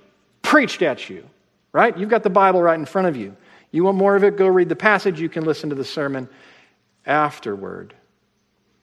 preached 0.41 0.81
at 0.81 1.09
you, 1.09 1.27
right? 1.71 1.97
You've 1.97 2.09
got 2.09 2.23
the 2.23 2.29
Bible 2.29 2.61
right 2.61 2.77
in 2.77 2.85
front 2.85 3.07
of 3.07 3.15
you. 3.15 3.35
You 3.71 3.83
want 3.83 3.97
more 3.97 4.15
of 4.15 4.23
it? 4.23 4.37
Go 4.37 4.47
read 4.47 4.69
the 4.69 4.75
passage. 4.75 5.19
You 5.19 5.29
can 5.29 5.43
listen 5.43 5.69
to 5.69 5.75
the 5.75 5.83
sermon 5.83 6.29
afterward. 7.05 7.93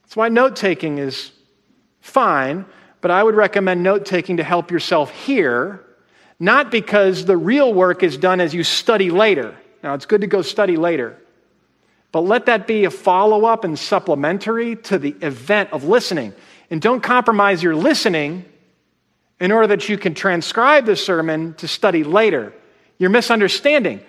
That's 0.03 0.17
why 0.17 0.29
note 0.29 0.57
taking 0.57 0.99
is 0.99 1.31
fine, 2.01 2.67
but 3.01 3.11
I 3.11 3.23
would 3.23 3.37
recommend 3.37 3.83
note 3.83 4.05
taking 4.05 4.39
to 4.39 4.43
help 4.43 4.71
yourself 4.71 5.11
hear, 5.13 5.85
not 6.41 6.71
because 6.71 7.25
the 7.25 7.37
real 7.37 7.73
work 7.73 8.03
is 8.03 8.17
done 8.17 8.41
as 8.41 8.53
you 8.53 8.65
study 8.65 9.11
later. 9.11 9.55
Now, 9.83 9.95
it's 9.95 10.07
good 10.07 10.23
to 10.23 10.27
go 10.27 10.43
study 10.43 10.77
later, 10.77 11.17
but 12.13 12.21
let 12.21 12.47
that 12.47 12.67
be 12.67 12.85
a 12.85 12.91
follow 12.91 13.45
up 13.45 13.65
and 13.65 13.79
supplementary 13.79 14.77
to 14.77 14.99
the 14.99 15.17
event 15.23 15.73
of 15.73 15.85
listening. 15.85 16.33
And 16.71 16.81
don't 16.81 17.01
compromise 17.01 17.63
your 17.63 17.77
listening 17.77 18.45
in 19.39 19.53
order 19.53 19.69
that 19.69 19.89
you 19.89 19.97
can 19.97 20.15
transcribe 20.15 20.87
the 20.87 20.97
sermon 20.97 21.55
to 21.55 21.69
study 21.69 22.05
later. 22.05 22.53
You're 22.99 23.11
misunderstanding. 23.11 24.01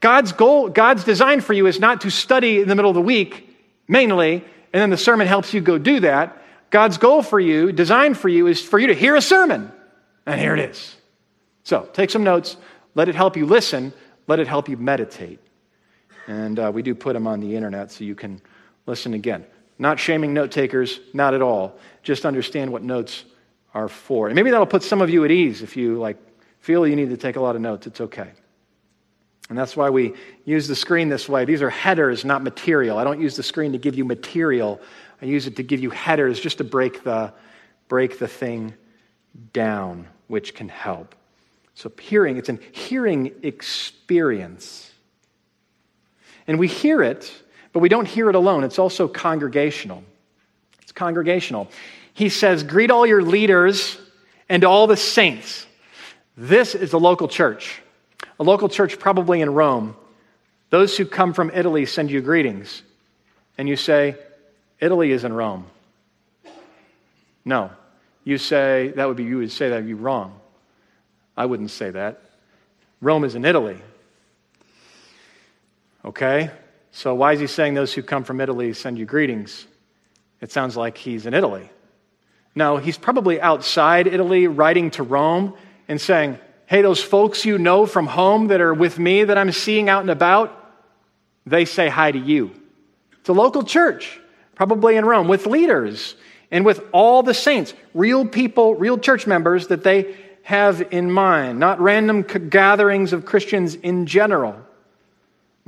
God's 0.00 0.32
goal, 0.32 0.68
God's 0.68 1.04
design 1.04 1.40
for 1.40 1.52
you 1.52 1.66
is 1.66 1.80
not 1.80 2.02
to 2.02 2.10
study 2.10 2.60
in 2.60 2.68
the 2.68 2.74
middle 2.74 2.90
of 2.90 2.94
the 2.94 3.02
week, 3.02 3.56
mainly, 3.88 4.44
and 4.72 4.80
then 4.80 4.90
the 4.90 4.96
sermon 4.96 5.26
helps 5.26 5.52
you 5.52 5.60
go 5.60 5.78
do 5.78 6.00
that. 6.00 6.42
God's 6.70 6.98
goal 6.98 7.22
for 7.22 7.40
you, 7.40 7.72
designed 7.72 8.16
for 8.16 8.28
you, 8.28 8.46
is 8.46 8.62
for 8.62 8.78
you 8.78 8.88
to 8.88 8.94
hear 8.94 9.16
a 9.16 9.22
sermon. 9.22 9.72
And 10.26 10.40
here 10.40 10.54
it 10.54 10.70
is. 10.70 10.96
So 11.64 11.88
take 11.92 12.10
some 12.10 12.24
notes, 12.24 12.56
let 12.94 13.08
it 13.08 13.14
help 13.14 13.36
you 13.36 13.46
listen, 13.46 13.92
let 14.26 14.38
it 14.38 14.46
help 14.46 14.68
you 14.68 14.76
meditate. 14.76 15.40
And 16.28 16.58
uh, 16.58 16.70
we 16.72 16.82
do 16.82 16.94
put 16.94 17.14
them 17.14 17.26
on 17.26 17.40
the 17.40 17.56
internet 17.56 17.90
so 17.90 18.04
you 18.04 18.14
can 18.14 18.40
listen 18.86 19.14
again. 19.14 19.44
Not 19.78 19.98
shaming 19.98 20.34
note 20.34 20.52
takers, 20.52 21.00
not 21.14 21.34
at 21.34 21.40
all. 21.40 21.78
Just 22.02 22.26
understand 22.26 22.70
what 22.70 22.82
notes 22.82 23.24
are 23.72 23.88
for. 23.88 24.28
And 24.28 24.36
maybe 24.36 24.50
that'll 24.50 24.66
put 24.66 24.82
some 24.82 25.00
of 25.00 25.08
you 25.08 25.24
at 25.24 25.30
ease 25.30 25.62
if 25.62 25.76
you 25.76 25.98
like 25.98 26.18
feel 26.60 26.86
you 26.86 26.96
need 26.96 27.08
to 27.08 27.16
take 27.16 27.36
a 27.36 27.40
lot 27.40 27.56
of 27.56 27.62
notes. 27.62 27.86
It's 27.86 28.00
okay. 28.02 28.30
And 29.48 29.56
that's 29.56 29.74
why 29.74 29.88
we 29.88 30.12
use 30.44 30.68
the 30.68 30.76
screen 30.76 31.08
this 31.08 31.28
way. 31.28 31.46
These 31.46 31.62
are 31.62 31.70
headers, 31.70 32.26
not 32.26 32.42
material. 32.42 32.98
I 32.98 33.04
don't 33.04 33.20
use 33.20 33.34
the 33.34 33.42
screen 33.42 33.72
to 33.72 33.78
give 33.78 33.94
you 33.94 34.04
material. 34.04 34.80
I 35.22 35.24
use 35.24 35.46
it 35.46 35.56
to 35.56 35.62
give 35.62 35.80
you 35.80 35.88
headers 35.88 36.38
just 36.38 36.58
to 36.58 36.64
break 36.64 37.02
the, 37.04 37.32
break 37.88 38.18
the 38.18 38.28
thing 38.28 38.74
down, 39.54 40.06
which 40.26 40.54
can 40.54 40.68
help. 40.68 41.14
So, 41.72 41.90
hearing, 41.98 42.36
it's 42.36 42.50
an 42.50 42.60
hearing 42.72 43.32
experience. 43.42 44.87
And 46.48 46.58
we 46.58 46.66
hear 46.66 47.02
it, 47.02 47.30
but 47.72 47.80
we 47.80 47.88
don't 47.88 48.08
hear 48.08 48.28
it 48.28 48.34
alone. 48.34 48.64
It's 48.64 48.78
also 48.78 49.06
congregational. 49.06 50.02
It's 50.82 50.92
congregational. 50.92 51.68
He 52.14 52.30
says, 52.30 52.64
Greet 52.64 52.90
all 52.90 53.06
your 53.06 53.22
leaders 53.22 53.98
and 54.48 54.64
all 54.64 54.86
the 54.86 54.96
saints. 54.96 55.66
This 56.36 56.74
is 56.74 56.94
a 56.94 56.98
local 56.98 57.28
church. 57.28 57.82
A 58.40 58.42
local 58.42 58.68
church, 58.68 58.98
probably 58.98 59.42
in 59.42 59.52
Rome. 59.52 59.94
Those 60.70 60.96
who 60.96 61.04
come 61.04 61.34
from 61.34 61.50
Italy 61.52 61.86
send 61.86 62.10
you 62.10 62.20
greetings. 62.20 62.82
And 63.58 63.68
you 63.68 63.76
say, 63.76 64.16
Italy 64.80 65.12
is 65.12 65.24
in 65.24 65.32
Rome. 65.32 65.66
No. 67.44 67.70
You 68.24 68.38
say, 68.38 68.92
that 68.96 69.06
would 69.06 69.16
be, 69.16 69.24
you 69.24 69.38
would 69.38 69.52
say 69.52 69.68
that 69.68 69.76
would 69.76 69.86
be 69.86 69.94
wrong. 69.94 70.38
I 71.36 71.46
wouldn't 71.46 71.70
say 71.70 71.90
that. 71.90 72.22
Rome 73.00 73.24
is 73.24 73.34
in 73.34 73.44
Italy. 73.44 73.80
Okay? 76.04 76.50
So 76.90 77.14
why 77.14 77.32
is 77.32 77.40
he 77.40 77.46
saying 77.46 77.74
those 77.74 77.92
who 77.92 78.02
come 78.02 78.24
from 78.24 78.40
Italy 78.40 78.72
send 78.72 78.98
you 78.98 79.04
greetings? 79.04 79.66
It 80.40 80.52
sounds 80.52 80.76
like 80.76 80.96
he's 80.96 81.26
in 81.26 81.34
Italy. 81.34 81.70
No, 82.54 82.76
he's 82.76 82.98
probably 82.98 83.40
outside 83.40 84.06
Italy 84.06 84.46
writing 84.46 84.90
to 84.92 85.02
Rome 85.02 85.54
and 85.86 86.00
saying, 86.00 86.38
Hey, 86.66 86.82
those 86.82 87.02
folks 87.02 87.44
you 87.44 87.56
know 87.56 87.86
from 87.86 88.06
home 88.06 88.48
that 88.48 88.60
are 88.60 88.74
with 88.74 88.98
me 88.98 89.24
that 89.24 89.38
I'm 89.38 89.52
seeing 89.52 89.88
out 89.88 90.02
and 90.02 90.10
about, 90.10 90.54
they 91.46 91.64
say 91.64 91.88
hi 91.88 92.12
to 92.12 92.18
you. 92.18 92.50
It's 93.20 93.28
a 93.28 93.32
local 93.32 93.62
church, 93.62 94.20
probably 94.54 94.96
in 94.96 95.04
Rome, 95.04 95.28
with 95.28 95.46
leaders 95.46 96.14
and 96.50 96.64
with 96.64 96.84
all 96.92 97.22
the 97.22 97.32
saints, 97.32 97.74
real 97.94 98.26
people, 98.26 98.74
real 98.74 98.98
church 98.98 99.26
members 99.26 99.68
that 99.68 99.82
they 99.82 100.16
have 100.42 100.92
in 100.92 101.10
mind, 101.10 101.58
not 101.58 101.80
random 101.80 102.22
gatherings 102.22 103.12
of 103.12 103.24
Christians 103.24 103.74
in 103.74 104.06
general. 104.06 104.56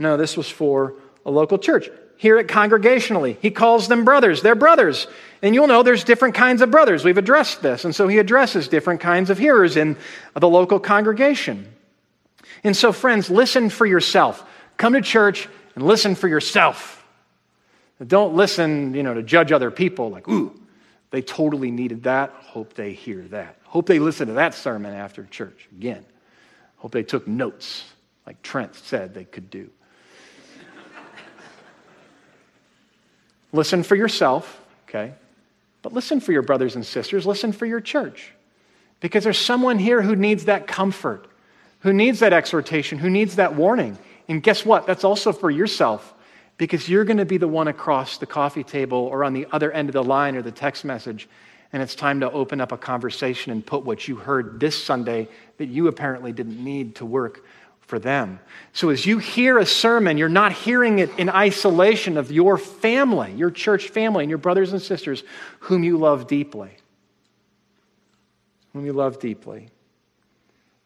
No, 0.01 0.17
this 0.17 0.35
was 0.35 0.49
for 0.49 0.95
a 1.27 1.31
local 1.31 1.59
church. 1.59 1.91
Here 2.17 2.39
at 2.39 2.47
Congregationally, 2.47 3.37
he 3.41 3.51
calls 3.51 3.87
them 3.87 4.05
brothers. 4.05 4.41
They're 4.41 4.55
brothers. 4.55 5.07
And 5.43 5.55
you'll 5.55 5.67
know 5.67 5.83
there's 5.83 6.05
different 6.05 6.35
kinds 6.35 6.63
of 6.63 6.71
brothers. 6.71 7.05
We've 7.05 7.19
addressed 7.19 7.61
this. 7.61 7.85
And 7.85 7.95
so 7.95 8.09
he 8.09 8.19
addresses 8.19 8.67
different 8.67 9.01
kinds 9.01 9.29
of 9.29 9.37
hearers 9.37 9.77
in 9.77 9.99
the 10.35 10.49
local 10.49 10.81
congregation. 10.81 11.71
And 12.65 12.75
so, 12.75 12.93
friends, 12.93 13.29
listen 13.29 13.69
for 13.69 13.85
yourself. 13.85 14.43
Come 14.79 14.95
to 14.95 15.03
church 15.03 15.49
and 15.75 15.87
listen 15.87 16.15
for 16.15 16.29
yourself. 16.29 17.07
Don't 18.05 18.35
listen, 18.35 18.95
you 18.95 19.03
know, 19.03 19.13
to 19.13 19.23
judge 19.23 19.53
other 19.53 19.71
people 19.71 20.09
like, 20.09 20.27
ooh, 20.29 20.59
they 21.11 21.21
totally 21.21 21.71
needed 21.71 22.05
that. 22.05 22.31
Hope 22.31 22.73
they 22.73 22.95
hear 22.95 23.21
that. 23.29 23.59
Hope 23.65 23.87
they 23.87 23.99
listen 23.99 24.29
to 24.29 24.35
that 24.35 24.55
sermon 24.55 24.95
after 24.95 25.25
church 25.25 25.69
again. 25.73 26.07
Hope 26.79 26.93
they 26.93 27.03
took 27.03 27.29
notes 27.29 27.85
like 28.27 28.41
Trent 28.41 28.75
said 28.75 29.13
they 29.13 29.25
could 29.25 29.51
do. 29.51 29.71
Listen 33.53 33.83
for 33.83 33.97
yourself, 33.97 34.61
okay? 34.89 35.13
But 35.83 35.93
listen 35.93 36.21
for 36.21 36.33
your 36.33 36.43
brothers 36.43 36.77
and 36.77 36.85
sisters, 36.85 37.27
listen 37.27 37.53
for 37.53 37.67
your 37.67 37.81
church. 37.81 38.33
Because 39.01 39.25
there's 39.25 39.39
someone 39.39 39.79
here 39.79 40.03
who 40.03 40.15
needs 40.15 40.45
that 40.45 40.67
comfort, 40.67 41.27
who 41.81 41.93
needs 41.93 42.21
that 42.21 42.33
exhortation, 42.33 42.99
who 42.99 43.09
needs 43.09 43.37
that 43.37 43.55
warning. 43.55 43.97
And 44.29 44.43
guess 44.43 44.65
what? 44.65 44.87
That's 44.87 45.05
also 45.05 45.33
for 45.33 45.51
yourself 45.51 46.15
because 46.59 46.89
you're 46.89 47.05
going 47.05 47.17
to 47.17 47.25
be 47.25 47.39
the 47.39 47.49
one 47.49 47.69
across 47.69 48.19
the 48.19 48.27
coffee 48.27 48.63
table 48.63 48.99
or 48.99 49.25
on 49.25 49.33
the 49.33 49.47
other 49.51 49.73
end 49.73 49.89
of 49.89 49.95
the 49.95 50.05
line 50.05 50.37
or 50.37 50.43
the 50.43 50.53
text 50.53 50.85
message. 50.85 51.27
And 51.73 51.83
it's 51.83 51.95
time 51.95 52.21
to 52.21 52.31
open 52.31 52.61
up 52.61 52.73
a 52.73 52.77
conversation 52.77 53.51
and 53.51 53.65
put 53.65 53.85
what 53.85 54.07
you 54.07 54.17
heard 54.17 54.61
this 54.61 54.81
Sunday 54.83 55.29
that 55.57 55.67
you 55.67 55.89
apparently 55.89 56.33
didn't 56.33 56.63
need 56.63 56.97
to 56.97 57.07
work 57.07 57.45
for 57.91 57.99
them. 57.99 58.39
So 58.73 58.89
as 58.89 59.05
you 59.05 59.19
hear 59.19 59.59
a 59.59 59.67
sermon, 59.67 60.17
you're 60.17 60.29
not 60.29 60.53
hearing 60.53 61.01
it 61.01 61.11
in 61.19 61.29
isolation 61.29 62.17
of 62.17 62.31
your 62.31 62.57
family, 62.57 63.33
your 63.33 63.51
church 63.51 63.89
family, 63.89 64.25
and 64.25 64.31
your 64.31 64.39
brothers 64.39 64.73
and 64.73 64.81
sisters 64.81 65.25
whom 65.59 65.83
you 65.83 65.99
love 65.99 66.29
deeply. 66.29 66.71
Whom 68.73 68.87
you 68.87 68.93
love 68.93 69.19
deeply. 69.19 69.69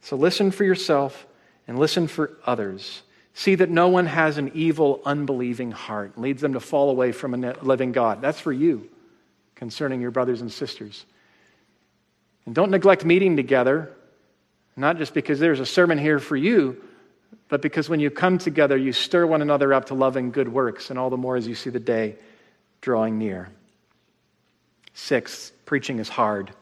So 0.00 0.16
listen 0.16 0.50
for 0.50 0.64
yourself 0.64 1.26
and 1.68 1.78
listen 1.78 2.08
for 2.08 2.38
others. 2.46 3.02
See 3.34 3.54
that 3.56 3.68
no 3.68 3.88
one 3.88 4.06
has 4.06 4.38
an 4.38 4.52
evil, 4.54 5.02
unbelieving 5.04 5.72
heart, 5.72 6.18
leads 6.18 6.40
them 6.40 6.54
to 6.54 6.60
fall 6.60 6.88
away 6.88 7.12
from 7.12 7.34
a 7.34 7.52
living 7.62 7.92
God. 7.92 8.22
That's 8.22 8.40
for 8.40 8.52
you 8.52 8.88
concerning 9.56 10.00
your 10.00 10.10
brothers 10.10 10.40
and 10.40 10.50
sisters. 10.50 11.04
And 12.46 12.54
don't 12.54 12.70
neglect 12.70 13.04
meeting 13.04 13.36
together, 13.36 13.92
not 14.74 14.96
just 14.96 15.12
because 15.12 15.38
there's 15.38 15.60
a 15.60 15.66
sermon 15.66 15.98
here 15.98 16.18
for 16.18 16.36
you, 16.36 16.82
but 17.48 17.62
because 17.62 17.88
when 17.88 18.00
you 18.00 18.10
come 18.10 18.38
together, 18.38 18.76
you 18.76 18.92
stir 18.92 19.26
one 19.26 19.42
another 19.42 19.72
up 19.72 19.86
to 19.86 19.94
love 19.94 20.16
and 20.16 20.32
good 20.32 20.48
works, 20.48 20.90
and 20.90 20.98
all 20.98 21.10
the 21.10 21.16
more 21.16 21.36
as 21.36 21.46
you 21.46 21.54
see 21.54 21.70
the 21.70 21.80
day 21.80 22.16
drawing 22.80 23.18
near. 23.18 23.48
Six, 24.94 25.52
preaching 25.64 25.98
is 25.98 26.08
hard. 26.08 26.52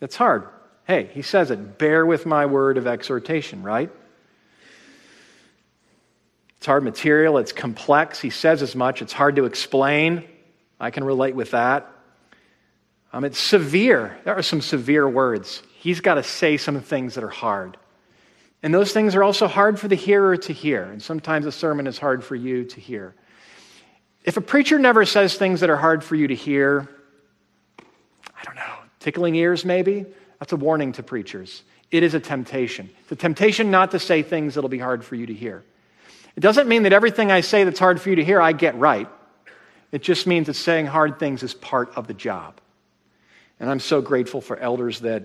It's 0.00 0.16
hard. 0.16 0.48
Hey, 0.86 1.10
he 1.12 1.22
says 1.22 1.50
it 1.50 1.78
bear 1.78 2.06
with 2.06 2.26
my 2.26 2.46
word 2.46 2.78
of 2.78 2.86
exhortation, 2.86 3.62
right? 3.62 3.90
It's 6.58 6.66
hard 6.66 6.84
material, 6.84 7.38
it's 7.38 7.52
complex. 7.52 8.20
He 8.20 8.30
says 8.30 8.62
as 8.62 8.74
much. 8.74 9.02
It's 9.02 9.12
hard 9.12 9.36
to 9.36 9.44
explain. 9.44 10.24
I 10.80 10.90
can 10.90 11.04
relate 11.04 11.34
with 11.34 11.52
that. 11.52 11.90
Um, 13.12 13.24
it's 13.24 13.38
severe. 13.38 14.18
There 14.24 14.36
are 14.36 14.42
some 14.42 14.60
severe 14.60 15.08
words. 15.08 15.62
He's 15.78 16.00
got 16.00 16.14
to 16.14 16.22
say 16.22 16.56
some 16.56 16.80
things 16.80 17.14
that 17.14 17.24
are 17.24 17.28
hard. 17.28 17.76
And 18.66 18.74
those 18.74 18.92
things 18.92 19.14
are 19.14 19.22
also 19.22 19.46
hard 19.46 19.78
for 19.78 19.86
the 19.86 19.94
hearer 19.94 20.36
to 20.36 20.52
hear. 20.52 20.82
And 20.82 21.00
sometimes 21.00 21.46
a 21.46 21.52
sermon 21.52 21.86
is 21.86 21.98
hard 21.98 22.24
for 22.24 22.34
you 22.34 22.64
to 22.64 22.80
hear. 22.80 23.14
If 24.24 24.36
a 24.36 24.40
preacher 24.40 24.76
never 24.76 25.04
says 25.04 25.36
things 25.36 25.60
that 25.60 25.70
are 25.70 25.76
hard 25.76 26.02
for 26.02 26.16
you 26.16 26.26
to 26.26 26.34
hear, 26.34 26.88
I 27.78 28.42
don't 28.42 28.56
know, 28.56 28.74
tickling 28.98 29.36
ears 29.36 29.64
maybe, 29.64 30.04
that's 30.40 30.52
a 30.52 30.56
warning 30.56 30.90
to 30.94 31.04
preachers. 31.04 31.62
It 31.92 32.02
is 32.02 32.14
a 32.14 32.18
temptation. 32.18 32.90
It's 33.02 33.12
a 33.12 33.14
temptation 33.14 33.70
not 33.70 33.92
to 33.92 34.00
say 34.00 34.24
things 34.24 34.56
that'll 34.56 34.68
be 34.68 34.80
hard 34.80 35.04
for 35.04 35.14
you 35.14 35.26
to 35.26 35.32
hear. 35.32 35.62
It 36.34 36.40
doesn't 36.40 36.66
mean 36.66 36.82
that 36.82 36.92
everything 36.92 37.30
I 37.30 37.42
say 37.42 37.62
that's 37.62 37.78
hard 37.78 38.00
for 38.00 38.10
you 38.10 38.16
to 38.16 38.24
hear, 38.24 38.40
I 38.42 38.50
get 38.50 38.74
right. 38.74 39.08
It 39.92 40.02
just 40.02 40.26
means 40.26 40.48
that 40.48 40.54
saying 40.54 40.86
hard 40.86 41.20
things 41.20 41.44
is 41.44 41.54
part 41.54 41.92
of 41.94 42.08
the 42.08 42.14
job. 42.14 42.60
And 43.60 43.70
I'm 43.70 43.78
so 43.78 44.00
grateful 44.00 44.40
for 44.40 44.56
elders 44.56 45.02
that 45.02 45.22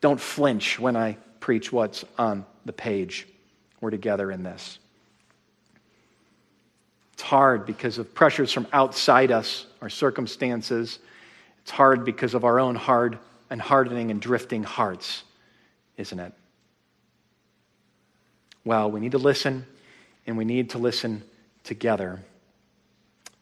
don't 0.00 0.20
flinch 0.20 0.78
when 0.78 0.94
I 0.94 1.16
preach 1.40 1.72
what's 1.72 2.04
on 2.16 2.46
the 2.64 2.72
page. 2.72 3.26
We're 3.80 3.90
together 3.90 4.30
in 4.30 4.42
this. 4.42 4.78
It's 7.14 7.22
hard 7.22 7.66
because 7.66 7.98
of 7.98 8.14
pressures 8.14 8.52
from 8.52 8.66
outside 8.72 9.30
us, 9.30 9.66
our 9.82 9.90
circumstances. 9.90 10.98
It's 11.62 11.70
hard 11.70 12.04
because 12.04 12.34
of 12.34 12.44
our 12.44 12.58
own 12.58 12.74
hard 12.74 13.18
and 13.50 13.60
hardening 13.60 14.10
and 14.10 14.20
drifting 14.20 14.62
hearts, 14.62 15.22
isn't 15.96 16.18
it? 16.18 16.32
Well, 18.64 18.90
we 18.90 19.00
need 19.00 19.12
to 19.12 19.18
listen, 19.18 19.66
and 20.26 20.36
we 20.36 20.44
need 20.44 20.70
to 20.70 20.78
listen 20.78 21.22
together. 21.64 22.20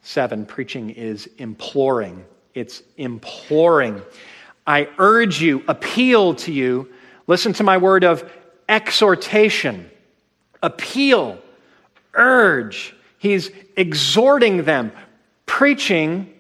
Seven, 0.02 0.46
preaching 0.46 0.90
is 0.90 1.28
imploring. 1.38 2.24
It's 2.54 2.82
imploring. 2.96 4.00
I 4.66 4.88
urge 4.98 5.40
you, 5.40 5.62
appeal 5.68 6.34
to 6.34 6.52
you. 6.52 6.88
Listen 7.26 7.52
to 7.54 7.62
my 7.62 7.78
word 7.78 8.04
of 8.04 8.30
exhortation, 8.68 9.90
appeal, 10.62 11.38
urge. 12.14 12.94
He's 13.18 13.50
exhorting 13.76 14.64
them. 14.64 14.92
Preaching 15.46 16.32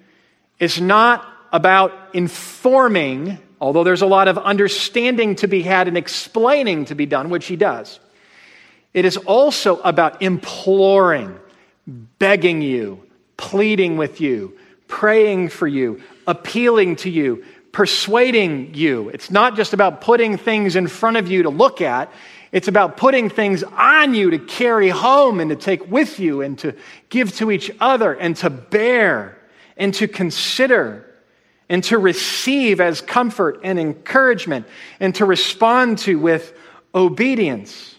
is 0.58 0.80
not 0.80 1.26
about 1.52 1.92
informing, 2.12 3.38
although 3.60 3.84
there's 3.84 4.02
a 4.02 4.06
lot 4.06 4.28
of 4.28 4.38
understanding 4.38 5.36
to 5.36 5.48
be 5.48 5.62
had 5.62 5.88
and 5.88 5.96
explaining 5.96 6.84
to 6.86 6.94
be 6.94 7.06
done, 7.06 7.30
which 7.30 7.46
he 7.46 7.56
does. 7.56 7.98
It 8.92 9.04
is 9.04 9.16
also 9.16 9.80
about 9.80 10.22
imploring, 10.22 11.38
begging 11.86 12.62
you, 12.62 13.02
pleading 13.36 13.96
with 13.96 14.20
you, 14.20 14.58
praying 14.88 15.48
for 15.48 15.66
you, 15.66 16.02
appealing 16.26 16.96
to 16.96 17.10
you, 17.10 17.44
persuading 17.78 18.74
you. 18.74 19.08
It's 19.10 19.30
not 19.30 19.54
just 19.54 19.72
about 19.72 20.00
putting 20.00 20.36
things 20.36 20.74
in 20.74 20.88
front 20.88 21.16
of 21.16 21.30
you 21.30 21.44
to 21.44 21.48
look 21.48 21.80
at. 21.80 22.12
It's 22.50 22.66
about 22.66 22.96
putting 22.96 23.30
things 23.30 23.62
on 23.62 24.14
you 24.14 24.30
to 24.30 24.38
carry 24.40 24.88
home 24.88 25.38
and 25.38 25.48
to 25.50 25.54
take 25.54 25.88
with 25.88 26.18
you 26.18 26.42
and 26.42 26.58
to 26.58 26.74
give 27.08 27.32
to 27.36 27.52
each 27.52 27.70
other 27.78 28.12
and 28.12 28.34
to 28.38 28.50
bear 28.50 29.38
and 29.76 29.94
to 29.94 30.08
consider 30.08 31.08
and 31.68 31.84
to 31.84 31.98
receive 31.98 32.80
as 32.80 33.00
comfort 33.00 33.60
and 33.62 33.78
encouragement 33.78 34.66
and 34.98 35.14
to 35.14 35.24
respond 35.24 35.98
to 35.98 36.18
with 36.18 36.52
obedience. 36.96 37.94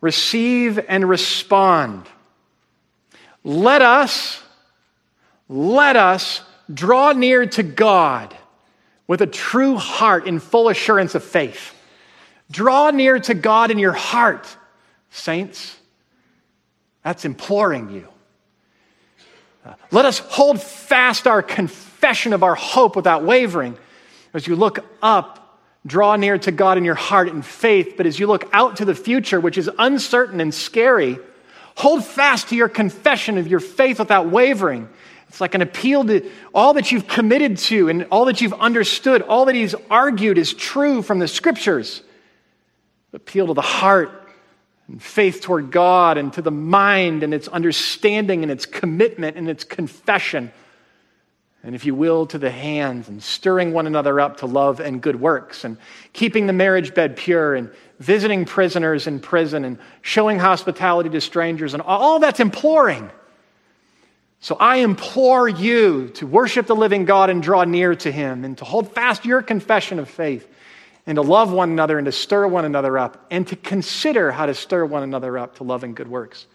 Receive 0.00 0.78
and 0.86 1.08
respond. 1.08 2.06
Let 3.42 3.82
us, 3.82 4.40
let 5.48 5.96
us 5.96 6.42
draw 6.72 7.10
near 7.10 7.46
to 7.46 7.64
God 7.64 8.36
with 9.10 9.20
a 9.22 9.26
true 9.26 9.74
heart 9.74 10.28
in 10.28 10.38
full 10.38 10.68
assurance 10.68 11.16
of 11.16 11.24
faith. 11.24 11.74
Draw 12.48 12.92
near 12.92 13.18
to 13.18 13.34
God 13.34 13.72
in 13.72 13.78
your 13.80 13.92
heart, 13.92 14.46
saints. 15.10 15.76
That's 17.02 17.24
imploring 17.24 17.90
you. 17.90 18.06
Uh, 19.66 19.74
let 19.90 20.04
us 20.04 20.20
hold 20.20 20.62
fast 20.62 21.26
our 21.26 21.42
confession 21.42 22.32
of 22.32 22.44
our 22.44 22.54
hope 22.54 22.94
without 22.94 23.24
wavering. 23.24 23.76
As 24.32 24.46
you 24.46 24.54
look 24.54 24.78
up, 25.02 25.58
draw 25.84 26.14
near 26.14 26.38
to 26.38 26.52
God 26.52 26.78
in 26.78 26.84
your 26.84 26.94
heart 26.94 27.26
in 27.26 27.42
faith. 27.42 27.94
But 27.96 28.06
as 28.06 28.20
you 28.20 28.28
look 28.28 28.48
out 28.52 28.76
to 28.76 28.84
the 28.84 28.94
future, 28.94 29.40
which 29.40 29.58
is 29.58 29.68
uncertain 29.76 30.40
and 30.40 30.54
scary, 30.54 31.18
hold 31.74 32.04
fast 32.04 32.50
to 32.50 32.54
your 32.54 32.68
confession 32.68 33.38
of 33.38 33.48
your 33.48 33.58
faith 33.58 33.98
without 33.98 34.28
wavering. 34.28 34.88
It's 35.30 35.40
like 35.40 35.54
an 35.54 35.62
appeal 35.62 36.04
to 36.06 36.28
all 36.52 36.74
that 36.74 36.90
you've 36.90 37.06
committed 37.06 37.56
to 37.58 37.88
and 37.88 38.04
all 38.10 38.24
that 38.24 38.40
you've 38.40 38.52
understood, 38.52 39.22
all 39.22 39.44
that 39.44 39.54
he's 39.54 39.76
argued 39.88 40.38
is 40.38 40.52
true 40.52 41.02
from 41.02 41.20
the 41.20 41.28
scriptures. 41.28 42.02
Appeal 43.12 43.46
to 43.46 43.54
the 43.54 43.60
heart 43.60 44.28
and 44.88 45.00
faith 45.00 45.40
toward 45.40 45.70
God 45.70 46.18
and 46.18 46.32
to 46.32 46.42
the 46.42 46.50
mind 46.50 47.22
and 47.22 47.32
its 47.32 47.46
understanding 47.46 48.42
and 48.42 48.50
its 48.50 48.66
commitment 48.66 49.36
and 49.36 49.48
its 49.48 49.62
confession. 49.62 50.50
And 51.62 51.76
if 51.76 51.86
you 51.86 51.94
will, 51.94 52.26
to 52.26 52.38
the 52.38 52.50
hands 52.50 53.08
and 53.08 53.22
stirring 53.22 53.72
one 53.72 53.86
another 53.86 54.18
up 54.18 54.38
to 54.38 54.46
love 54.46 54.80
and 54.80 55.00
good 55.00 55.20
works 55.20 55.62
and 55.62 55.76
keeping 56.12 56.48
the 56.48 56.52
marriage 56.52 56.92
bed 56.92 57.16
pure 57.16 57.54
and 57.54 57.70
visiting 58.00 58.46
prisoners 58.46 59.06
in 59.06 59.20
prison 59.20 59.64
and 59.64 59.78
showing 60.02 60.40
hospitality 60.40 61.10
to 61.10 61.20
strangers 61.20 61.72
and 61.72 61.84
all 61.84 62.18
that's 62.18 62.40
imploring. 62.40 63.12
So 64.40 64.56
I 64.58 64.76
implore 64.76 65.48
you 65.48 66.08
to 66.14 66.26
worship 66.26 66.66
the 66.66 66.74
living 66.74 67.04
God 67.04 67.28
and 67.28 67.42
draw 67.42 67.64
near 67.64 67.94
to 67.96 68.10
him 68.10 68.44
and 68.44 68.56
to 68.58 68.64
hold 68.64 68.92
fast 68.94 69.26
your 69.26 69.42
confession 69.42 69.98
of 69.98 70.08
faith 70.08 70.48
and 71.06 71.16
to 71.16 71.22
love 71.22 71.52
one 71.52 71.70
another 71.70 71.98
and 71.98 72.06
to 72.06 72.12
stir 72.12 72.46
one 72.46 72.64
another 72.64 72.96
up 72.96 73.26
and 73.30 73.46
to 73.48 73.56
consider 73.56 74.32
how 74.32 74.46
to 74.46 74.54
stir 74.54 74.86
one 74.86 75.02
another 75.02 75.36
up 75.36 75.56
to 75.56 75.64
love 75.64 75.84
and 75.84 75.94
good 75.94 76.08
works. 76.08 76.46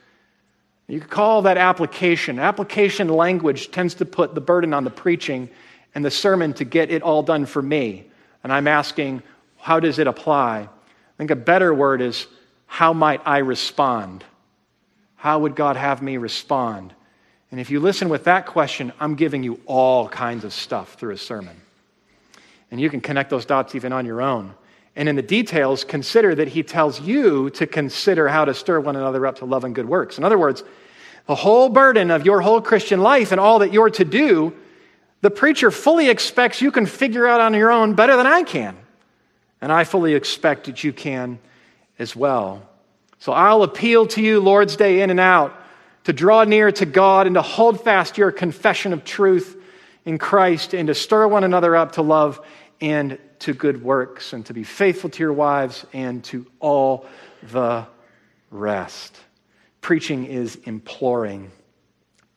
You 0.87 0.99
could 0.99 1.11
call 1.11 1.43
that 1.43 1.57
application. 1.57 2.39
Application 2.39 3.07
language 3.07 3.69
tends 3.69 3.93
to 3.95 4.05
put 4.05 4.33
the 4.33 4.41
burden 4.41 4.73
on 4.73 4.83
the 4.83 4.89
preaching 4.89 5.49
and 5.93 6.03
the 6.03 6.11
sermon 6.11 6.53
to 6.53 6.65
get 6.65 6.89
it 6.89 7.03
all 7.03 7.21
done 7.21 7.45
for 7.45 7.61
me. 7.61 8.05
And 8.43 8.51
I'm 8.51 8.67
asking, 8.67 9.21
how 9.57 9.79
does 9.79 9.99
it 9.99 10.07
apply? 10.07 10.61
I 10.61 11.17
think 11.19 11.29
a 11.29 11.35
better 11.35 11.71
word 11.71 12.01
is, 12.01 12.25
how 12.65 12.93
might 12.93 13.21
I 13.25 13.39
respond? 13.39 14.23
How 15.17 15.39
would 15.39 15.55
God 15.55 15.75
have 15.75 16.01
me 16.01 16.17
respond? 16.17 16.94
And 17.55 17.61
if 17.61 17.69
you 17.69 17.79
listen 17.79 18.09
with 18.09 18.25
that 18.25 18.47
question, 18.47 18.91
I'm 18.99 19.15
giving 19.15 19.41
you 19.41 19.61
all 19.65 20.09
kinds 20.09 20.43
of 20.43 20.51
stuff 20.51 20.95
through 20.95 21.13
a 21.13 21.17
sermon. 21.17 21.55
And 22.69 22.81
you 22.81 22.89
can 22.89 22.99
connect 22.99 23.29
those 23.29 23.45
dots 23.45 23.75
even 23.75 23.93
on 23.93 24.05
your 24.05 24.21
own. 24.21 24.53
And 24.97 25.07
in 25.07 25.15
the 25.15 25.21
details, 25.21 25.85
consider 25.85 26.35
that 26.35 26.49
he 26.49 26.63
tells 26.63 26.99
you 26.99 27.49
to 27.51 27.65
consider 27.65 28.27
how 28.27 28.43
to 28.43 28.53
stir 28.53 28.81
one 28.81 28.97
another 28.97 29.25
up 29.25 29.37
to 29.37 29.45
love 29.45 29.63
and 29.63 29.73
good 29.73 29.87
works. 29.87 30.17
In 30.17 30.25
other 30.25 30.37
words, 30.37 30.65
the 31.27 31.35
whole 31.35 31.69
burden 31.69 32.11
of 32.11 32.25
your 32.25 32.41
whole 32.41 32.59
Christian 32.59 32.99
life 32.99 33.31
and 33.31 33.39
all 33.39 33.59
that 33.59 33.71
you're 33.71 33.89
to 33.89 34.03
do, 34.03 34.53
the 35.21 35.31
preacher 35.31 35.71
fully 35.71 36.09
expects 36.09 36.61
you 36.61 36.71
can 36.71 36.85
figure 36.85 37.25
out 37.25 37.39
on 37.39 37.53
your 37.53 37.71
own 37.71 37.95
better 37.95 38.17
than 38.17 38.27
I 38.27 38.43
can. 38.43 38.75
And 39.61 39.71
I 39.71 39.85
fully 39.85 40.13
expect 40.13 40.65
that 40.65 40.83
you 40.83 40.91
can 40.91 41.39
as 41.99 42.17
well. 42.17 42.67
So 43.19 43.31
I'll 43.31 43.63
appeal 43.63 44.07
to 44.07 44.21
you, 44.21 44.41
Lord's 44.41 44.75
Day 44.75 44.99
in 44.99 45.09
and 45.09 45.21
out 45.21 45.61
to 46.05 46.13
draw 46.13 46.43
near 46.43 46.71
to 46.71 46.85
God 46.85 47.27
and 47.27 47.35
to 47.35 47.41
hold 47.41 47.83
fast 47.83 48.17
your 48.17 48.31
confession 48.31 48.93
of 48.93 49.03
truth 49.03 49.61
in 50.05 50.17
Christ 50.17 50.73
and 50.73 50.87
to 50.87 50.95
stir 50.95 51.27
one 51.27 51.43
another 51.43 51.75
up 51.75 51.93
to 51.93 52.01
love 52.01 52.39
and 52.79 53.19
to 53.39 53.53
good 53.53 53.83
works 53.83 54.31
and 54.33 54.45
to 54.45 54.53
be 54.53 54.63
faithful 54.63 55.09
to 55.09 55.19
your 55.19 55.33
wives 55.33 55.85
and 55.93 56.23
to 56.25 56.45
all 56.59 57.05
the 57.51 57.85
rest. 58.51 59.15
Preaching 59.81 60.25
is 60.25 60.55
imploring. 60.55 61.51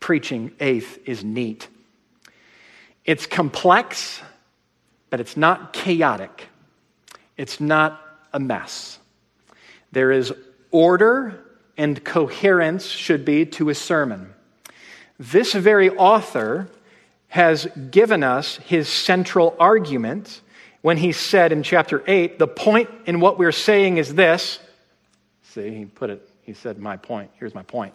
Preaching, 0.00 0.52
eighth, 0.60 0.98
is 1.06 1.22
neat. 1.22 1.68
It's 3.04 3.26
complex, 3.26 4.20
but 5.10 5.20
it's 5.20 5.36
not 5.36 5.72
chaotic. 5.72 6.48
It's 7.36 7.60
not 7.60 8.00
a 8.32 8.40
mess. 8.40 8.98
There 9.92 10.10
is 10.10 10.32
order 10.70 11.44
and 11.78 12.04
coherence 12.04 12.86
should 12.86 13.24
be 13.24 13.46
to 13.46 13.70
a 13.70 13.74
sermon. 13.74 14.34
This 15.18 15.52
very 15.54 15.88
author 15.90 16.68
has 17.28 17.66
given 17.90 18.24
us 18.24 18.56
his 18.56 18.88
central 18.88 19.56
argument 19.60 20.42
when 20.82 20.96
he 20.96 21.12
said 21.12 21.52
in 21.52 21.62
chapter 21.62 22.02
8, 22.06 22.38
the 22.38 22.48
point 22.48 22.90
in 23.06 23.20
what 23.20 23.38
we're 23.38 23.52
saying 23.52 23.96
is 23.96 24.14
this. 24.14 24.58
See, 25.42 25.70
he 25.70 25.84
put 25.84 26.10
it, 26.10 26.28
he 26.42 26.52
said, 26.52 26.78
My 26.78 26.96
point. 26.96 27.30
Here's 27.38 27.54
my 27.54 27.62
point. 27.62 27.94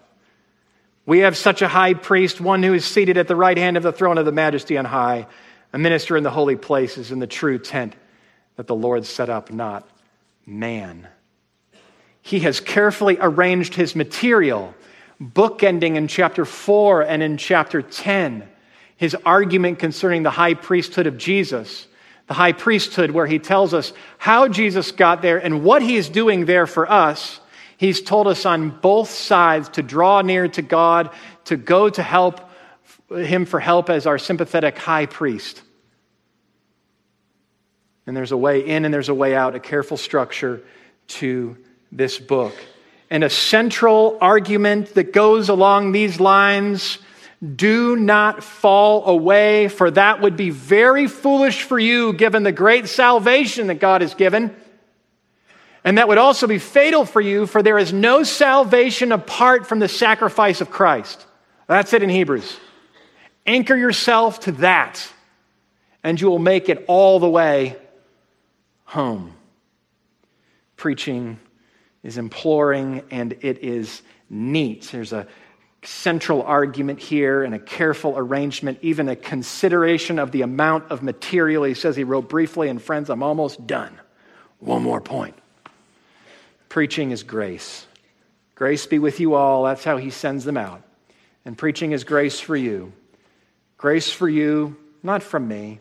We 1.05 1.19
have 1.19 1.36
such 1.36 1.61
a 1.61 1.67
high 1.67 1.93
priest, 1.93 2.39
one 2.39 2.63
who 2.63 2.73
is 2.73 2.86
seated 2.86 3.17
at 3.17 3.27
the 3.27 3.36
right 3.36 3.57
hand 3.57 3.75
of 3.77 3.84
the 3.84 3.91
throne 3.91 4.17
of 4.17 4.25
the 4.25 4.31
majesty 4.31 4.77
on 4.77 4.86
high, 4.86 5.27
a 5.73 5.77
minister 5.77 6.15
in 6.15 6.23
the 6.23 6.31
holy 6.31 6.55
places, 6.55 7.11
in 7.11 7.19
the 7.19 7.27
true 7.27 7.57
tent 7.57 7.95
that 8.55 8.67
the 8.67 8.75
Lord 8.75 9.05
set 9.05 9.29
up, 9.29 9.51
not 9.51 9.88
man 10.45 11.07
he 12.24 12.39
has 12.39 12.59
carefully 12.59 13.17
arranged 13.19 13.76
his 13.76 13.95
material, 13.95 14.74
bookending 15.21 15.95
in 15.95 16.07
chapter 16.07 16.45
4 16.45 17.01
and 17.01 17.21
in 17.21 17.38
chapter 17.38 17.82
10 17.82 18.49
his 18.95 19.15
argument 19.26 19.80
concerning 19.80 20.24
the 20.24 20.32
high 20.32 20.53
priesthood 20.53 21.07
of 21.07 21.17
Jesus. 21.17 21.88
The 22.28 22.34
high 22.34 22.53
priesthood, 22.53 23.11
where 23.11 23.28
he 23.28 23.38
tells 23.38 23.74
us 23.74 23.91
how 24.17 24.47
Jesus 24.47 24.93
got 24.93 25.21
there 25.21 25.38
and 25.38 25.65
what 25.65 25.82
he 25.82 25.97
is 25.97 26.07
doing 26.07 26.45
there 26.45 26.65
for 26.65 26.89
us. 26.89 27.41
He's 27.76 28.01
told 28.01 28.28
us 28.28 28.45
on 28.45 28.69
both 28.69 29.09
sides 29.09 29.67
to 29.69 29.84
draw 29.84 30.21
near 30.21 30.47
to 30.47 30.61
God, 30.61 31.09
to 31.45 31.57
go 31.57 31.89
to 31.89 32.01
help 32.01 32.49
him 33.09 33.45
for 33.45 33.59
help 33.59 33.89
as 33.89 34.07
our 34.07 34.17
sympathetic 34.17 34.78
high 34.78 35.05
priest. 35.05 35.61
And 38.07 38.15
there's 38.15 38.32
a 38.32 38.38
way 38.38 38.65
in 38.65 38.86
and 38.86 38.93
there's 38.93 39.09
a 39.09 39.13
way 39.13 39.36
out, 39.36 39.55
a 39.55 39.59
careful 39.59 39.97
structure 39.97 40.63
to 41.07 41.57
this 41.97 42.19
book. 42.19 42.53
And 43.09 43.23
a 43.23 43.29
central 43.29 44.17
argument 44.21 44.95
that 44.95 45.13
goes 45.13 45.49
along 45.49 45.91
these 45.91 46.19
lines 46.19 46.97
do 47.55 47.95
not 47.95 48.43
fall 48.43 49.05
away, 49.05 49.67
for 49.67 49.91
that 49.91 50.21
would 50.21 50.37
be 50.37 50.49
very 50.49 51.07
foolish 51.07 51.63
for 51.63 51.77
you 51.77 52.13
given 52.13 52.43
the 52.43 52.51
great 52.53 52.87
salvation 52.87 53.67
that 53.67 53.75
God 53.75 54.01
has 54.01 54.15
given. 54.15 54.55
And 55.83 55.97
that 55.97 56.07
would 56.07 56.17
also 56.17 56.47
be 56.47 56.59
fatal 56.59 57.03
for 57.05 57.19
you, 57.19 57.45
for 57.45 57.61
there 57.61 57.77
is 57.77 57.91
no 57.91 58.23
salvation 58.23 59.11
apart 59.11 59.67
from 59.67 59.79
the 59.79 59.89
sacrifice 59.89 60.61
of 60.61 60.71
Christ. 60.71 61.25
That's 61.67 61.91
it 61.91 62.01
in 62.01 62.09
Hebrews. 62.09 62.57
Anchor 63.45 63.75
yourself 63.75 64.39
to 64.41 64.53
that, 64.53 65.05
and 66.01 66.19
you 66.19 66.29
will 66.29 66.39
make 66.39 66.69
it 66.69 66.85
all 66.87 67.19
the 67.19 67.29
way 67.29 67.75
home. 68.85 69.33
Preaching 70.77 71.39
is 72.04 72.18
imploring 72.18 73.04
and 73.10 73.34
it 73.41 73.64
is 73.64 74.01
neat. 74.30 74.89
There's 74.91 75.14
a 75.14 75.28
central 75.84 76.43
argument 76.43 76.99
here 76.99 77.43
and 77.43 77.54
a 77.54 77.60
careful 77.60 78.18
arrangement, 78.18 78.80
even 78.82 79.10
a 79.10 79.16
consideration 79.16 80.20
of 80.20 80.32
the 80.32 80.41
amount 80.41 80.91
of 80.91 81.04
material. 81.04 81.64
He 81.64 81.74
says 81.74 81.95
he 81.95 82.04
wrote 82.04 82.30
briefly, 82.30 82.70
and 82.70 82.82
friends, 82.82 83.10
I'm 83.10 83.24
almost 83.24 83.66
done. 83.66 83.99
One 84.60 84.82
more 84.82 85.01
point. 85.01 85.36
Preaching 86.70 87.12
is 87.12 87.24
grace. 87.24 87.86
Grace 88.56 88.86
be 88.86 88.99
with 88.99 89.20
you 89.20 89.34
all. 89.34 89.64
That's 89.64 89.84
how 89.84 89.97
he 89.97 90.10
sends 90.10 90.45
them 90.45 90.58
out. 90.58 90.82
And 91.45 91.58
preaching 91.58 91.91
is 91.91 92.04
grace 92.04 92.39
for 92.39 92.56
you. 92.56 92.93
Grace 93.78 94.10
for 94.10 94.30
you, 94.30 94.78
not 95.01 95.22
from 95.22 95.47
me. 95.47 95.80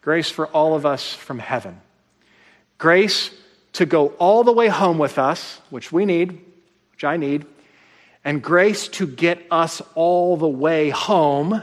Grace 0.00 0.30
for 0.30 0.46
all 0.46 0.74
of 0.74 0.86
us 0.86 1.12
from 1.12 1.38
heaven. 1.38 1.80
Grace 2.78 3.30
to 3.74 3.86
go 3.86 4.08
all 4.18 4.44
the 4.44 4.52
way 4.52 4.68
home 4.68 4.98
with 4.98 5.18
us, 5.18 5.60
which 5.70 5.92
we 5.92 6.04
need, 6.04 6.40
which 6.92 7.04
I 7.04 7.16
need 7.16 7.46
and 8.24 8.42
grace 8.42 8.88
to 8.88 9.06
get 9.06 9.46
us 9.50 9.82
all 9.94 10.36
the 10.36 10.48
way 10.48 10.88
home 10.88 11.62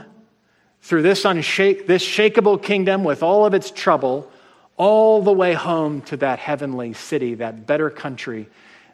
through 0.80 1.02
this, 1.02 1.24
unshake, 1.24 1.86
this 1.86 2.04
shakable 2.04 2.62
kingdom 2.62 3.04
with 3.04 3.22
all 3.22 3.44
of 3.44 3.54
its 3.54 3.70
trouble, 3.70 4.30
all 4.76 5.22
the 5.22 5.32
way 5.32 5.54
home 5.54 6.00
to 6.02 6.16
that 6.18 6.38
heavenly 6.38 6.92
city, 6.92 7.34
that 7.34 7.66
better 7.66 7.90
country 7.90 8.48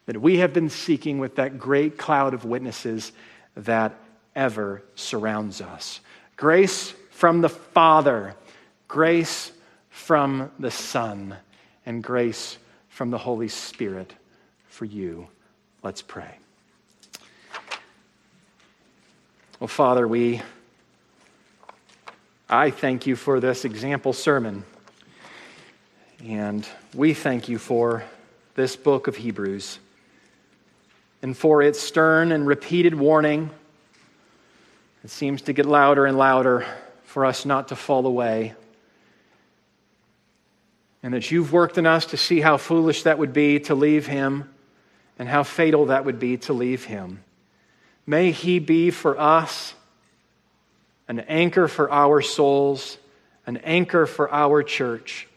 that 0.07 0.21
we 0.21 0.39
have 0.39 0.55
been 0.55 0.71
seeking 0.71 1.19
with 1.19 1.37
that 1.37 1.59
great 1.59 1.99
cloud 1.99 2.33
of 2.33 2.45
witnesses 2.45 3.13
that 3.55 3.95
ever 4.35 4.83
surrounds 4.95 5.61
us. 5.61 6.01
Grace 6.37 6.95
from 7.11 7.43
the 7.43 7.49
Father, 7.49 8.35
grace 8.87 9.53
from 9.91 10.51
the 10.59 10.71
Son, 10.71 11.37
and 11.85 12.03
grace 12.03 12.57
from 12.99 13.11
the 13.11 13.19
Holy 13.19 13.47
Spirit 13.47 14.13
for 14.67 14.85
you. 14.85 15.29
Let's 15.85 16.03
pray. 16.03 16.35
Well, 19.61 19.69
Father, 19.69 20.09
we 20.09 20.43
I 22.51 22.71
thank 22.71 23.07
you 23.07 23.15
for 23.15 23.39
this 23.39 23.65
example 23.65 24.13
sermon. 24.13 24.65
And 26.25 26.67
we 26.93 27.15
thank 27.15 27.49
you 27.49 27.57
for 27.57 28.03
this 28.57 28.75
book 28.75 29.07
of 29.07 29.15
Hebrews 29.15 29.79
and 31.23 31.37
for 31.37 31.63
its 31.63 31.79
stern 31.79 32.33
and 32.33 32.49
repeated 32.49 32.97
warning. 32.97 33.51
It 35.05 35.11
seems 35.11 35.43
to 35.43 35.53
get 35.53 35.67
louder 35.67 36.05
and 36.05 36.19
louder 36.19 36.67
for 37.05 37.25
us 37.25 37.47
not 37.47 37.69
to 37.69 37.77
fall 37.77 38.05
away. 38.07 38.55
And 41.03 41.15
that 41.15 41.31
you've 41.31 41.53
worked 41.53 41.79
in 41.79 41.87
us 41.87 42.07
to 42.07 42.17
see 42.17 42.41
how 42.41 42.57
foolish 42.57 43.05
that 43.05 43.19
would 43.19 43.33
be 43.33 43.61
to 43.61 43.75
leave 43.75 44.07
him 44.07 44.49
and 45.19 45.29
how 45.29 45.43
fatal 45.43 45.87
that 45.87 46.05
would 46.05 46.19
be 46.19 46.37
to 46.39 46.53
leave 46.53 46.85
him. 46.85 47.23
May 48.09 48.31
He 48.31 48.59
be 48.59 48.91
for 48.91 49.21
us 49.21 49.75
an 51.09 51.21
anchor 51.21 51.69
for 51.69 51.91
our 51.93 52.23
souls, 52.23 52.97
an 53.47 53.59
anchor 53.59 54.07
for 54.07 54.33
our 54.33 54.63
church. 54.63 55.29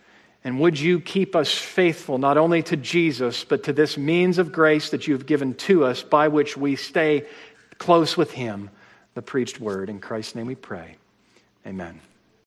And 0.43 0.59
would 0.61 0.79
you 0.79 1.01
keep 1.01 1.35
us 1.35 1.53
faithful 1.53 2.17
not 2.17 2.37
only 2.37 2.63
to 2.63 2.77
Jesus, 2.77 3.43
but 3.43 3.63
to 3.65 3.73
this 3.73 3.97
means 3.97 4.37
of 4.37 4.53
grace 4.53 4.89
that 4.91 5.05
you 5.05 5.13
have 5.13 5.25
given 5.25 5.53
to 5.55 5.83
us 5.83 6.01
by 6.01 6.29
which 6.29 6.55
we 6.55 6.77
stay 6.77 7.25
close 7.77 8.15
with 8.15 8.31
Him, 8.31 8.69
the 9.15 9.21
preached 9.21 9.59
word. 9.59 9.89
In 9.89 9.99
Christ's 9.99 10.35
name 10.35 10.47
we 10.47 10.55
pray. 10.55 10.95
Amen. 11.67 11.99